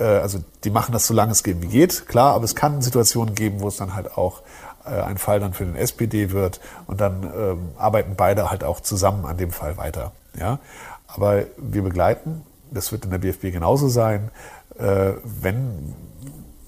äh, 0.00 0.04
also 0.04 0.38
die 0.64 0.70
machen 0.70 0.92
das 0.92 1.06
so 1.06 1.14
lange 1.14 1.32
es 1.32 1.42
geht 1.42 1.62
wie 1.62 1.68
geht, 1.68 2.08
klar, 2.08 2.34
aber 2.34 2.44
es 2.44 2.56
kann 2.56 2.82
Situationen 2.82 3.34
geben, 3.34 3.60
wo 3.60 3.68
es 3.68 3.76
dann 3.76 3.94
halt 3.94 4.16
auch 4.16 4.42
äh, 4.84 4.90
ein 4.90 5.18
Fall 5.18 5.40
dann 5.40 5.52
für 5.52 5.64
den 5.64 5.76
SPD 5.76 6.32
wird 6.32 6.60
und 6.86 7.00
dann 7.00 7.22
ähm, 7.22 7.68
arbeiten 7.76 8.14
beide 8.16 8.50
halt 8.50 8.64
auch 8.64 8.80
zusammen 8.80 9.26
an 9.26 9.36
dem 9.36 9.52
Fall 9.52 9.76
weiter. 9.76 10.12
Ja? 10.38 10.58
Aber 11.06 11.44
wir 11.56 11.82
begleiten, 11.82 12.42
das 12.70 12.92
wird 12.92 13.04
in 13.04 13.10
der 13.10 13.18
BFB 13.18 13.52
genauso 13.52 13.88
sein, 13.88 14.30
äh, 14.78 15.12
wenn 15.24 15.94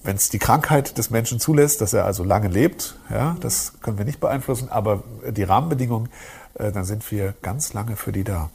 wenn 0.05 0.17
es 0.17 0.29
die 0.29 0.39
Krankheit 0.39 0.97
des 0.97 1.11
Menschen 1.11 1.39
zulässt, 1.39 1.79
dass 1.79 1.93
er 1.93 2.03
also 2.03 2.25
lange 2.25 2.49
lebt, 2.49 2.97
ja, 3.09 3.37
das 3.39 3.79
können 3.81 3.97
wir 3.97 4.03
nicht 4.03 4.19
beeinflussen, 4.19 4.67
aber 4.69 5.01
die 5.29 5.43
Rahmenbedingungen, 5.43 6.09
äh, 6.55 6.73
dann 6.73 6.83
sind 6.83 7.09
wir 7.09 7.33
ganz 7.41 7.71
lange 7.71 7.95
für 7.95 8.11
die 8.11 8.25
da. 8.25 8.49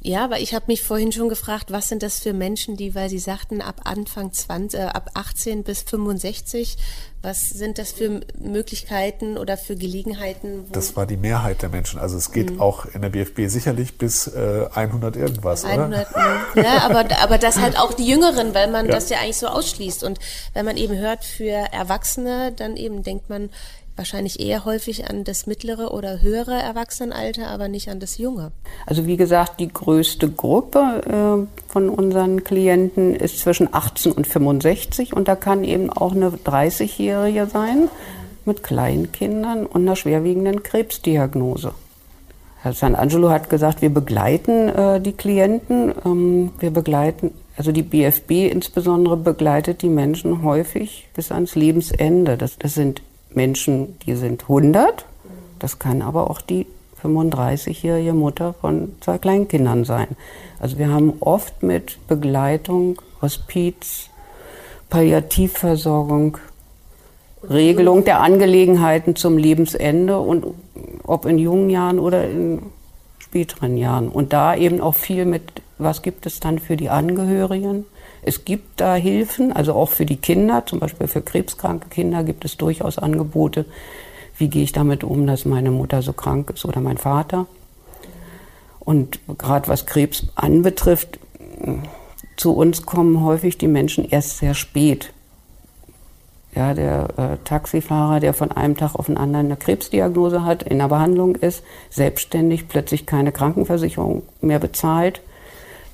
Ja, 0.00 0.24
aber 0.24 0.38
ich 0.38 0.54
habe 0.54 0.66
mich 0.68 0.82
vorhin 0.84 1.10
schon 1.10 1.28
gefragt, 1.28 1.72
was 1.72 1.88
sind 1.88 2.04
das 2.04 2.20
für 2.20 2.32
Menschen, 2.32 2.76
die, 2.76 2.94
weil 2.94 3.08
Sie 3.08 3.18
sagten, 3.18 3.60
ab 3.60 3.80
Anfang 3.84 4.32
20, 4.32 4.78
äh, 4.78 4.84
ab 4.84 5.10
18 5.14 5.64
bis 5.64 5.82
65, 5.82 6.76
was 7.20 7.50
sind 7.50 7.78
das 7.78 7.90
für 7.90 8.20
Möglichkeiten 8.38 9.36
oder 9.36 9.56
für 9.56 9.74
Gelegenheiten? 9.74 10.66
das 10.70 10.94
war 10.94 11.04
die 11.04 11.16
Mehrheit 11.16 11.62
der 11.62 11.68
Menschen. 11.68 11.98
Also 11.98 12.16
es 12.16 12.30
geht 12.30 12.52
mhm. 12.52 12.60
auch 12.60 12.86
in 12.86 13.02
der 13.02 13.08
BFB 13.08 13.48
sicherlich 13.48 13.98
bis 13.98 14.28
äh, 14.28 14.68
100 14.72 15.16
irgendwas, 15.16 15.64
100, 15.64 16.10
oder? 16.12 16.46
Ja, 16.54 16.82
aber, 16.82 17.04
aber 17.20 17.38
das 17.38 17.58
halt 17.58 17.76
auch 17.76 17.92
die 17.92 18.06
Jüngeren, 18.06 18.54
weil 18.54 18.70
man 18.70 18.86
ja. 18.86 18.92
das 18.92 19.08
ja 19.10 19.18
eigentlich 19.18 19.38
so 19.38 19.48
ausschließt. 19.48 20.04
Und 20.04 20.20
wenn 20.54 20.64
man 20.64 20.76
eben 20.76 20.96
hört 20.96 21.24
für 21.24 21.50
Erwachsene, 21.50 22.52
dann 22.52 22.76
eben 22.76 23.02
denkt 23.02 23.28
man, 23.28 23.50
wahrscheinlich 23.98 24.40
eher 24.40 24.64
häufig 24.64 25.10
an 25.10 25.24
das 25.24 25.46
mittlere 25.46 25.92
oder 25.92 26.22
höhere 26.22 26.54
Erwachsenenalter, 26.54 27.48
aber 27.48 27.68
nicht 27.68 27.90
an 27.90 28.00
das 28.00 28.16
junge. 28.18 28.52
Also 28.86 29.06
wie 29.06 29.16
gesagt, 29.16 29.60
die 29.60 29.68
größte 29.68 30.30
Gruppe 30.30 31.46
äh, 31.68 31.70
von 31.70 31.88
unseren 31.88 32.44
Klienten 32.44 33.14
ist 33.14 33.40
zwischen 33.40 33.72
18 33.72 34.12
und 34.12 34.26
65 34.26 35.14
und 35.14 35.28
da 35.28 35.36
kann 35.36 35.64
eben 35.64 35.90
auch 35.90 36.12
eine 36.12 36.30
30-Jährige 36.30 37.46
sein 37.46 37.88
mit 38.44 38.62
Kleinkindern 38.62 39.66
und 39.66 39.82
einer 39.82 39.96
schwerwiegenden 39.96 40.62
Krebsdiagnose. 40.62 41.74
Herr 42.62 42.72
San 42.72 42.94
Angelo 42.94 43.30
hat 43.30 43.50
gesagt, 43.50 43.82
wir 43.82 43.90
begleiten 43.90 44.68
äh, 44.68 45.00
die 45.00 45.12
Klienten, 45.12 45.92
ähm, 46.04 46.52
wir 46.58 46.70
begleiten 46.70 47.32
also 47.58 47.72
die 47.72 47.82
BFB 47.82 48.52
insbesondere 48.52 49.16
begleitet 49.16 49.82
die 49.82 49.88
Menschen 49.88 50.44
häufig 50.44 51.08
bis 51.14 51.32
ans 51.32 51.56
Lebensende. 51.56 52.36
Das, 52.36 52.56
das 52.56 52.74
sind 52.74 53.02
Menschen, 53.30 53.98
die 54.00 54.14
sind 54.14 54.42
100. 54.42 55.06
Das 55.58 55.78
kann 55.78 56.02
aber 56.02 56.30
auch 56.30 56.40
die 56.40 56.66
35-jährige 57.02 58.12
Mutter 58.12 58.54
von 58.60 58.96
zwei 59.00 59.18
Kleinkindern 59.18 59.84
sein. 59.84 60.08
Also 60.58 60.78
wir 60.78 60.88
haben 60.88 61.14
oft 61.20 61.62
mit 61.62 61.98
Begleitung, 62.08 63.00
Hospiz, 63.22 64.10
Palliativversorgung, 64.90 66.38
Regelung 67.48 68.04
der 68.04 68.20
Angelegenheiten 68.20 69.14
zum 69.14 69.38
Lebensende 69.38 70.18
und 70.18 70.46
ob 71.04 71.24
in 71.24 71.38
jungen 71.38 71.70
Jahren 71.70 71.98
oder 71.98 72.28
in 72.28 72.62
späteren 73.18 73.76
Jahren. 73.76 74.08
Und 74.08 74.32
da 74.32 74.56
eben 74.56 74.80
auch 74.80 74.94
viel 74.94 75.24
mit, 75.24 75.62
was 75.78 76.02
gibt 76.02 76.26
es 76.26 76.40
dann 76.40 76.58
für 76.58 76.76
die 76.76 76.88
Angehörigen? 76.88 77.84
Es 78.22 78.44
gibt 78.44 78.80
da 78.80 78.94
Hilfen, 78.94 79.52
also 79.52 79.74
auch 79.74 79.90
für 79.90 80.06
die 80.06 80.16
Kinder, 80.16 80.64
zum 80.66 80.80
Beispiel 80.80 81.06
für 81.06 81.22
krebskranke 81.22 81.88
Kinder 81.88 82.24
gibt 82.24 82.44
es 82.44 82.56
durchaus 82.56 82.98
Angebote. 82.98 83.64
Wie 84.36 84.48
gehe 84.48 84.62
ich 84.62 84.72
damit 84.72 85.04
um, 85.04 85.26
dass 85.26 85.44
meine 85.44 85.70
Mutter 85.70 86.02
so 86.02 86.12
krank 86.12 86.50
ist 86.50 86.64
oder 86.64 86.80
mein 86.80 86.98
Vater? 86.98 87.46
Und 88.80 89.20
gerade 89.38 89.68
was 89.68 89.86
Krebs 89.86 90.26
anbetrifft, 90.34 91.18
zu 92.36 92.52
uns 92.52 92.86
kommen 92.86 93.22
häufig 93.24 93.58
die 93.58 93.66
Menschen 93.66 94.08
erst 94.08 94.38
sehr 94.38 94.54
spät. 94.54 95.12
Ja, 96.54 96.72
der 96.72 97.08
äh, 97.16 97.36
Taxifahrer, 97.44 98.20
der 98.20 98.32
von 98.32 98.50
einem 98.50 98.76
Tag 98.76 98.94
auf 98.94 99.06
den 99.06 99.18
anderen 99.18 99.46
eine 99.46 99.56
Krebsdiagnose 99.56 100.44
hat, 100.44 100.62
in 100.62 100.78
der 100.78 100.88
Behandlung 100.88 101.34
ist, 101.34 101.62
selbstständig 101.90 102.68
plötzlich 102.68 103.06
keine 103.06 103.32
Krankenversicherung 103.32 104.22
mehr 104.40 104.58
bezahlt, 104.58 105.20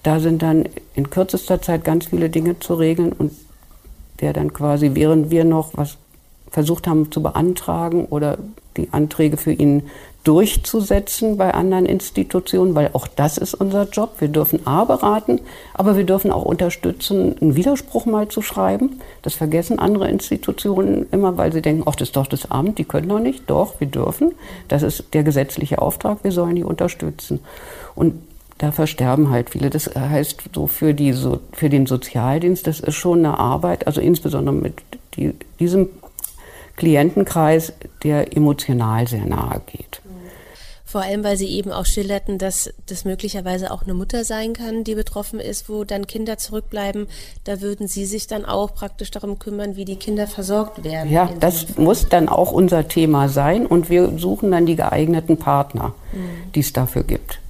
da 0.05 0.21
sind 0.21 0.43
dann 0.43 0.67
in 0.95 1.11
kürzester 1.11 1.61
Zeit 1.61 1.83
ganz 1.83 2.07
viele 2.07 2.31
Dinge 2.31 2.61
zu 2.61 2.75
regeln 2.75 3.13
und 3.13 3.33
der 4.21 4.33
dann 4.33 4.53
quasi, 4.53 4.93
während 4.95 5.31
wir 5.31 5.45
noch 5.45 5.71
was 5.75 5.97
versucht 6.51 6.87
haben 6.87 7.11
zu 7.11 7.21
beantragen 7.23 8.05
oder 8.05 8.39
die 8.77 8.93
Anträge 8.93 9.37
für 9.37 9.53
ihn 9.53 9.83
durchzusetzen 10.23 11.37
bei 11.37 11.53
anderen 11.53 11.85
Institutionen, 11.85 12.75
weil 12.75 12.91
auch 12.93 13.07
das 13.07 13.39
ist 13.39 13.55
unser 13.55 13.89
Job. 13.89 14.15
Wir 14.21 14.29
dürfen 14.29 14.67
A 14.67 14.85
beraten, 14.85 15.41
aber 15.75 15.97
wir 15.97 16.05
dürfen 16.05 16.31
auch 16.31 16.45
unterstützen, 16.45 17.37
einen 17.41 17.57
Widerspruch 17.57 18.07
mal 18.07 18.29
zu 18.29 18.41
schreiben. 18.41 19.01
Das 19.23 19.35
vergessen 19.35 19.79
andere 19.79 20.09
Institutionen 20.09 21.07
immer, 21.13 21.37
weil 21.37 21.53
sie 21.53 21.61
denken, 21.61 21.83
ach, 21.87 21.97
das 21.97 22.09
ist 22.09 22.17
doch 22.17 22.27
das 22.27 22.51
Amt, 22.51 22.79
die 22.79 22.85
können 22.85 23.09
doch 23.09 23.21
nicht. 23.21 23.51
Doch, 23.51 23.81
wir 23.81 23.87
dürfen. 23.87 24.33
Das 24.69 24.83
ist 24.83 25.13
der 25.13 25.25
gesetzliche 25.25 25.81
Auftrag, 25.81 26.25
wir 26.25 26.33
sollen 26.33 26.57
die 26.57 26.65
unterstützen. 26.65 27.41
Und 27.95 28.15
da 28.59 28.73
versterben 28.73 29.31
halt 29.31 29.51
viele. 29.51 29.71
Das 29.71 29.95
heißt, 29.95 30.43
so 30.55 30.67
für, 30.67 30.95
die, 30.95 31.13
so 31.13 31.41
für 31.53 31.69
den 31.69 31.87
Sozialdienst, 31.87 32.67
das 32.67 32.81
ist 32.81 32.95
schon 32.95 33.21
eine 33.21 33.39
Arbeit, 33.39 33.87
also 33.87 34.01
insbesondere 34.01 34.55
mit 34.55 34.75
die, 35.17 35.35
diesem 35.59 35.89
Klientenkreis, 36.77 37.73
der 38.03 38.37
emotional 38.37 39.07
sehr 39.07 39.25
nahe 39.25 39.61
geht. 39.67 40.01
Vor 40.85 41.03
allem, 41.03 41.25
weil 41.25 41.37
Sie 41.37 41.49
eben 41.49 41.73
auch 41.73 41.87
schilderten, 41.87 42.39
dass 42.39 42.73
das 42.87 43.05
möglicherweise 43.05 43.73
auch 43.73 43.83
eine 43.83 43.95
Mutter 43.95 44.23
sein 44.23 44.53
kann, 44.53 44.85
die 44.85 44.95
betroffen 44.95 45.41
ist, 45.41 45.69
wo 45.69 45.83
dann 45.83 46.07
Kinder 46.07 46.39
zurückbleiben. 46.39 47.09
Da 47.43 47.61
würden 47.61 47.89
Sie 47.89 48.07
sich 48.07 48.29
dann 48.29 48.45
auch 48.45 48.75
praktisch 48.75 49.11
darum 49.11 49.41
kümmern, 49.41 49.75
wie 49.75 49.85
die 49.85 49.97
Kinder 49.97 50.29
versorgt 50.29 50.85
werden. 50.85 51.11
Ja, 51.11 51.31
das 51.41 51.77
muss 51.79 52.09
dann 52.09 52.29
auch 52.29 52.53
unser 52.53 52.87
Thema 52.87 53.29
sein 53.29 53.67
und 53.67 53.91
wir 53.91 54.17
suchen 54.19 54.53
dann 54.53 54.67
die 54.67 54.77
geeigneten 54.77 55.37
Partner, 55.37 55.95
mhm. 56.13 56.53
die 56.55 56.61
es 56.61 56.73
dafür 56.73 57.03
gibt 57.03 57.41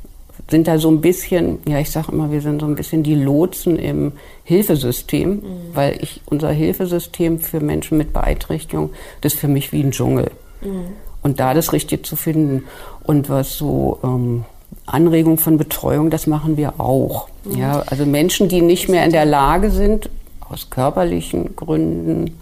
sind 0.48 0.68
da 0.68 0.78
so 0.78 0.88
ein 0.90 1.00
bisschen, 1.00 1.58
ja, 1.66 1.78
ich 1.78 1.90
sage 1.90 2.12
immer, 2.12 2.30
wir 2.30 2.40
sind 2.40 2.60
so 2.60 2.66
ein 2.66 2.74
bisschen 2.74 3.02
die 3.02 3.14
Lotsen 3.14 3.78
im 3.78 4.12
Hilfesystem, 4.44 5.30
mhm. 5.30 5.40
weil 5.72 5.98
ich 6.02 6.20
unser 6.26 6.50
Hilfesystem 6.50 7.38
für 7.38 7.60
Menschen 7.60 7.96
mit 7.98 8.12
Beeinträchtigung, 8.12 8.90
das 9.20 9.34
ist 9.34 9.40
für 9.40 9.48
mich 9.48 9.72
wie 9.72 9.82
ein 9.82 9.90
Dschungel. 9.90 10.30
Mhm. 10.60 10.84
Und 11.22 11.40
da 11.40 11.54
das 11.54 11.72
Richtige 11.72 12.02
zu 12.02 12.16
finden 12.16 12.64
und 13.02 13.30
was 13.30 13.56
so 13.56 13.98
ähm, 14.04 14.44
Anregung 14.84 15.38
von 15.38 15.56
Betreuung, 15.56 16.10
das 16.10 16.26
machen 16.26 16.58
wir 16.58 16.78
auch. 16.78 17.28
Mhm. 17.44 17.58
Ja, 17.58 17.82
also 17.86 18.04
Menschen, 18.04 18.48
die 18.48 18.60
nicht 18.60 18.88
mehr 18.88 19.04
in 19.04 19.12
der 19.12 19.24
Lage 19.24 19.70
sind, 19.70 20.10
aus 20.40 20.68
körperlichen 20.68 21.56
Gründen 21.56 22.38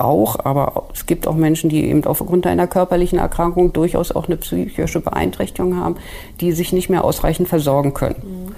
auch, 0.00 0.44
aber 0.44 0.84
es 0.94 1.06
gibt 1.06 1.26
auch 1.26 1.34
Menschen, 1.34 1.70
die 1.70 1.84
eben 1.84 2.04
aufgrund 2.04 2.46
einer 2.46 2.66
körperlichen 2.66 3.18
Erkrankung 3.18 3.72
durchaus 3.72 4.12
auch 4.12 4.26
eine 4.26 4.36
psychische 4.36 5.00
Beeinträchtigung 5.00 5.76
haben, 5.76 5.96
die 6.40 6.52
sich 6.52 6.72
nicht 6.72 6.88
mehr 6.88 7.04
ausreichend 7.04 7.48
versorgen 7.48 7.94
können. 7.94 8.16
Mhm. 8.22 8.54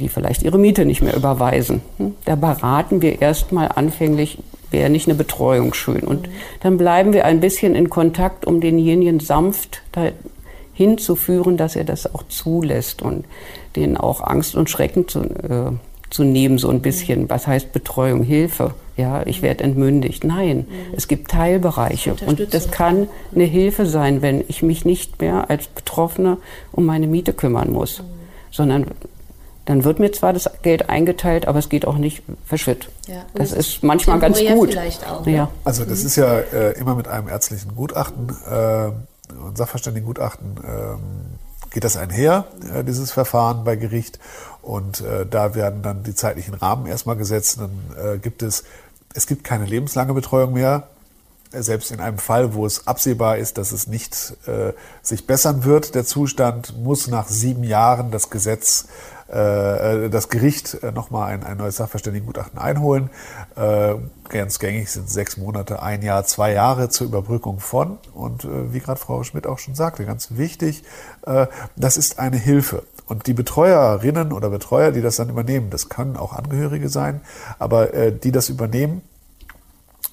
Die 0.00 0.08
vielleicht 0.08 0.42
ihre 0.42 0.58
Miete 0.58 0.84
nicht 0.84 1.00
mehr 1.00 1.16
überweisen. 1.16 1.80
Hm? 1.96 2.14
Da 2.26 2.34
beraten 2.34 3.00
wir 3.00 3.22
erstmal 3.22 3.70
anfänglich, 3.74 4.38
wäre 4.70 4.90
nicht 4.90 5.08
eine 5.08 5.14
Betreuung 5.14 5.72
schön. 5.72 6.02
Und 6.02 6.22
mhm. 6.28 6.32
dann 6.60 6.76
bleiben 6.76 7.12
wir 7.14 7.24
ein 7.24 7.40
bisschen 7.40 7.74
in 7.74 7.88
Kontakt, 7.88 8.46
um 8.46 8.60
denjenigen 8.60 9.20
sanft 9.20 9.82
hinzuführen, 10.74 11.56
dass 11.56 11.74
er 11.74 11.84
das 11.84 12.14
auch 12.14 12.24
zulässt 12.28 13.00
und 13.00 13.24
denen 13.76 13.96
auch 13.96 14.20
Angst 14.20 14.54
und 14.54 14.68
Schrecken 14.68 15.08
zu, 15.08 15.20
äh, 15.20 15.72
zu 16.10 16.22
nehmen, 16.22 16.58
so 16.58 16.68
ein 16.68 16.82
bisschen. 16.82 17.30
Was 17.30 17.46
heißt 17.46 17.72
Betreuung, 17.72 18.22
Hilfe? 18.22 18.74
Ja, 18.96 19.26
ich 19.26 19.42
werde 19.42 19.64
entmündigt. 19.64 20.24
Nein, 20.24 20.66
es 20.96 21.06
gibt 21.06 21.30
Teilbereiche 21.30 22.16
und 22.26 22.54
das 22.54 22.70
kann 22.70 23.08
eine 23.34 23.44
Hilfe 23.44 23.84
sein, 23.84 24.22
wenn 24.22 24.42
ich 24.48 24.62
mich 24.62 24.86
nicht 24.86 25.20
mehr 25.20 25.50
als 25.50 25.66
Betroffene 25.66 26.38
um 26.72 26.86
meine 26.86 27.06
Miete 27.06 27.34
kümmern 27.34 27.70
muss, 27.70 28.00
mhm. 28.00 28.04
sondern 28.50 28.86
dann 29.66 29.84
wird 29.84 29.98
mir 29.98 30.12
zwar 30.12 30.32
das 30.32 30.48
Geld 30.62 30.88
eingeteilt, 30.88 31.46
aber 31.46 31.58
es 31.58 31.68
geht 31.68 31.86
auch 31.86 31.98
nicht 31.98 32.22
verschütt. 32.46 32.88
Ja, 33.06 33.26
das 33.34 33.52
ist 33.52 33.82
manchmal 33.82 34.18
ganz 34.20 34.38
gut. 34.38 34.70
Vielleicht 34.70 35.06
auch, 35.06 35.26
ja. 35.26 35.50
Also 35.64 35.84
das 35.84 36.00
mhm. 36.00 36.06
ist 36.06 36.16
ja 36.16 36.38
äh, 36.38 36.78
immer 36.78 36.94
mit 36.94 37.08
einem 37.08 37.28
ärztlichen 37.28 37.74
Gutachten 37.74 38.34
äh, 38.48 38.92
und 39.34 39.58
Sachverständigengutachten 39.58 40.56
äh, 40.58 41.70
geht 41.70 41.84
das 41.84 41.96
einher, 41.96 42.46
äh, 42.72 42.84
dieses 42.84 43.10
Verfahren 43.10 43.64
bei 43.64 43.76
Gericht. 43.76 44.20
Und 44.66 45.00
äh, 45.00 45.24
da 45.24 45.54
werden 45.54 45.82
dann 45.82 46.02
die 46.02 46.16
zeitlichen 46.16 46.54
Rahmen 46.54 46.86
erstmal 46.86 47.14
gesetzt. 47.14 47.60
Dann 47.60 48.14
äh, 48.14 48.18
gibt 48.18 48.42
es, 48.42 48.64
es 49.14 49.28
gibt 49.28 49.44
keine 49.44 49.64
lebenslange 49.64 50.12
Betreuung 50.12 50.54
mehr. 50.54 50.88
Selbst 51.52 51.92
in 51.92 52.00
einem 52.00 52.18
Fall, 52.18 52.52
wo 52.52 52.66
es 52.66 52.88
absehbar 52.88 53.38
ist, 53.38 53.58
dass 53.58 53.70
es 53.70 53.86
nicht 53.86 54.36
äh, 54.48 54.72
sich 55.02 55.24
bessern 55.24 55.62
wird, 55.62 55.94
der 55.94 56.04
Zustand, 56.04 56.76
muss 56.82 57.06
nach 57.06 57.28
sieben 57.28 57.62
Jahren 57.62 58.10
das 58.10 58.28
Gesetz 58.28 58.88
äh, 59.28 60.10
das 60.10 60.30
Gericht 60.30 60.82
äh, 60.82 60.90
nochmal 60.90 61.32
ein, 61.32 61.44
ein 61.44 61.58
neues 61.58 61.76
Sachverständigengutachten 61.76 62.58
einholen. 62.58 63.10
Äh, 63.54 63.94
ganz 64.28 64.58
gängig 64.58 64.90
sind 64.90 65.08
sechs 65.08 65.36
Monate, 65.36 65.80
ein 65.80 66.02
Jahr, 66.02 66.24
zwei 66.24 66.52
Jahre 66.52 66.88
zur 66.88 67.06
Überbrückung 67.06 67.60
von. 67.60 67.98
Und 68.14 68.44
äh, 68.44 68.72
wie 68.72 68.80
gerade 68.80 68.98
Frau 68.98 69.22
Schmidt 69.22 69.46
auch 69.46 69.60
schon 69.60 69.76
sagte, 69.76 70.04
ganz 70.04 70.30
wichtig, 70.32 70.82
äh, 71.24 71.46
das 71.76 71.96
ist 71.96 72.18
eine 72.18 72.36
Hilfe. 72.36 72.82
Und 73.06 73.26
die 73.28 73.34
Betreuerinnen 73.34 74.32
oder 74.32 74.50
Betreuer, 74.50 74.90
die 74.90 75.00
das 75.00 75.16
dann 75.16 75.28
übernehmen, 75.28 75.70
das 75.70 75.88
können 75.88 76.16
auch 76.16 76.32
Angehörige 76.32 76.88
sein, 76.88 77.20
aber 77.58 77.94
äh, 77.94 78.12
die 78.12 78.32
das 78.32 78.48
übernehmen, 78.48 79.02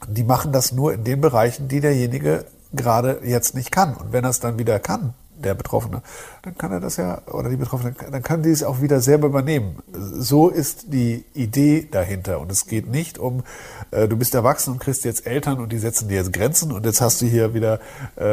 die 0.07 0.23
machen 0.23 0.51
das 0.51 0.71
nur 0.71 0.93
in 0.93 1.03
den 1.03 1.21
Bereichen, 1.21 1.67
die 1.67 1.79
derjenige 1.79 2.45
gerade 2.73 3.19
jetzt 3.23 3.55
nicht 3.55 3.71
kann. 3.71 3.95
Und 3.95 4.13
wenn 4.13 4.23
er 4.23 4.29
es 4.29 4.39
dann 4.39 4.59
wieder 4.59 4.79
kann, 4.79 5.13
der 5.43 5.53
Betroffene, 5.53 6.01
dann 6.41 6.57
kann 6.57 6.71
er 6.71 6.79
das 6.79 6.97
ja, 6.97 7.21
oder 7.27 7.49
die 7.49 7.57
Betroffene, 7.57 7.93
dann 8.11 8.23
kann 8.23 8.43
die 8.43 8.49
es 8.49 8.63
auch 8.63 8.81
wieder 8.81 8.99
selber 9.01 9.27
übernehmen. 9.27 9.77
So 9.91 10.49
ist 10.49 10.93
die 10.93 11.25
Idee 11.33 11.87
dahinter. 11.89 12.39
Und 12.39 12.51
es 12.51 12.65
geht 12.67 12.87
nicht 12.87 13.17
um, 13.17 13.43
äh, 13.91 14.07
du 14.07 14.17
bist 14.17 14.33
erwachsen 14.33 14.73
und 14.73 14.79
kriegst 14.79 15.05
jetzt 15.05 15.25
Eltern 15.27 15.59
und 15.59 15.71
die 15.71 15.79
setzen 15.79 16.07
dir 16.07 16.15
jetzt 16.15 16.33
Grenzen 16.33 16.71
und 16.71 16.85
jetzt 16.85 17.01
hast 17.01 17.21
du 17.21 17.25
hier 17.25 17.53
wieder 17.53 17.79
äh, 18.15 18.23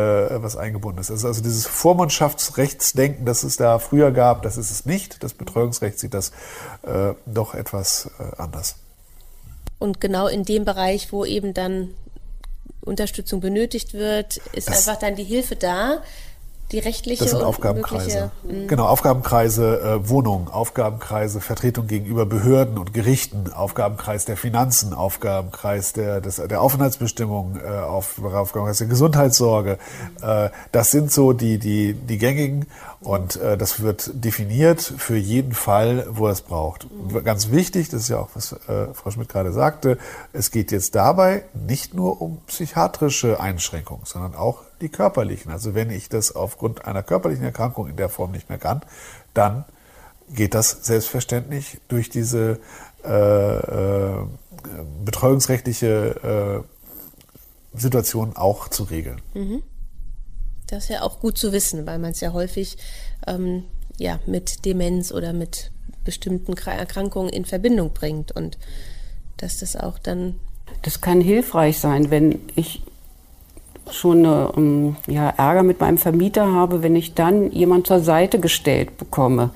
was 0.43 0.57
Eingebundenes. 0.57 1.11
Also, 1.11 1.29
also 1.29 1.43
dieses 1.43 1.67
Vormundschaftsrechtsdenken, 1.67 3.27
das 3.27 3.43
es 3.43 3.57
da 3.57 3.79
früher 3.79 4.11
gab, 4.11 4.43
das 4.43 4.57
ist 4.57 4.71
es 4.71 4.87
nicht. 4.87 5.23
Das 5.23 5.35
Betreuungsrecht 5.35 5.99
sieht 5.99 6.15
das 6.15 6.31
äh, 6.83 7.15
doch 7.27 7.55
etwas 7.55 8.11
äh, 8.19 8.41
anders. 8.41 8.77
Und 9.79 10.01
genau 10.01 10.27
in 10.27 10.45
dem 10.45 10.65
Bereich, 10.65 11.13
wo 11.13 11.25
eben 11.25 11.55
dann 11.55 11.91
Unterstützung 12.83 13.41
benötigt 13.41 13.95
wird, 13.95 14.39
ist 14.53 14.69
das 14.69 14.89
einfach 14.89 15.01
dann 15.01 15.17
die 15.17 15.25
Hilfe 15.25 15.57
da 15.57 16.03
die 16.73 16.79
rechtliche 16.79 17.25
Das 17.25 17.33
sind 17.33 17.43
Aufgabenkreise. 17.43 18.31
Mhm. 18.45 18.69
Genau, 18.69 18.87
Aufgabenkreise 18.87 19.81
äh, 19.81 20.09
Wohnung, 20.09 20.49
Aufgabenkreise 20.49 21.41
Vertretung 21.41 21.87
gegenüber 21.87 22.27
Behörden 22.27 22.79
und 22.79 22.95
Gerichten, 22.95 23.53
Aufgabenkreis 23.53 24.25
der 24.25 24.37
Finanzen, 24.37 24.95
Aufgabenkreis 24.95 25.93
der, 25.93 26.21
des, 26.21 26.37
der 26.37 26.61
Aufenthaltsbestimmung, 26.61 27.59
äh, 27.63 27.69
auf, 27.69 28.23
Aufgabenkreis 28.23 28.79
der 28.79 28.87
Gesundheitssorge. 28.87 29.79
Äh, 30.23 30.51
das 30.71 30.91
sind 30.91 31.11
so 31.11 31.33
die, 31.33 31.59
die, 31.59 31.95
die 31.95 32.19
gängigen 32.19 32.67
und 33.01 33.37
äh, 33.37 33.57
das 33.57 33.81
wird 33.81 34.11
definiert 34.15 34.81
für 34.81 35.17
jeden 35.17 35.53
Fall, 35.53 36.07
wo 36.11 36.27
er 36.27 36.33
es 36.33 36.43
braucht. 36.43 36.87
Ganz 37.25 37.51
wichtig, 37.51 37.89
das 37.89 38.03
ist 38.03 38.09
ja 38.11 38.19
auch, 38.19 38.29
was 38.35 38.53
äh, 38.69 38.93
Frau 38.95 39.11
Schmidt 39.11 39.29
gerade 39.29 39.53
sagte, 39.53 39.99
es 40.33 40.51
geht 40.51 40.71
jetzt 40.71 40.95
dabei 40.95 41.45
nicht 41.55 41.95
nur 41.95 42.21
um 42.21 42.39
psychiatrische 42.47 43.41
Einschränkungen, 43.41 44.05
sondern 44.05 44.35
auch 44.35 44.63
die 44.81 44.89
körperlichen. 44.89 45.51
Also 45.51 45.75
wenn 45.75 45.91
ich 45.91 46.09
das 46.09 46.35
aufgrund 46.35 46.85
einer 46.85 47.03
körperlichen 47.03 47.45
Erkrankung 47.45 47.89
in 47.89 47.97
der 47.97 48.09
Form 48.09 48.33
nicht 48.33 48.49
mehr 48.49 48.59
kann, 48.59 48.83
dann 49.35 49.65
geht 50.35 50.55
das 50.55 50.71
selbstverständlich 50.83 51.79
durch 51.89 52.09
diese 52.09 52.61
äh, 53.05 53.59
äh, 53.59 54.27
betreuungsrechtliche 55.05 56.65
äh, 57.75 57.79
Situation 57.79 58.37
auch 58.37 58.69
zu 58.69 58.85
regeln. 58.85 59.21
Mhm. 59.35 59.63
Das 60.67 60.85
ist 60.85 60.91
ja 60.91 61.03
auch 61.03 61.21
gut 61.21 61.37
zu 61.37 61.53
wissen, 61.53 61.87
weil 61.87 61.99
man 61.99 62.13
es 62.13 62.21
ja 62.21 62.33
häufig 62.33 62.77
ähm, 63.27 63.65
ja, 63.97 64.21
mit 64.27 64.65
Demenz 64.65 65.13
oder 65.13 65.33
mit 65.33 65.73
bestimmten 66.05 66.55
Erkrankungen 66.57 67.31
in 67.31 67.45
Verbindung 67.45 67.93
bringt 67.93 68.33
und 68.33 68.59
dass 69.37 69.59
das 69.59 69.77
auch 69.77 69.99
dann. 69.99 70.37
Das 70.83 71.01
kann 71.01 71.21
hilfreich 71.21 71.79
sein, 71.79 72.11
wenn 72.11 72.41
ich 72.55 72.83
schon 73.93 74.19
eine, 74.25 74.53
ähm, 74.57 74.97
ja, 75.07 75.29
Ärger 75.31 75.63
mit 75.63 75.81
meinem 75.81 75.99
Vermieter 75.99 76.53
habe, 76.53 76.83
wenn 76.83 76.97
ich 76.97 77.15
dann 77.15 77.51
jemand 77.53 77.87
zur 77.87 78.01
Seite 78.01 78.41
gestellt 78.41 78.99
bekomme, 78.99 79.51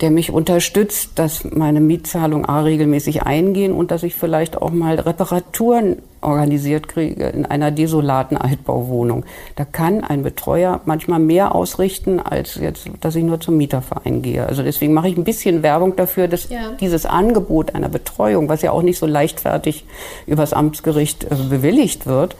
der 0.00 0.10
mich 0.10 0.32
unterstützt, 0.32 1.12
dass 1.14 1.44
meine 1.44 1.80
Mietzahlungen 1.80 2.44
A 2.44 2.60
regelmäßig 2.60 3.22
eingehen 3.22 3.72
und 3.72 3.90
dass 3.90 4.02
ich 4.02 4.14
vielleicht 4.14 4.60
auch 4.60 4.70
mal 4.70 4.98
Reparaturen 4.98 5.98
organisiert 6.20 6.88
kriege 6.88 7.26
in 7.26 7.46
einer 7.46 7.70
desolaten 7.70 8.36
Altbauwohnung. 8.36 9.24
Da 9.56 9.64
kann 9.64 10.02
ein 10.02 10.22
Betreuer 10.22 10.80
manchmal 10.84 11.20
mehr 11.20 11.54
ausrichten, 11.54 12.18
als 12.18 12.56
jetzt, 12.56 12.88
dass 13.00 13.14
ich 13.14 13.22
nur 13.22 13.40
zum 13.40 13.56
Mieterverein 13.56 14.22
gehe. 14.22 14.46
Also 14.46 14.62
deswegen 14.62 14.94
mache 14.94 15.08
ich 15.08 15.16
ein 15.16 15.24
bisschen 15.24 15.62
Werbung 15.62 15.96
dafür, 15.96 16.26
dass 16.26 16.48
ja. 16.48 16.72
dieses 16.80 17.06
Angebot 17.06 17.74
einer 17.74 17.88
Betreuung, 17.88 18.48
was 18.48 18.62
ja 18.62 18.72
auch 18.72 18.82
nicht 18.82 18.98
so 18.98 19.06
leichtfertig 19.06 19.84
übers 20.26 20.52
Amtsgericht 20.52 21.24
äh, 21.24 21.36
bewilligt 21.48 22.06
wird, 22.06 22.36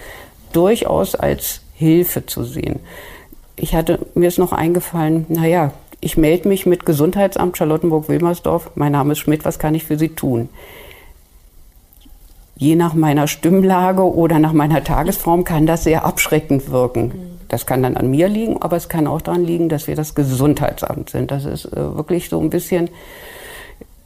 durchaus 0.54 1.14
als 1.14 1.60
Hilfe 1.74 2.26
zu 2.26 2.44
sehen. 2.44 2.80
Ich 3.56 3.74
hatte, 3.74 4.00
mir 4.14 4.28
ist 4.28 4.38
noch 4.38 4.52
eingefallen, 4.52 5.26
naja, 5.28 5.72
ich 6.00 6.16
melde 6.16 6.48
mich 6.48 6.66
mit 6.66 6.84
Gesundheitsamt 6.84 7.56
Charlottenburg-Wilmersdorf. 7.56 8.72
Mein 8.74 8.92
Name 8.92 9.12
ist 9.12 9.20
Schmidt, 9.20 9.44
was 9.44 9.58
kann 9.58 9.74
ich 9.74 9.84
für 9.84 9.98
Sie 9.98 10.10
tun? 10.10 10.50
Je 12.56 12.76
nach 12.76 12.94
meiner 12.94 13.26
Stimmlage 13.26 14.02
oder 14.02 14.38
nach 14.38 14.52
meiner 14.52 14.84
Tagesform 14.84 15.44
kann 15.44 15.66
das 15.66 15.84
sehr 15.84 16.04
abschreckend 16.04 16.70
wirken. 16.70 17.38
Das 17.48 17.66
kann 17.66 17.82
dann 17.82 17.96
an 17.96 18.10
mir 18.10 18.28
liegen, 18.28 18.60
aber 18.60 18.76
es 18.76 18.88
kann 18.88 19.06
auch 19.06 19.22
daran 19.22 19.44
liegen, 19.44 19.68
dass 19.68 19.86
wir 19.86 19.96
das 19.96 20.14
Gesundheitsamt 20.14 21.10
sind. 21.10 21.30
Das 21.30 21.44
ist 21.44 21.66
äh, 21.66 21.96
wirklich 21.96 22.28
so 22.28 22.40
ein 22.40 22.50
bisschen 22.50 22.90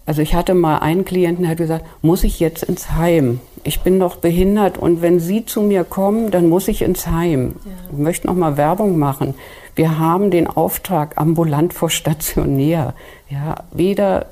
also 0.09 0.23
ich 0.23 0.35
hatte 0.35 0.55
mal 0.55 0.79
einen 0.79 1.05
Klienten, 1.05 1.43
der 1.43 1.51
hat 1.51 1.59
gesagt, 1.59 1.85
muss 2.01 2.25
ich 2.25 2.41
jetzt 2.41 2.63
ins 2.63 2.93
Heim? 2.93 3.41
Ich 3.63 3.81
bin 3.81 4.01
doch 4.01 4.17
behindert 4.17 4.79
und 4.79 5.03
wenn 5.03 5.21
Sie 5.21 5.45
zu 5.45 5.61
mir 5.61 5.85
kommen, 5.85 6.31
dann 6.31 6.49
muss 6.49 6.67
ich 6.67 6.81
ins 6.81 7.09
Heim. 7.09 7.57
Ja. 7.67 7.73
Ich 7.93 7.99
möchte 7.99 8.27
noch 8.27 8.35
mal 8.35 8.57
Werbung 8.57 8.99
machen. 8.99 9.35
Wir 9.75 9.99
haben 9.99 10.31
den 10.31 10.47
Auftrag 10.47 11.19
ambulant 11.19 11.75
vor 11.75 11.91
stationär. 11.91 12.95
Ja, 13.29 13.57
weder 13.71 14.25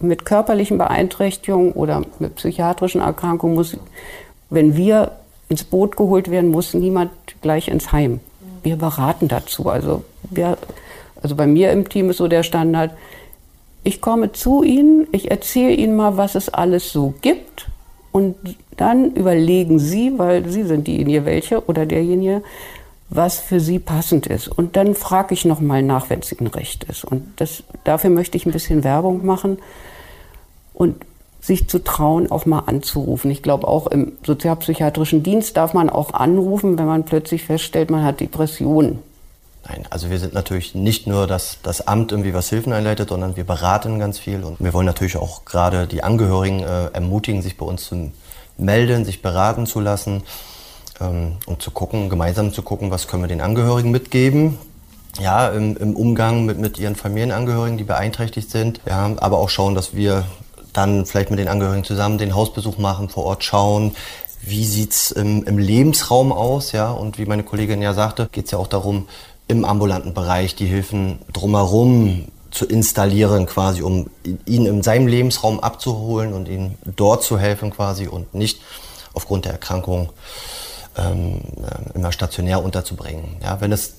mit 0.00 0.26
körperlichen 0.26 0.76
Beeinträchtigungen 0.76 1.72
oder 1.72 2.02
mit 2.18 2.36
psychiatrischen 2.36 3.00
Erkrankungen 3.00 3.54
muss, 3.54 3.74
wenn 4.50 4.76
wir 4.76 5.12
ins 5.48 5.64
Boot 5.64 5.96
geholt 5.96 6.30
werden, 6.30 6.50
muss 6.50 6.74
niemand 6.74 7.10
gleich 7.40 7.68
ins 7.68 7.90
Heim. 7.90 8.20
Wir 8.62 8.76
beraten 8.76 9.28
dazu. 9.28 9.70
Also, 9.70 10.04
wir, 10.28 10.58
also 11.22 11.36
bei 11.36 11.46
mir 11.46 11.72
im 11.72 11.88
Team 11.88 12.10
ist 12.10 12.18
so 12.18 12.28
der 12.28 12.42
Standard, 12.42 12.90
ich 13.84 14.00
komme 14.00 14.32
zu 14.32 14.62
Ihnen, 14.62 15.06
ich 15.12 15.30
erzähle 15.30 15.74
Ihnen 15.74 15.96
mal, 15.96 16.16
was 16.16 16.34
es 16.34 16.48
alles 16.48 16.92
so 16.92 17.14
gibt 17.20 17.68
und 18.12 18.36
dann 18.76 19.12
überlegen 19.12 19.78
Sie, 19.78 20.18
weil 20.18 20.48
Sie 20.48 20.62
sind 20.62 20.86
diejenige 20.86 21.24
welche 21.24 21.66
oder 21.66 21.86
derjenige, 21.86 22.42
was 23.10 23.38
für 23.38 23.60
Sie 23.60 23.78
passend 23.78 24.26
ist. 24.26 24.48
Und 24.48 24.76
dann 24.76 24.94
frage 24.94 25.34
ich 25.34 25.44
nochmal 25.44 25.82
nach, 25.82 26.10
wenn 26.10 26.20
es 26.20 26.32
Ihnen 26.32 26.46
recht 26.48 26.84
ist. 26.84 27.04
Und 27.04 27.24
das, 27.36 27.62
dafür 27.84 28.10
möchte 28.10 28.36
ich 28.36 28.46
ein 28.46 28.52
bisschen 28.52 28.84
Werbung 28.84 29.26
machen 29.26 29.58
und 30.72 30.96
sich 31.40 31.68
zu 31.68 31.80
trauen, 31.80 32.30
auch 32.30 32.46
mal 32.46 32.60
anzurufen. 32.60 33.30
Ich 33.30 33.42
glaube, 33.42 33.66
auch 33.66 33.88
im 33.88 34.12
sozialpsychiatrischen 34.24 35.24
Dienst 35.24 35.56
darf 35.56 35.74
man 35.74 35.90
auch 35.90 36.14
anrufen, 36.14 36.78
wenn 36.78 36.86
man 36.86 37.04
plötzlich 37.04 37.44
feststellt, 37.44 37.90
man 37.90 38.04
hat 38.04 38.20
Depressionen. 38.20 39.00
Nein, 39.68 39.86
also 39.90 40.10
wir 40.10 40.18
sind 40.18 40.34
natürlich 40.34 40.74
nicht 40.74 41.06
nur 41.06 41.26
das, 41.26 41.58
das 41.62 41.86
Amt, 41.86 42.10
irgendwie 42.10 42.34
was 42.34 42.48
Hilfen 42.48 42.72
einleitet, 42.72 43.10
sondern 43.10 43.36
wir 43.36 43.44
beraten 43.44 43.98
ganz 44.00 44.18
viel 44.18 44.42
und 44.42 44.58
wir 44.58 44.72
wollen 44.72 44.86
natürlich 44.86 45.16
auch 45.16 45.44
gerade 45.44 45.86
die 45.86 46.02
Angehörigen 46.02 46.60
äh, 46.60 46.86
ermutigen, 46.92 47.42
sich 47.42 47.56
bei 47.56 47.64
uns 47.64 47.84
zu 47.84 48.10
melden, 48.58 49.04
sich 49.04 49.22
beraten 49.22 49.66
zu 49.66 49.78
lassen 49.78 50.24
ähm, 51.00 51.36
und 51.46 51.62
zu 51.62 51.70
gucken, 51.70 52.08
gemeinsam 52.08 52.52
zu 52.52 52.62
gucken, 52.62 52.90
was 52.90 53.06
können 53.06 53.22
wir 53.22 53.28
den 53.28 53.40
Angehörigen 53.40 53.90
mitgeben. 53.90 54.58
Ja, 55.20 55.48
im, 55.48 55.76
im 55.76 55.94
Umgang 55.94 56.46
mit, 56.46 56.58
mit 56.58 56.78
ihren 56.78 56.96
Familienangehörigen, 56.96 57.76
die 57.76 57.84
beeinträchtigt 57.84 58.50
sind. 58.50 58.80
Ja, 58.86 59.12
aber 59.18 59.38
auch 59.38 59.50
schauen, 59.50 59.74
dass 59.74 59.94
wir 59.94 60.24
dann 60.72 61.04
vielleicht 61.04 61.30
mit 61.30 61.38
den 61.38 61.48
Angehörigen 61.48 61.84
zusammen 61.84 62.18
den 62.18 62.34
Hausbesuch 62.34 62.78
machen, 62.78 63.10
vor 63.10 63.26
Ort 63.26 63.44
schauen, 63.44 63.94
wie 64.40 64.64
sieht's 64.64 65.10
im, 65.10 65.44
im 65.44 65.58
Lebensraum 65.58 66.32
aus, 66.32 66.72
ja, 66.72 66.90
und 66.90 67.18
wie 67.18 67.26
meine 67.26 67.44
Kollegin 67.44 67.82
ja 67.82 67.94
sagte, 67.94 68.28
geht's 68.32 68.50
ja 68.50 68.58
auch 68.58 68.66
darum, 68.66 69.06
im 69.52 69.64
ambulanten 69.64 70.14
Bereich 70.14 70.54
die 70.54 70.66
Hilfen 70.66 71.18
drumherum 71.32 72.28
zu 72.50 72.66
installieren, 72.66 73.46
quasi, 73.46 73.82
um 73.82 74.10
ihn 74.24 74.66
in 74.66 74.82
seinem 74.82 75.06
Lebensraum 75.06 75.60
abzuholen 75.60 76.32
und 76.32 76.48
ihm 76.48 76.74
dort 76.84 77.22
zu 77.22 77.38
helfen, 77.38 77.70
quasi, 77.70 78.08
und 78.08 78.34
nicht 78.34 78.60
aufgrund 79.14 79.44
der 79.44 79.52
Erkrankung 79.52 80.10
ähm, 80.96 81.40
äh, 81.62 81.96
immer 81.96 82.12
stationär 82.12 82.62
unterzubringen. 82.62 83.36
Ja, 83.42 83.60
wenn 83.60 83.72
es 83.72 83.94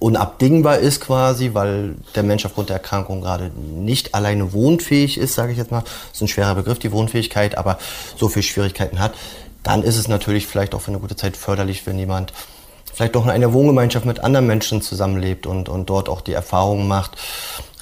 unabdingbar 0.00 0.78
ist 0.78 1.00
quasi, 1.00 1.50
weil 1.52 1.94
der 2.14 2.22
Mensch 2.22 2.46
aufgrund 2.46 2.70
der 2.70 2.76
Erkrankung 2.76 3.20
gerade 3.20 3.50
nicht 3.54 4.14
alleine 4.14 4.52
wohnfähig 4.52 5.18
ist, 5.18 5.34
sage 5.34 5.52
ich 5.52 5.58
jetzt 5.58 5.70
mal, 5.70 5.82
das 5.82 6.14
ist 6.14 6.22
ein 6.22 6.28
schwerer 6.28 6.54
Begriff, 6.54 6.78
die 6.78 6.90
Wohnfähigkeit, 6.90 7.56
aber 7.58 7.78
so 8.16 8.28
viel 8.28 8.42
Schwierigkeiten 8.42 8.98
hat, 8.98 9.12
dann 9.62 9.82
ist 9.82 9.98
es 9.98 10.08
natürlich 10.08 10.46
vielleicht 10.46 10.74
auch 10.74 10.80
für 10.80 10.90
eine 10.90 11.00
gute 11.00 11.16
Zeit 11.16 11.36
förderlich, 11.36 11.86
wenn 11.86 11.98
jemand 11.98 12.32
vielleicht 13.00 13.14
doch 13.14 13.24
in 13.24 13.30
einer 13.30 13.54
Wohngemeinschaft 13.54 14.04
mit 14.04 14.20
anderen 14.20 14.46
Menschen 14.46 14.82
zusammenlebt 14.82 15.46
und, 15.46 15.70
und 15.70 15.88
dort 15.88 16.10
auch 16.10 16.20
die 16.20 16.34
Erfahrung 16.34 16.86
macht, 16.86 17.12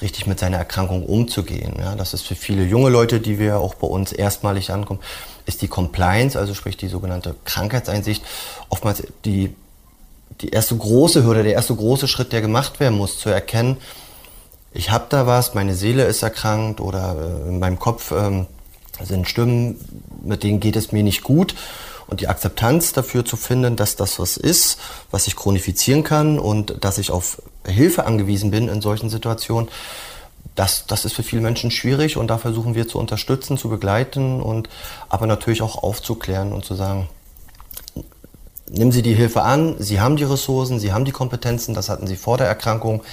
richtig 0.01 0.27
mit 0.27 0.39
seiner 0.39 0.55
Erkrankung 0.55 1.05
umzugehen. 1.05 1.73
Ja, 1.77 1.95
das 1.95 2.13
ist 2.13 2.25
für 2.25 2.35
viele 2.35 2.63
junge 2.63 2.89
Leute, 2.89 3.19
die 3.19 3.37
wir 3.37 3.59
auch 3.59 3.73
bei 3.73 3.87
uns 3.87 4.13
erstmalig 4.13 4.71
ankommen, 4.71 5.01
ist 5.45 5.61
die 5.61 5.67
Compliance, 5.67 6.39
also 6.39 6.53
sprich 6.53 6.77
die 6.77 6.87
sogenannte 6.87 7.35
Krankheitseinsicht, 7.43 8.23
oftmals 8.69 9.03
die 9.25 9.53
die 10.39 10.51
erste 10.51 10.77
große 10.77 11.25
Hürde, 11.25 11.43
der 11.43 11.51
erste 11.51 11.75
große 11.75 12.07
Schritt, 12.07 12.31
der 12.31 12.39
gemacht 12.39 12.79
werden 12.79 12.97
muss, 12.97 13.19
zu 13.19 13.27
erkennen, 13.27 13.75
ich 14.71 14.89
habe 14.89 15.07
da 15.09 15.27
was, 15.27 15.53
meine 15.53 15.75
Seele 15.75 16.05
ist 16.05 16.23
erkrankt 16.23 16.79
oder 16.79 17.17
äh, 17.45 17.49
in 17.49 17.59
meinem 17.59 17.77
Kopf 17.77 18.13
ähm, 18.13 18.45
sind 19.03 19.27
Stimmen, 19.27 19.75
mit 20.23 20.43
denen 20.43 20.61
geht 20.61 20.77
es 20.77 20.93
mir 20.93 21.03
nicht 21.03 21.23
gut. 21.23 21.55
Und 22.09 22.21
die 22.21 22.27
Akzeptanz 22.27 22.91
dafür 22.91 23.23
zu 23.23 23.37
finden, 23.37 23.75
dass 23.75 23.95
das 23.95 24.17
was 24.17 24.35
ist, 24.35 24.79
was 25.11 25.27
ich 25.27 25.35
chronifizieren 25.35 26.03
kann 26.03 26.39
und 26.39 26.83
dass 26.83 26.97
ich 26.97 27.11
auf 27.11 27.39
Hilfe 27.67 28.05
angewiesen 28.05 28.49
bin 28.49 28.67
in 28.67 28.81
solchen 28.81 29.11
Situationen, 29.11 29.69
das, 30.55 30.87
das 30.87 31.05
ist 31.05 31.13
für 31.13 31.21
viele 31.21 31.43
Menschen 31.43 31.69
schwierig 31.69 32.17
und 32.17 32.27
da 32.27 32.39
versuchen 32.39 32.73
wir 32.73 32.87
zu 32.87 32.97
unterstützen, 32.97 33.59
zu 33.59 33.69
begleiten 33.69 34.41
und 34.41 34.69
aber 35.07 35.27
natürlich 35.27 35.61
auch 35.61 35.83
aufzuklären 35.83 36.51
und 36.51 36.65
zu 36.65 36.73
sagen, 36.73 37.07
nehmen 38.67 38.91
Sie 38.91 39.03
die 39.03 39.13
Hilfe 39.13 39.43
an, 39.43 39.75
Sie 39.77 39.99
haben 39.99 40.15
die 40.15 40.23
Ressourcen, 40.23 40.79
Sie 40.79 40.91
haben 40.91 41.05
die 41.05 41.11
Kompetenzen, 41.11 41.75
das 41.75 41.89
hatten 41.89 42.07
Sie 42.07 42.15
vor 42.15 42.37
der 42.37 42.47
Erkrankung. 42.47 43.03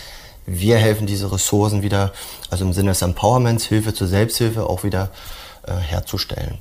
Wir 0.46 0.78
helfen 0.78 1.06
diese 1.06 1.30
Ressourcen 1.30 1.82
wieder, 1.82 2.12
also 2.50 2.64
im 2.64 2.72
Sinne 2.72 2.92
des 2.92 3.02
Empowerments, 3.02 3.66
Hilfe 3.66 3.92
zur 3.92 4.06
Selbsthilfe 4.06 4.64
auch 4.66 4.84
wieder 4.84 5.10
äh, 5.66 5.74
herzustellen. 5.74 6.58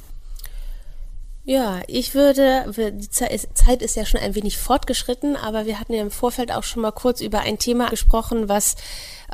Ja, 1.47 1.81
ich 1.85 2.15
würde, 2.15 2.65
die 2.75 3.09
Zeit 3.09 3.83
ist 3.83 3.95
ja 3.95 4.03
schon 4.03 4.19
ein 4.19 4.33
wenig 4.33 4.57
fortgeschritten, 4.57 5.35
aber 5.35 5.67
wir 5.67 5.79
hatten 5.79 5.93
ja 5.93 6.01
im 6.01 6.09
Vorfeld 6.09 6.51
auch 6.51 6.63
schon 6.63 6.81
mal 6.81 6.91
kurz 6.91 7.21
über 7.21 7.41
ein 7.41 7.59
Thema 7.59 7.87
gesprochen, 7.91 8.49
was 8.49 8.75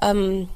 ähm, 0.01 0.49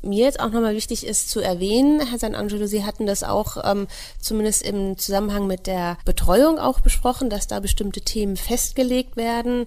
mir 0.00 0.24
jetzt 0.24 0.40
auch 0.40 0.50
nochmal 0.50 0.74
wichtig 0.74 1.06
ist 1.06 1.28
zu 1.28 1.40
erwähnen, 1.40 2.00
Herr 2.00 2.18
San 2.18 2.34
Angelo, 2.34 2.66
Sie 2.66 2.84
hatten 2.84 3.06
das 3.06 3.24
auch 3.24 3.58
ähm, 3.62 3.88
zumindest 4.20 4.62
im 4.62 4.96
Zusammenhang 4.96 5.46
mit 5.46 5.66
der 5.66 5.98
Betreuung 6.06 6.58
auch 6.58 6.80
besprochen, 6.80 7.28
dass 7.28 7.46
da 7.46 7.60
bestimmte 7.60 8.00
Themen 8.00 8.36
festgelegt 8.36 9.16
werden 9.16 9.66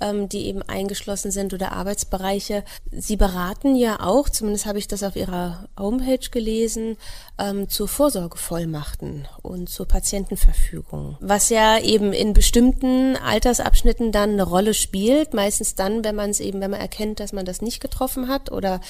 ähm, 0.00 0.28
die 0.28 0.46
eben 0.46 0.62
eingeschlossen 0.62 1.30
sind 1.30 1.54
oder 1.54 1.72
Arbeitsbereiche. 1.72 2.64
Sie 2.90 3.16
beraten 3.16 3.76
ja 3.76 4.00
auch, 4.00 4.28
zumindest 4.28 4.66
habe 4.66 4.78
ich 4.78 4.88
das 4.88 5.02
auf 5.02 5.16
Ihrer 5.16 5.68
Homepage 5.78 6.28
gelesen, 6.30 6.96
ähm, 7.38 7.68
zu 7.68 7.86
Vorsorgevollmachten 7.86 9.26
und 9.42 9.68
zur 9.68 9.86
Patientenverfügung, 9.86 11.16
was 11.20 11.48
ja 11.48 11.78
eben 11.78 12.12
in 12.12 12.32
bestimmten 12.32 13.16
Altersabschnitten 13.16 14.12
dann 14.12 14.30
eine 14.30 14.42
Rolle 14.42 14.74
spielt, 14.74 15.34
meistens 15.34 15.74
dann, 15.74 16.04
wenn 16.04 16.14
man 16.14 16.30
es 16.30 16.40
eben, 16.40 16.60
wenn 16.60 16.70
man 16.70 16.80
erkennt, 16.80 17.20
dass 17.20 17.32
man 17.32 17.44
das 17.44 17.62
nicht 17.62 17.80
getroffen 17.80 18.28
hat 18.28 18.50
oder 18.52 18.80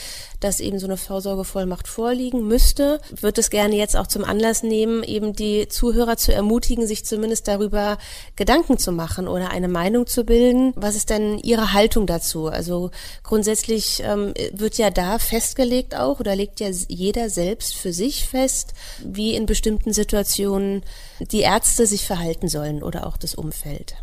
dass 0.41 0.61
eben 0.61 0.79
so 0.79 0.87
eine 0.87 0.97
Vorsorgevollmacht 0.97 1.89
vorliegen 1.89 2.47
müsste, 2.47 3.01
wird 3.21 3.39
es 3.39 3.51
gerne 3.51 3.77
jetzt 3.77 3.97
auch 3.97 4.07
zum 4.07 4.25
Anlass 4.25 4.63
nehmen, 4.63 5.03
eben 5.03 5.33
die 5.33 5.69
Zuhörer 5.69 6.17
zu 6.17 6.33
ermutigen, 6.33 6.87
sich 6.87 7.05
zumindest 7.05 7.49
darüber 7.49 7.99
Gedanken 8.37 8.79
zu 8.79 8.93
machen 8.93 9.29
oder 9.29 9.51
eine 9.51 9.69
Meinung 9.69 10.07
zu 10.07 10.25
bilden, 10.25 10.73
was 10.77 10.96
ist 10.97 11.11
denn 11.11 11.39
Ihre 11.39 11.73
Haltung 11.73 12.07
dazu? 12.07 12.49
Also 12.49 12.91
grundsätzlich 13.23 14.03
ähm, 14.05 14.35
wird 14.53 14.79
ja 14.79 14.91
da 14.91 15.19
festgelegt 15.19 15.95
auch 15.95 16.21
oder 16.21 16.35
legt 16.35 16.61
ja 16.61 16.69
jeder 16.89 17.31
selbst 17.31 17.77
für 17.77 17.93
sich 17.93 18.27
fest, 18.27 18.73
wie 19.05 19.35
in 19.35 19.47
bestimmten 19.47 19.93
Situationen 19.93 20.83
die 21.21 21.41
Ärzte 21.41 21.87
sich 21.87 22.07
verhalten 22.07 22.49
sollen 22.49 22.83
oder 22.83 23.07
auch 23.07 23.17
das 23.17 23.35
Umfeld. 23.35 23.95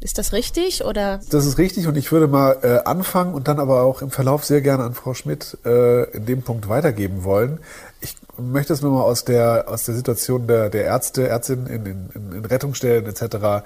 Ist 0.00 0.18
das 0.18 0.32
richtig 0.32 0.84
oder? 0.84 1.20
Das 1.30 1.46
ist 1.46 1.58
richtig 1.58 1.86
und 1.86 1.96
ich 1.96 2.10
würde 2.10 2.26
mal 2.26 2.58
äh, 2.62 2.88
anfangen 2.88 3.34
und 3.34 3.46
dann 3.46 3.60
aber 3.60 3.82
auch 3.82 4.02
im 4.02 4.10
Verlauf 4.10 4.44
sehr 4.44 4.60
gerne 4.60 4.82
an 4.82 4.94
Frau 4.94 5.14
Schmidt 5.14 5.56
äh, 5.64 6.10
in 6.10 6.26
dem 6.26 6.42
Punkt 6.42 6.68
weitergeben 6.68 7.22
wollen. 7.22 7.60
Ich 8.00 8.16
möchte 8.36 8.72
es 8.72 8.82
nur 8.82 8.90
mal 8.90 9.02
aus 9.02 9.24
der 9.24 9.66
aus 9.68 9.84
der 9.84 9.94
Situation 9.94 10.48
der, 10.48 10.70
der 10.70 10.84
Ärzte, 10.84 11.28
Ärztinnen 11.28 11.66
in, 11.68 11.86
in, 11.86 12.32
in 12.32 12.44
Rettungsstellen 12.44 13.06
etc 13.06 13.62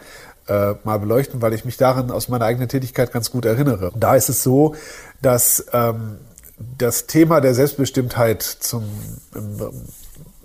äh, 0.49 0.75
mal 0.85 0.99
beleuchten, 0.99 1.43
weil 1.43 1.53
ich 1.53 1.65
mich 1.65 1.77
daran 1.77 2.11
aus 2.11 2.29
meiner 2.29 2.45
eigenen 2.45 2.69
Tätigkeit 2.69 3.13
ganz 3.13 3.31
gut 3.31 3.45
erinnere. 3.45 3.93
Da 3.95 4.15
ist 4.15 4.29
es 4.29 4.43
so, 4.43 4.75
dass 5.23 5.67
ähm, 5.73 6.19
das 6.79 7.07
Thema 7.07 7.41
der 7.41 7.55
Selbstbestimmtheit 7.55 8.43
zum 8.43 8.85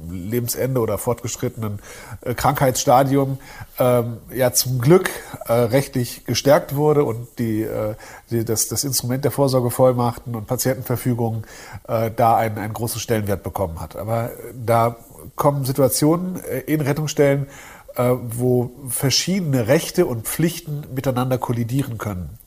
Lebensende 0.09 0.81
oder 0.81 0.97
fortgeschrittenen 0.97 1.79
äh, 2.21 2.33
Krankheitsstadium 2.33 3.37
ähm, 3.79 4.17
ja 4.33 4.51
zum 4.51 4.81
Glück 4.81 5.09
äh, 5.45 5.53
rechtlich 5.53 6.25
gestärkt 6.25 6.75
wurde 6.75 7.03
und 7.03 7.27
die, 7.39 7.61
äh, 7.61 7.95
die, 8.29 8.43
das, 8.43 8.67
das 8.67 8.83
Instrument 8.83 9.23
der 9.23 9.31
Vorsorgevollmachten 9.31 10.35
und 10.35 10.47
Patientenverfügung 10.47 11.43
äh, 11.87 12.09
da 12.15 12.35
einen, 12.35 12.57
einen 12.57 12.73
großen 12.73 12.99
Stellenwert 12.99 13.43
bekommen 13.43 13.79
hat. 13.79 13.95
Aber 13.95 14.31
da 14.53 14.95
kommen 15.35 15.65
Situationen 15.65 16.43
äh, 16.43 16.59
in 16.61 16.81
Rettungsstellen, 16.81 17.45
äh, 17.45 17.49
wo 17.97 18.71
verschiedene 18.89 19.67
Rechte 19.67 20.05
und 20.05 20.25
Pflichten 20.27 20.83
miteinander 20.93 21.37
kollidieren 21.37 21.97
können. 21.97 22.37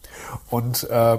Und, 0.51 0.89
äh, 0.91 1.19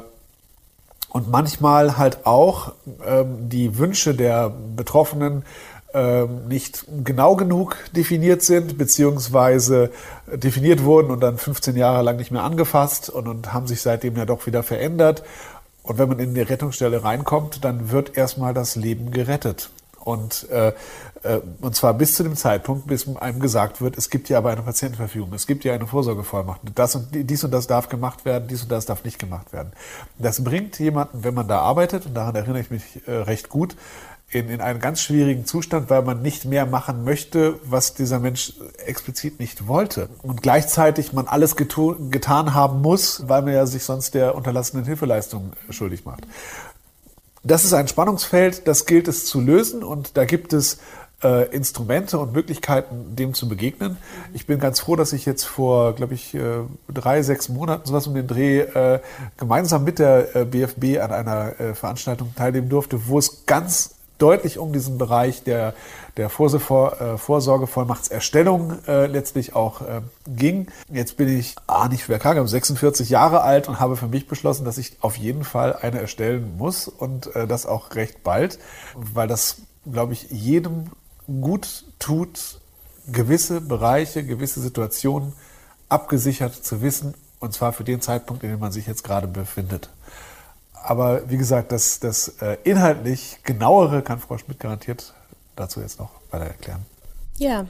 und 1.10 1.30
manchmal 1.30 1.98
halt 1.98 2.26
auch 2.26 2.74
ähm, 3.06 3.50
die 3.50 3.78
Wünsche 3.78 4.16
der 4.16 4.50
Betroffenen 4.50 5.44
ähm, 5.94 6.50
nicht 6.50 6.86
genau 7.06 7.38
genug 7.38 7.78
definiert 7.96 8.42
sind, 8.42 8.78
beziehungsweise 8.78 9.92
definiert 10.28 10.84
wurden 10.84 11.10
und 11.10 11.22
dann 11.22 11.38
15 11.38 11.78
Jahre 11.78 12.02
lang 12.04 12.18
nicht 12.18 12.32
mehr 12.32 12.44
angefasst 12.44 13.10
und, 13.10 13.30
und 13.30 13.54
haben 13.54 13.66
sich 13.66 13.82
seitdem 13.82 14.18
ja 14.18 14.26
doch 14.26 14.46
wieder 14.46 14.62
verändert. 14.62 15.24
Und 15.84 15.98
wenn 15.98 16.10
man 16.10 16.20
in 16.20 16.34
die 16.34 16.42
Rettungsstelle 16.42 17.04
reinkommt, 17.04 17.64
dann 17.64 17.92
wird 17.92 18.18
erstmal 18.18 18.54
das 18.54 18.76
Leben 18.76 19.12
gerettet. 19.12 19.70
Und, 20.06 20.48
äh, 20.52 20.68
äh, 21.24 21.42
und 21.62 21.76
zwar 21.76 21.96
bis 21.96 22.14
zu 22.14 22.24
dem 22.24 22.36
Zeitpunkt, 22.36 22.86
bis 22.88 23.08
einem 23.18 23.40
gesagt 23.40 23.82
wird, 23.82 23.98
es 23.98 24.12
gibt 24.12 24.30
ja 24.30 24.38
aber 24.38 24.52
eine 24.52 24.62
Patientenverfügung, 24.62 25.34
es 25.34 25.48
gibt 25.48 25.66
ja 25.66 25.74
eine 25.74 25.88
Vorsorgevollmacht. 25.88 26.62
Das 26.76 26.96
und 26.96 27.08
dies 27.12 27.44
und 27.44 27.52
das 27.52 27.66
darf 27.66 27.90
gemacht 27.90 28.24
werden, 28.24 28.48
dies 28.48 28.62
und 28.62 28.72
das 28.72 28.86
darf 28.86 29.04
nicht 29.04 29.18
gemacht 29.18 29.52
werden. 29.52 29.74
Das 30.20 30.44
bringt 30.44 30.80
jemanden, 30.80 31.24
wenn 31.24 31.34
man 31.34 31.48
da 31.48 31.60
arbeitet, 31.60 32.06
und 32.06 32.14
daran 32.14 32.36
erinnere 32.36 32.60
ich 32.60 32.70
mich 32.70 32.84
äh, 33.08 33.12
recht 33.12 33.50
gut, 33.50 33.76
in, 34.30 34.50
in 34.50 34.62
einen 34.62 34.80
ganz 34.80 35.02
schwierigen 35.02 35.46
Zustand, 35.46 35.90
weil 35.90 36.04
man 36.04 36.22
nicht 36.22 36.46
mehr 36.46 36.68
machen 36.68 37.04
möchte, 37.04 37.60
was 37.64 37.96
dieser 37.96 38.20
Mensch 38.20 38.54
explizit 38.86 39.40
nicht 39.40 39.68
wollte. 39.68 40.10
Und 40.22 40.44
gleichzeitig 40.44 41.14
man 41.14 41.28
alles 41.28 41.56
getan 41.56 42.54
haben 42.54 42.82
muss, 42.82 43.28
weil 43.28 43.42
man 43.42 43.54
ja 43.54 43.66
sich 43.66 43.84
sonst 43.84 44.14
der 44.14 44.36
unterlassenen 44.36 44.86
Hilfeleistung 44.86 45.54
schuldig 45.70 46.06
macht. 46.06 46.28
Das 47.46 47.64
ist 47.64 47.74
ein 47.74 47.88
Spannungsfeld, 47.88 48.68
das 48.68 48.88
gilt 48.88 49.08
es 49.08 49.26
zu 49.28 49.40
lösen 49.40 49.84
und 49.84 50.18
da 50.18 50.26
gibt 50.26 50.52
es 50.52 50.80
äh, 51.24 51.48
Instrumente 51.56 52.18
und 52.18 52.34
Möglichkeiten, 52.34 53.16
dem 53.16 53.36
zu 53.36 53.48
begegnen. 53.48 53.98
Ich 54.34 54.48
bin 54.48 54.60
ganz 54.60 54.80
froh, 54.80 54.96
dass 54.96 55.14
ich 55.14 55.28
jetzt 55.28 55.44
vor, 55.44 55.94
glaube 55.94 56.16
ich, 56.16 56.34
äh, 56.34 56.64
drei, 56.92 57.22
sechs 57.22 57.48
Monaten 57.48 57.86
sowas 57.86 58.08
um 58.08 58.16
den 58.16 58.26
Dreh 58.26 58.62
äh, 58.62 59.00
gemeinsam 59.38 59.84
mit 59.84 60.00
der 60.00 60.36
äh, 60.36 60.46
BFB 60.46 61.00
an 61.00 61.12
einer 61.12 61.60
äh, 61.60 61.76
Veranstaltung 61.76 62.34
teilnehmen 62.36 62.68
durfte, 62.68 63.08
wo 63.08 63.20
es 63.20 63.46
ganz 63.46 63.92
deutlich 64.18 64.60
um 64.60 64.74
diesen 64.74 64.98
Bereich 64.98 65.44
der, 65.44 65.74
der 66.18 66.26
äh, 66.28 66.30
Vorsorgevollmachtserstellung 66.30 68.86
äh, 68.88 69.06
letztlich 69.08 69.56
auch 69.56 69.82
äh, 69.82 70.02
ging. 70.28 70.68
Jetzt 70.92 71.18
bin 71.18 71.28
ich 71.28 71.56
ah, 71.68 71.88
nicht 71.88 72.06
schwer 72.06 72.20
krank, 72.20 72.48
46 72.48 73.10
Jahre 73.10 73.42
alt 73.42 73.68
und 73.68 73.80
habe 73.80 73.96
für 73.96 74.08
mich 74.08 74.28
beschlossen, 74.28 74.66
dass 74.66 74.78
ich 74.78 74.98
auf 75.02 75.18
jeden 75.18 75.44
Fall 75.44 75.76
eine 75.76 76.00
erstellen 76.00 76.58
muss 76.58 76.88
und 76.88 77.36
äh, 77.36 77.48
das 77.48 77.66
auch 77.66 77.96
recht 77.96 78.22
bald, 78.24 78.60
weil 78.96 79.28
das, 79.28 79.58
glaube 79.92 80.14
ich, 80.14 80.30
jedem 80.32 80.92
gut 81.28 81.86
tut, 82.00 82.60
gewisse 83.08 83.62
Bereiche, 83.62 84.24
gewisse 84.24 84.62
Situationen 84.62 85.34
abgesichert 85.90 86.56
zu 86.56 86.82
wissen, 86.82 87.14
und 87.40 87.54
zwar 87.54 87.74
für 87.74 87.84
den 87.84 88.02
Zeitpunkt, 88.02 88.44
in 88.44 88.50
dem 88.50 88.60
man 88.60 88.72
sich 88.72 88.88
jetzt 88.88 89.04
gerade 89.04 89.28
befindet. 89.28 89.90
Aber 90.84 91.30
wie 91.30 91.38
gesagt, 91.38 91.72
das, 91.72 92.00
das 92.00 92.30
äh, 92.42 92.58
inhaltlich 92.64 93.40
genauere 93.44 94.02
kann 94.02 94.20
Frau 94.20 94.38
Schmidt 94.38 94.60
garantiert 94.60 95.14
dazu 95.56 95.82
jetzt 95.82 96.00
noch 96.00 96.10
weiter 96.32 96.46
erklären. 96.46 96.86
Ja. 97.38 97.66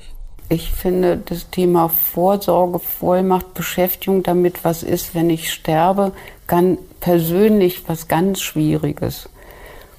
Ich 0.48 0.72
finde 0.72 1.18
das 1.18 1.50
Thema 1.50 1.90
Vorsorge, 1.90 2.78
Vollmacht, 2.78 3.56
Beschäftigung 3.56 4.22
damit, 4.22 4.64
was 4.64 4.84
ist, 4.84 5.16
wenn 5.16 5.32
ich 5.32 5.52
sterbe, 5.52 6.12
kann 6.46 6.78
persönlich 7.00 7.90
was 7.90 8.08
ganz 8.08 8.42
Schwieriges. 8.42 9.28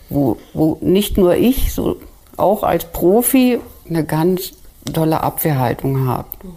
Wo, 0.09 0.37
wo 0.55 0.79
nicht 0.81 1.19
nur 1.19 1.35
ich, 1.35 1.75
so 1.75 1.97
auch 2.37 2.63
als 2.63 2.85
Profi 2.85 3.59
eine 3.89 4.05
ganz 4.05 4.53
tolle 4.93 5.23
Abwehrhaltung 5.23 6.07
habe. 6.07 6.29
Mhm. 6.45 6.55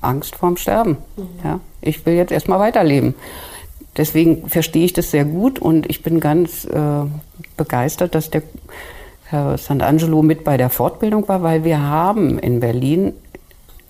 Angst 0.00 0.34
vorm 0.34 0.56
Sterben. 0.56 0.98
Mhm. 1.16 1.28
Ja, 1.44 1.60
ich 1.80 2.04
will 2.04 2.14
jetzt 2.14 2.32
erstmal 2.32 2.58
weiterleben. 2.58 3.14
Deswegen 3.96 4.48
verstehe 4.48 4.84
ich 4.84 4.92
das 4.92 5.10
sehr 5.10 5.24
gut 5.24 5.58
und 5.58 5.88
ich 5.88 6.02
bin 6.02 6.20
ganz 6.20 6.64
äh, 6.64 6.78
begeistert, 7.56 8.14
dass 8.14 8.30
der 8.30 8.42
Herr 9.26 9.56
Sant'Angelo 9.56 10.22
mit 10.22 10.44
bei 10.44 10.56
der 10.56 10.70
Fortbildung 10.70 11.28
war, 11.28 11.42
weil 11.42 11.64
wir 11.64 11.80
haben 11.80 12.38
in 12.38 12.60
Berlin 12.60 13.12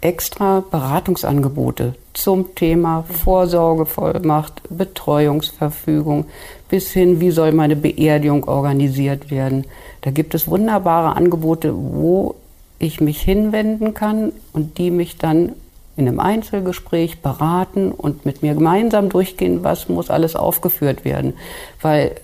extra 0.01 0.63
Beratungsangebote 0.71 1.95
zum 2.13 2.55
Thema 2.55 3.05
Vorsorgevollmacht, 3.09 4.63
Betreuungsverfügung 4.69 6.27
bis 6.69 6.91
hin, 6.91 7.21
wie 7.21 7.31
soll 7.31 7.53
meine 7.53 7.75
Beerdigung 7.75 8.45
organisiert 8.45 9.31
werden. 9.31 9.65
Da 10.03 10.11
gibt 10.11 10.35
es 10.35 10.47
wunderbare 10.47 11.17
Angebote, 11.17 11.75
wo 11.75 12.35
ich 12.79 13.01
mich 13.01 13.23
hinwenden 13.23 13.95
kann 13.95 14.33
und 14.53 14.77
die 14.77 14.91
mich 14.91 15.17
dann 15.17 15.53
in 15.97 16.09
einem 16.09 16.21
Einzelgespräch 16.21 17.21
beraten 17.21 17.93
und 17.93 18.27
mit 18.27 18.43
mir 18.43 18.55
gemeinsam 18.55 19.09
durchgehen, 19.09 19.63
was 19.63 19.89
muss 19.89 20.11
alles 20.11 20.35
aufgeführt 20.37 21.05
werden. 21.05 21.35
Weil 21.81 22.17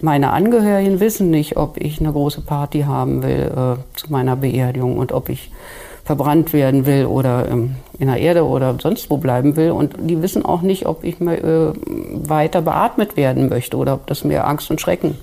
meine 0.00 0.30
Angehörigen 0.30 1.00
wissen 1.00 1.30
nicht, 1.30 1.56
ob 1.56 1.76
ich 1.78 2.00
eine 2.00 2.12
große 2.12 2.42
Party 2.42 2.82
haben 2.82 3.22
will 3.22 3.50
äh, 3.50 3.96
zu 3.98 4.10
meiner 4.10 4.36
Beerdigung 4.36 4.96
und 4.96 5.12
ob 5.12 5.28
ich 5.28 5.50
verbrannt 6.04 6.54
werden 6.54 6.86
will 6.86 7.04
oder 7.04 7.48
ähm, 7.50 7.74
in 7.98 8.06
der 8.06 8.16
Erde 8.16 8.46
oder 8.46 8.76
sonst 8.80 9.10
wo 9.10 9.18
bleiben 9.18 9.56
will. 9.56 9.72
Und 9.72 9.94
die 9.98 10.22
wissen 10.22 10.44
auch 10.44 10.62
nicht, 10.62 10.86
ob 10.86 11.04
ich 11.04 11.20
äh, 11.20 11.72
weiter 11.74 12.62
beatmet 12.62 13.16
werden 13.16 13.50
möchte 13.50 13.76
oder 13.76 13.94
ob 13.94 14.06
das 14.06 14.24
mir 14.24 14.46
Angst 14.46 14.70
und 14.70 14.80
Schrecken. 14.80 15.18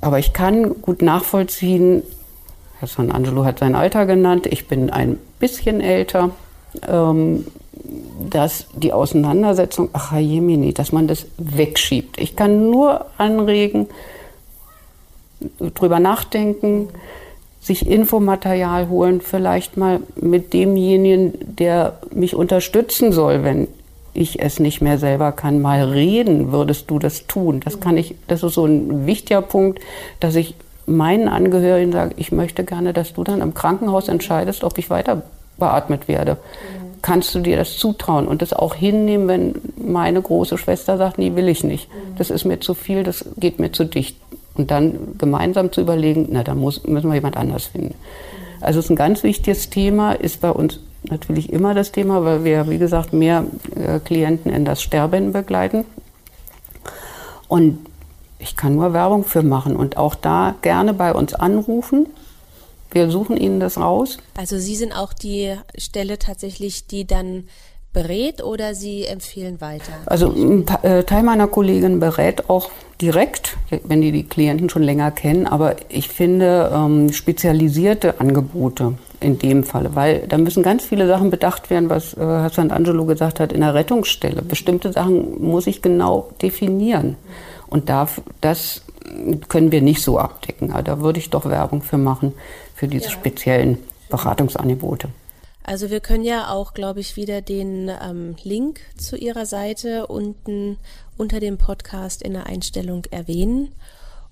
Aber 0.00 0.18
ich 0.18 0.32
kann 0.32 0.80
gut 0.80 1.02
nachvollziehen, 1.02 2.02
Herr 2.78 2.88
San 2.88 3.12
Angelo 3.12 3.44
hat 3.44 3.58
sein 3.58 3.74
Alter 3.74 4.06
genannt, 4.06 4.46
ich 4.46 4.68
bin 4.68 4.90
ein 4.90 5.18
bisschen 5.38 5.80
älter 5.80 6.30
ähm, 6.86 7.46
dass 8.30 8.66
die 8.74 8.92
Auseinandersetzung, 8.92 9.90
ach 9.92 10.16
Jemini, 10.16 10.72
dass 10.72 10.92
man 10.92 11.08
das 11.08 11.26
wegschiebt. 11.38 12.20
Ich 12.20 12.36
kann 12.36 12.70
nur 12.70 13.06
anregen, 13.18 13.88
drüber 15.74 16.00
nachdenken, 16.00 16.88
sich 17.60 17.86
Infomaterial 17.86 18.88
holen, 18.88 19.20
vielleicht 19.20 19.76
mal 19.76 20.00
mit 20.16 20.52
demjenigen, 20.52 21.56
der 21.56 21.98
mich 22.12 22.34
unterstützen 22.34 23.12
soll, 23.12 23.44
wenn 23.44 23.68
ich 24.14 24.40
es 24.42 24.58
nicht 24.58 24.82
mehr 24.82 24.98
selber 24.98 25.32
kann, 25.32 25.62
mal 25.62 25.84
reden, 25.84 26.52
würdest 26.52 26.90
du 26.90 26.98
das 26.98 27.26
tun? 27.26 27.60
Das 27.60 27.80
kann 27.80 27.96
ich, 27.96 28.14
das 28.26 28.42
ist 28.42 28.54
so 28.54 28.66
ein 28.66 29.06
wichtiger 29.06 29.42
Punkt, 29.42 29.80
dass 30.20 30.34
ich 30.34 30.54
meinen 30.86 31.28
Angehörigen 31.28 31.92
sage, 31.92 32.14
ich 32.16 32.32
möchte 32.32 32.64
gerne, 32.64 32.92
dass 32.92 33.14
du 33.14 33.24
dann 33.24 33.40
im 33.40 33.54
Krankenhaus 33.54 34.08
entscheidest, 34.08 34.64
ob 34.64 34.76
ich 34.78 34.90
weiter 34.90 35.22
beatmet 35.58 36.08
werde. 36.08 36.32
Mhm. 36.32 37.02
Kannst 37.02 37.34
du 37.34 37.40
dir 37.40 37.56
das 37.56 37.76
zutrauen 37.76 38.28
und 38.28 38.42
das 38.42 38.52
auch 38.52 38.74
hinnehmen, 38.74 39.28
wenn 39.28 39.54
meine 39.76 40.22
große 40.22 40.56
Schwester 40.58 40.96
sagt, 40.98 41.18
nee, 41.18 41.34
will 41.34 41.48
ich 41.48 41.64
nicht. 41.64 41.88
Mhm. 41.88 42.16
Das 42.16 42.30
ist 42.30 42.44
mir 42.44 42.60
zu 42.60 42.74
viel, 42.74 43.02
das 43.02 43.24
geht 43.36 43.58
mir 43.58 43.72
zu 43.72 43.84
dicht. 43.84 44.16
Und 44.54 44.70
dann 44.70 45.16
gemeinsam 45.18 45.72
zu 45.72 45.80
überlegen, 45.80 46.28
na, 46.30 46.42
da 46.42 46.54
muss, 46.54 46.84
müssen 46.84 47.08
wir 47.08 47.14
jemand 47.14 47.36
anders 47.36 47.66
finden. 47.66 47.94
Also 48.60 48.78
es 48.78 48.86
ist 48.86 48.90
ein 48.90 48.96
ganz 48.96 49.22
wichtiges 49.22 49.70
Thema, 49.70 50.12
ist 50.12 50.40
bei 50.40 50.50
uns 50.50 50.78
natürlich 51.08 51.52
immer 51.52 51.74
das 51.74 51.90
Thema, 51.90 52.24
weil 52.24 52.44
wir, 52.44 52.68
wie 52.68 52.78
gesagt, 52.78 53.12
mehr 53.12 53.44
äh, 53.74 53.98
Klienten 53.98 54.52
in 54.52 54.64
das 54.64 54.82
Sterben 54.82 55.32
begleiten. 55.32 55.84
Und 57.48 57.78
ich 58.38 58.56
kann 58.56 58.74
nur 58.74 58.92
Werbung 58.92 59.24
für 59.24 59.42
machen 59.42 59.76
und 59.76 59.96
auch 59.96 60.14
da 60.14 60.54
gerne 60.62 60.94
bei 60.94 61.12
uns 61.12 61.34
anrufen. 61.34 62.06
Wir 62.92 63.10
suchen 63.10 63.36
Ihnen 63.36 63.60
das 63.60 63.78
raus. 63.78 64.18
Also 64.36 64.58
Sie 64.58 64.76
sind 64.76 64.92
auch 64.92 65.12
die 65.12 65.54
Stelle 65.76 66.18
tatsächlich, 66.18 66.86
die 66.86 67.06
dann 67.06 67.44
berät 67.92 68.42
oder 68.42 68.74
Sie 68.74 69.04
empfehlen 69.04 69.60
weiter? 69.60 69.92
Also 70.06 70.30
ein 70.30 70.66
äh, 70.82 71.04
Teil 71.04 71.22
meiner 71.22 71.46
Kollegin 71.46 72.00
berät 72.00 72.48
auch 72.48 72.70
direkt, 73.00 73.56
wenn 73.84 74.00
die 74.00 74.12
die 74.12 74.24
Klienten 74.24 74.70
schon 74.70 74.82
länger 74.82 75.10
kennen, 75.10 75.46
aber 75.46 75.76
ich 75.88 76.08
finde 76.08 76.70
ähm, 76.74 77.12
spezialisierte 77.12 78.20
Angebote 78.20 78.94
in 79.20 79.38
dem 79.38 79.64
Falle, 79.64 79.94
weil 79.94 80.26
da 80.28 80.38
müssen 80.38 80.62
ganz 80.62 80.84
viele 80.84 81.06
Sachen 81.06 81.30
bedacht 81.30 81.70
werden, 81.70 81.90
was 81.90 82.14
äh, 82.14 82.20
Herr 82.20 82.50
Sant'Angelo 82.50 83.04
gesagt 83.04 83.40
hat, 83.40 83.52
in 83.52 83.60
der 83.60 83.74
Rettungsstelle. 83.74 84.42
Bestimmte 84.42 84.92
Sachen 84.92 85.42
muss 85.42 85.66
ich 85.66 85.82
genau 85.82 86.30
definieren. 86.40 87.16
Und 87.68 87.88
da, 87.88 88.08
das 88.40 88.82
können 89.48 89.72
wir 89.72 89.82
nicht 89.82 90.02
so 90.02 90.18
abdecken. 90.18 90.72
Da 90.84 91.00
würde 91.00 91.18
ich 91.18 91.30
doch 91.30 91.44
Werbung 91.46 91.82
für 91.82 91.98
machen 91.98 92.34
für 92.82 92.88
diese 92.88 93.04
ja. 93.04 93.10
speziellen 93.12 93.78
Beratungsangebote. 94.08 95.08
Also 95.62 95.88
wir 95.90 96.00
können 96.00 96.24
ja 96.24 96.50
auch, 96.50 96.74
glaube 96.74 96.98
ich, 96.98 97.14
wieder 97.14 97.40
den 97.40 97.88
ähm, 97.88 98.34
Link 98.42 98.80
zu 98.96 99.16
Ihrer 99.16 99.46
Seite 99.46 100.08
unten 100.08 100.78
unter 101.16 101.38
dem 101.38 101.58
Podcast 101.58 102.22
in 102.22 102.32
der 102.32 102.46
Einstellung 102.46 103.04
erwähnen 103.12 103.72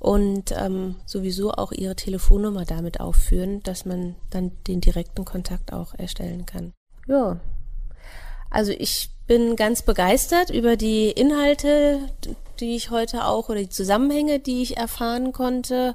und 0.00 0.52
ähm, 0.58 0.96
sowieso 1.06 1.52
auch 1.52 1.70
Ihre 1.70 1.94
Telefonnummer 1.94 2.64
damit 2.64 2.98
aufführen, 2.98 3.62
dass 3.62 3.84
man 3.84 4.16
dann 4.30 4.50
den 4.66 4.80
direkten 4.80 5.24
Kontakt 5.24 5.72
auch 5.72 5.94
erstellen 5.94 6.44
kann. 6.44 6.72
Ja, 7.06 7.38
also 8.50 8.72
ich 8.72 9.10
bin 9.28 9.54
ganz 9.54 9.82
begeistert 9.82 10.50
über 10.50 10.74
die 10.74 11.12
Inhalte, 11.12 12.00
die 12.58 12.74
ich 12.74 12.90
heute 12.90 13.26
auch 13.26 13.48
oder 13.48 13.60
die 13.60 13.68
Zusammenhänge, 13.68 14.40
die 14.40 14.62
ich 14.62 14.76
erfahren 14.76 15.30
konnte 15.30 15.94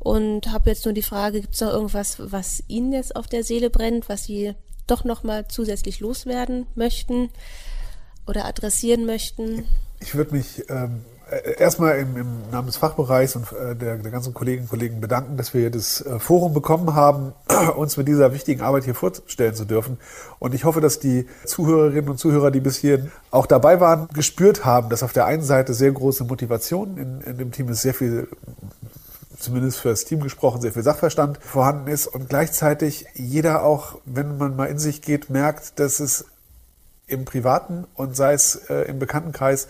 und 0.00 0.50
habe 0.50 0.70
jetzt 0.70 0.86
nur 0.86 0.94
die 0.94 1.02
Frage, 1.02 1.42
gibt 1.42 1.54
es 1.54 1.60
noch 1.60 1.72
irgendwas, 1.72 2.16
was 2.18 2.64
Ihnen 2.68 2.92
jetzt 2.92 3.14
auf 3.14 3.26
der 3.26 3.44
Seele 3.44 3.70
brennt, 3.70 4.08
was 4.08 4.24
Sie 4.24 4.54
doch 4.86 5.04
nochmal 5.04 5.46
zusätzlich 5.48 6.00
loswerden 6.00 6.66
möchten 6.74 7.28
oder 8.26 8.46
adressieren 8.46 9.04
möchten? 9.04 9.66
Ich 10.00 10.14
würde 10.14 10.34
mich 10.34 10.64
ähm, 10.70 11.04
erstmal 11.58 11.98
im, 11.98 12.16
im, 12.16 12.50
Namen 12.50 12.66
des 12.66 12.78
Fachbereichs 12.78 13.36
und 13.36 13.52
äh, 13.52 13.76
der, 13.76 13.98
der, 13.98 14.10
ganzen 14.10 14.32
Kolleginnen 14.32 14.64
und 14.64 14.70
Kollegen 14.70 15.00
bedanken, 15.02 15.36
dass 15.36 15.52
wir 15.52 15.70
das 15.70 16.00
äh, 16.00 16.18
Forum 16.18 16.54
bekommen 16.54 16.94
haben, 16.94 17.34
uns 17.76 17.98
mit 17.98 18.08
dieser 18.08 18.32
wichtigen 18.32 18.62
Arbeit 18.62 18.84
hier 18.84 18.94
vorstellen 18.94 19.54
zu 19.54 19.66
dürfen. 19.66 19.98
Und 20.38 20.54
ich 20.54 20.64
hoffe, 20.64 20.80
dass 20.80 20.98
die 20.98 21.26
Zuhörerinnen 21.44 22.08
und 22.08 22.18
Zuhörer, 22.18 22.50
die 22.50 22.60
bis 22.60 22.78
hierhin 22.78 23.12
auch 23.30 23.44
dabei 23.44 23.80
waren, 23.80 24.08
gespürt 24.14 24.64
haben, 24.64 24.88
dass 24.88 25.02
auf 25.02 25.12
der 25.12 25.26
einen 25.26 25.42
Seite 25.42 25.74
sehr 25.74 25.92
große 25.92 26.24
Motivation 26.24 26.96
in, 26.96 27.20
in 27.20 27.36
dem 27.36 27.52
Team 27.52 27.68
ist, 27.68 27.82
sehr 27.82 27.94
viel 27.94 28.28
zumindest 29.40 29.78
für 29.78 29.88
das 29.88 30.04
Team 30.04 30.20
gesprochen, 30.20 30.60
sehr 30.60 30.72
viel 30.72 30.82
Sachverstand 30.82 31.38
vorhanden 31.42 31.88
ist 31.88 32.06
und 32.06 32.28
gleichzeitig 32.28 33.06
jeder 33.14 33.64
auch, 33.64 33.98
wenn 34.04 34.38
man 34.38 34.56
mal 34.56 34.66
in 34.66 34.78
sich 34.78 35.02
geht, 35.02 35.30
merkt, 35.30 35.78
dass 35.78 36.00
es 36.00 36.26
im 37.06 37.24
Privaten 37.24 37.86
und 37.94 38.14
sei 38.16 38.34
es 38.34 38.56
äh, 38.70 38.82
im 38.82 38.98
Bekanntenkreis 38.98 39.68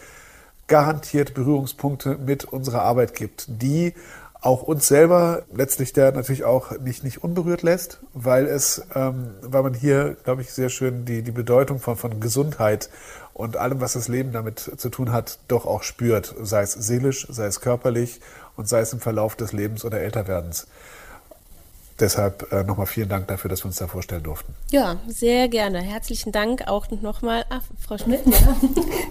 garantiert 0.67 1.35
Berührungspunkte 1.35 2.17
mit 2.17 2.45
unserer 2.45 2.83
Arbeit 2.83 3.15
gibt, 3.15 3.47
die 3.49 3.95
auch 4.41 4.63
uns 4.63 4.89
selber 4.89 5.43
letztlich 5.53 5.93
der 5.93 6.13
natürlich 6.13 6.45
auch 6.45 6.79
nicht, 6.79 7.05
nicht 7.05 7.23
unberührt 7.23 7.63
lässt, 7.63 8.01
weil 8.15 8.47
es, 8.47 8.83
ähm, 8.95 9.35
weil 9.43 9.63
man 9.63 9.75
hier, 9.75 10.17
glaube 10.25 10.43
ich, 10.43 10.53
sehr 10.53 10.71
schön 10.71 11.05
die, 11.05 11.23
die 11.23 11.31
Bedeutung 11.31 11.79
von, 11.79 11.97
von 11.97 12.21
Gesundheit 12.21 12.89
und 13.35 13.57
allem, 13.57 13.81
was 13.81 13.93
das 13.93 14.09
Leben 14.09 14.33
damit 14.33 14.59
zu 14.59 14.89
tun 14.89 15.13
hat, 15.13 15.39
doch 15.49 15.67
auch 15.67 15.83
spürt, 15.83 16.35
sei 16.41 16.63
es 16.63 16.73
seelisch, 16.73 17.27
sei 17.31 17.47
es 17.47 17.61
körperlich 17.61 18.21
und 18.57 18.69
sei 18.69 18.81
es 18.81 18.93
im 18.93 19.01
Verlauf 19.01 19.37
des 19.37 19.53
Lebens 19.53 19.85
oder 19.85 20.01
Älterwerdens. 20.01 20.67
Deshalb 22.01 22.51
äh, 22.51 22.65
nochmal 22.65 22.87
vielen 22.87 23.09
Dank 23.09 23.29
dafür, 23.29 23.51
dass 23.51 23.63
wir 23.63 23.67
uns 23.67 23.77
da 23.77 23.87
vorstellen 23.87 24.23
durften. 24.23 24.55
Ja, 24.71 24.97
sehr 25.07 25.49
gerne. 25.49 25.81
Herzlichen 25.81 26.33
Dank 26.33 26.67
auch 26.67 26.87
nochmal. 26.91 27.45
Ach, 27.51 27.63
Frau 27.79 27.99
Schmidt. 27.99 28.21
Ja, 28.27 28.57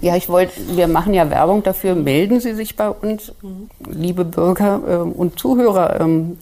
ja 0.00 0.16
ich 0.16 0.28
wollte, 0.28 0.52
wir 0.76 0.88
machen 0.88 1.14
ja 1.14 1.30
Werbung 1.30 1.62
dafür. 1.62 1.94
Melden 1.94 2.40
Sie 2.40 2.54
sich 2.54 2.76
bei 2.76 2.90
uns, 2.90 3.32
mhm. 3.42 3.70
liebe 3.88 4.24
Bürger 4.24 4.80
äh, 4.88 4.96
und 4.96 5.38
Zuhörer. 5.38 6.00
Ähm, 6.00 6.38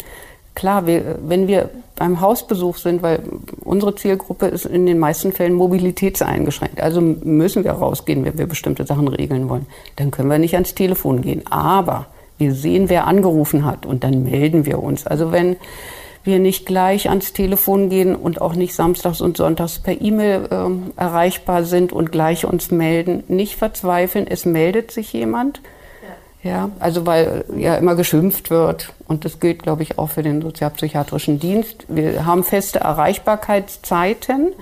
klar, 0.55 0.87
wir, 0.87 1.19
wenn 1.23 1.49
wir 1.49 1.69
beim 1.97 2.21
Hausbesuch 2.21 2.79
sind, 2.79 3.03
weil 3.03 3.21
unsere 3.65 3.95
Zielgruppe 3.95 4.47
ist 4.47 4.65
in 4.65 4.87
den 4.87 4.99
meisten 4.99 5.33
Fällen 5.33 5.53
mobilitätseingeschränkt. 5.55 6.81
Also 6.81 7.01
müssen 7.01 7.65
wir 7.65 7.73
rausgehen, 7.73 8.25
wenn 8.25 8.39
wir 8.39 8.47
bestimmte 8.47 8.87
Sachen 8.87 9.09
regeln 9.09 9.49
wollen. 9.49 9.67
Dann 9.97 10.11
können 10.11 10.31
wir 10.31 10.39
nicht 10.39 10.55
ans 10.55 10.75
Telefon 10.75 11.21
gehen. 11.21 11.47
Aber 11.51 12.07
wir 12.39 12.55
sehen, 12.55 12.89
wer 12.89 13.07
angerufen 13.07 13.65
hat 13.65 13.85
und 13.85 14.05
dann 14.05 14.23
melden 14.23 14.65
wir 14.65 14.83
uns. 14.83 15.07
Also 15.07 15.33
wenn 15.33 15.57
wir 16.25 16.39
nicht 16.39 16.67
gleich 16.67 17.09
ans 17.09 17.33
Telefon 17.33 17.89
gehen 17.89 18.15
und 18.15 18.41
auch 18.41 18.55
nicht 18.55 18.75
samstags 18.75 19.21
und 19.21 19.37
sonntags 19.37 19.79
per 19.79 20.01
E-Mail 20.01 20.49
ähm, 20.51 20.93
erreichbar 20.97 21.65
sind 21.65 21.93
und 21.93 22.13
gleich 22.13 22.45
uns 22.45 22.71
melden. 22.71 23.25
Nicht 23.29 23.57
verzweifeln, 23.57 24.27
es 24.27 24.45
meldet 24.45 24.91
sich 24.91 25.13
jemand. 25.13 25.61
Ja. 26.43 26.51
ja, 26.51 26.71
also 26.81 27.07
weil 27.07 27.45
ja 27.57 27.77
immer 27.77 27.95
geschimpft 27.95 28.51
wird 28.51 28.93
und 29.07 29.25
das 29.25 29.41
gilt, 29.41 29.63
glaube 29.63 29.83
ich, 29.83 29.99
auch 29.99 30.11
für 30.11 30.23
den 30.23 30.43
sozialpsychiatrischen 30.43 31.39
Dienst. 31.39 31.87
Wir 31.89 32.27
haben 32.27 32.45
feste 32.45 32.81
Erreichbarkeitszeiten, 32.81 34.49
mhm. 34.49 34.53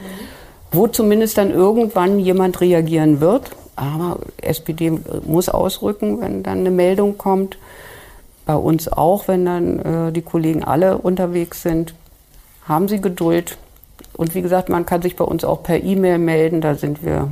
wo 0.73 0.87
zumindest 0.87 1.39
dann 1.39 1.51
irgendwann 1.51 2.19
jemand 2.19 2.61
reagieren 2.61 3.21
wird. 3.21 3.51
Aber 3.75 4.21
SPD 4.39 4.99
muss 5.27 5.51
ausrücken, 5.51 6.21
wenn 6.21 6.43
dann 6.43 6.61
eine 6.61 6.71
Meldung 6.71 7.19
kommt 7.19 7.59
bei 8.47 8.55
uns 8.55 8.89
auch, 8.89 9.29
wenn 9.29 9.45
dann 9.45 9.79
äh, 9.81 10.13
die 10.13 10.23
Kollegen 10.23 10.65
alle 10.65 10.97
unterwegs 10.97 11.63
sind. 11.63 11.95
Haben 12.67 12.89
Sie 12.89 13.01
Geduld. 13.01 13.59
Und 14.15 14.35
wie 14.35 14.41
gesagt, 14.41 14.71
man 14.71 14.87
kann 14.87 15.03
sich 15.03 15.17
bei 15.17 15.25
uns 15.25 15.45
auch 15.45 15.63
per 15.63 15.83
E-Mail 15.83 16.19
melden. 16.19 16.61
Da 16.63 16.75
sind 16.75 17.05
wir 17.05 17.31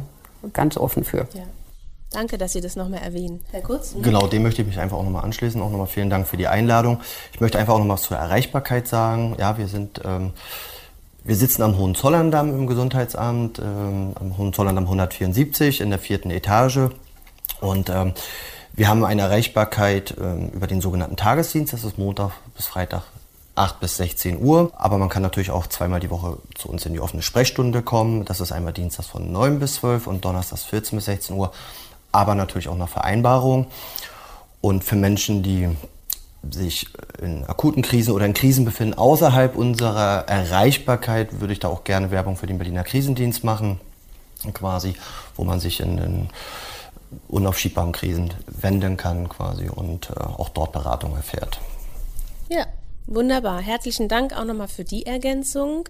ganz 0.52 0.76
offen 0.76 1.04
für. 1.04 1.28
Ja. 1.32 1.44
Danke, 2.10 2.36
dass 2.36 2.52
Sie 2.52 2.60
das 2.60 2.76
nochmal 2.76 3.00
erwähnen. 3.00 3.40
Herr 3.50 3.62
Kurz? 3.62 3.94
Genau, 4.00 4.26
dem 4.26 4.42
möchte 4.42 4.62
ich 4.62 4.68
mich 4.68 4.78
einfach 4.78 4.96
auch 4.96 5.02
nochmal 5.02 5.24
anschließen. 5.24 5.60
Auch 5.62 5.70
nochmal 5.70 5.86
vielen 5.86 6.10
Dank 6.10 6.28
für 6.28 6.36
die 6.36 6.46
Einladung. 6.46 7.00
Ich 7.32 7.40
möchte 7.40 7.58
einfach 7.58 7.74
auch 7.74 7.78
nochmal 7.78 7.96
was 7.96 8.02
zur 8.02 8.16
Erreichbarkeit 8.16 8.86
sagen. 8.86 9.36
Ja, 9.38 9.56
wir 9.56 9.66
sind, 9.66 10.00
ähm, 10.04 10.32
wir 11.24 11.34
sitzen 11.34 11.62
am 11.62 11.78
Hohenzollerndamm 11.78 12.50
im 12.50 12.66
Gesundheitsamt, 12.66 13.58
ähm, 13.58 14.12
am 14.14 14.36
Hohenzollerndamm 14.38 14.84
174 14.84 15.80
in 15.80 15.90
der 15.90 15.98
vierten 15.98 16.30
Etage. 16.30 16.90
Und 17.60 17.88
ähm, 17.90 18.12
wir 18.76 18.88
haben 18.88 19.04
eine 19.04 19.22
Erreichbarkeit 19.22 20.14
ähm, 20.20 20.48
über 20.48 20.66
den 20.66 20.80
sogenannten 20.80 21.16
Tagesdienst, 21.16 21.72
das 21.72 21.84
ist 21.84 21.96
Montag 21.96 22.32
bis 22.56 22.66
Freitag 22.66 23.02
8 23.54 23.78
bis 23.78 23.96
16 23.98 24.42
Uhr. 24.42 24.72
Aber 24.76 24.98
man 24.98 25.08
kann 25.08 25.22
natürlich 25.22 25.52
auch 25.52 25.68
zweimal 25.68 26.00
die 26.00 26.10
Woche 26.10 26.38
zu 26.56 26.68
uns 26.68 26.84
in 26.84 26.92
die 26.92 27.00
offene 27.00 27.22
Sprechstunde 27.22 27.82
kommen. 27.82 28.24
Das 28.24 28.40
ist 28.40 28.50
einmal 28.50 28.72
Dienstags 28.72 29.08
von 29.08 29.30
9 29.30 29.60
bis 29.60 29.76
12 29.76 30.08
und 30.08 30.24
Donnerstags 30.24 30.64
14 30.64 30.96
bis 30.96 31.04
16 31.04 31.36
Uhr. 31.36 31.52
Aber 32.10 32.34
natürlich 32.34 32.68
auch 32.68 32.76
nach 32.76 32.88
Vereinbarung. 32.88 33.66
Und 34.60 34.82
für 34.82 34.96
Menschen, 34.96 35.42
die 35.42 35.68
sich 36.50 36.88
in 37.22 37.44
akuten 37.44 37.82
Krisen 37.82 38.12
oder 38.12 38.26
in 38.26 38.34
Krisen 38.34 38.64
befinden, 38.64 38.94
außerhalb 38.94 39.56
unserer 39.56 40.24
Erreichbarkeit, 40.26 41.40
würde 41.40 41.52
ich 41.52 41.60
da 41.60 41.68
auch 41.68 41.84
gerne 41.84 42.10
Werbung 42.10 42.36
für 42.36 42.46
den 42.46 42.58
Berliner 42.58 42.82
Krisendienst 42.82 43.44
machen. 43.44 43.80
Quasi, 44.52 44.94
wo 45.36 45.44
man 45.44 45.60
sich 45.60 45.80
in 45.80 45.96
den 45.96 46.28
unaufschiebbaren 47.28 47.92
Krisen 47.92 48.32
wenden 48.46 48.96
kann 48.96 49.28
quasi 49.28 49.68
und 49.68 50.10
äh, 50.10 50.20
auch 50.20 50.48
dort 50.48 50.72
Beratung 50.72 51.14
erfährt. 51.16 51.60
Ja, 52.48 52.66
wunderbar. 53.06 53.60
Herzlichen 53.60 54.08
Dank 54.08 54.36
auch 54.36 54.44
nochmal 54.44 54.68
für 54.68 54.84
die 54.84 55.06
Ergänzung. 55.06 55.88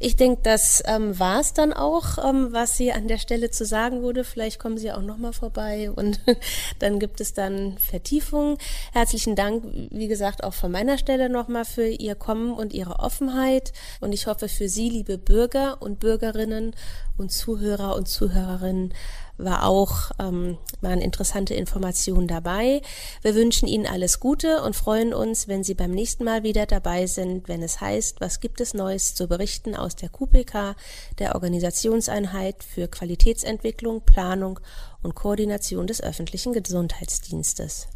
Ich 0.00 0.14
denke, 0.14 0.42
das 0.44 0.80
ähm, 0.86 1.18
war 1.18 1.40
es 1.40 1.54
dann 1.54 1.72
auch, 1.72 2.18
ähm, 2.24 2.52
was 2.52 2.76
Sie 2.76 2.92
an 2.92 3.08
der 3.08 3.18
Stelle 3.18 3.50
zu 3.50 3.64
sagen 3.64 4.02
wurde. 4.02 4.22
Vielleicht 4.22 4.60
kommen 4.60 4.78
Sie 4.78 4.92
auch 4.92 5.02
nochmal 5.02 5.32
vorbei 5.32 5.90
und 5.90 6.20
dann 6.78 7.00
gibt 7.00 7.20
es 7.20 7.34
dann 7.34 7.76
Vertiefungen. 7.78 8.58
Herzlichen 8.92 9.34
Dank, 9.34 9.64
wie 9.90 10.06
gesagt, 10.06 10.44
auch 10.44 10.54
von 10.54 10.70
meiner 10.70 10.98
Stelle 10.98 11.28
nochmal 11.28 11.64
für 11.64 11.88
Ihr 11.88 12.14
Kommen 12.14 12.52
und 12.52 12.72
Ihre 12.72 13.00
Offenheit. 13.00 13.72
Und 14.00 14.12
ich 14.12 14.28
hoffe 14.28 14.48
für 14.48 14.68
Sie, 14.68 14.88
liebe 14.88 15.18
Bürger 15.18 15.82
und 15.82 15.98
Bürgerinnen 15.98 16.76
und 17.16 17.32
Zuhörer 17.32 17.96
und 17.96 18.06
Zuhörerinnen, 18.06 18.94
war 19.38 19.66
auch, 19.66 20.10
ähm, 20.18 20.58
waren 20.80 21.00
interessante 21.00 21.54
Informationen 21.54 22.28
dabei. 22.28 22.82
Wir 23.22 23.34
wünschen 23.34 23.68
Ihnen 23.68 23.86
alles 23.86 24.20
Gute 24.20 24.62
und 24.62 24.76
freuen 24.76 25.14
uns, 25.14 25.48
wenn 25.48 25.64
Sie 25.64 25.74
beim 25.74 25.92
nächsten 25.92 26.24
Mal 26.24 26.42
wieder 26.42 26.66
dabei 26.66 27.06
sind, 27.06 27.48
wenn 27.48 27.62
es 27.62 27.80
heißt, 27.80 28.20
was 28.20 28.40
gibt 28.40 28.60
es 28.60 28.74
Neues 28.74 29.14
zu 29.14 29.28
berichten 29.28 29.74
aus 29.74 29.96
der 29.96 30.08
QPK, 30.08 30.74
der 31.18 31.34
Organisationseinheit 31.34 32.62
für 32.64 32.88
Qualitätsentwicklung, 32.88 34.02
Planung 34.02 34.60
und 35.02 35.14
Koordination 35.14 35.86
des 35.86 36.02
öffentlichen 36.02 36.52
Gesundheitsdienstes. 36.52 37.88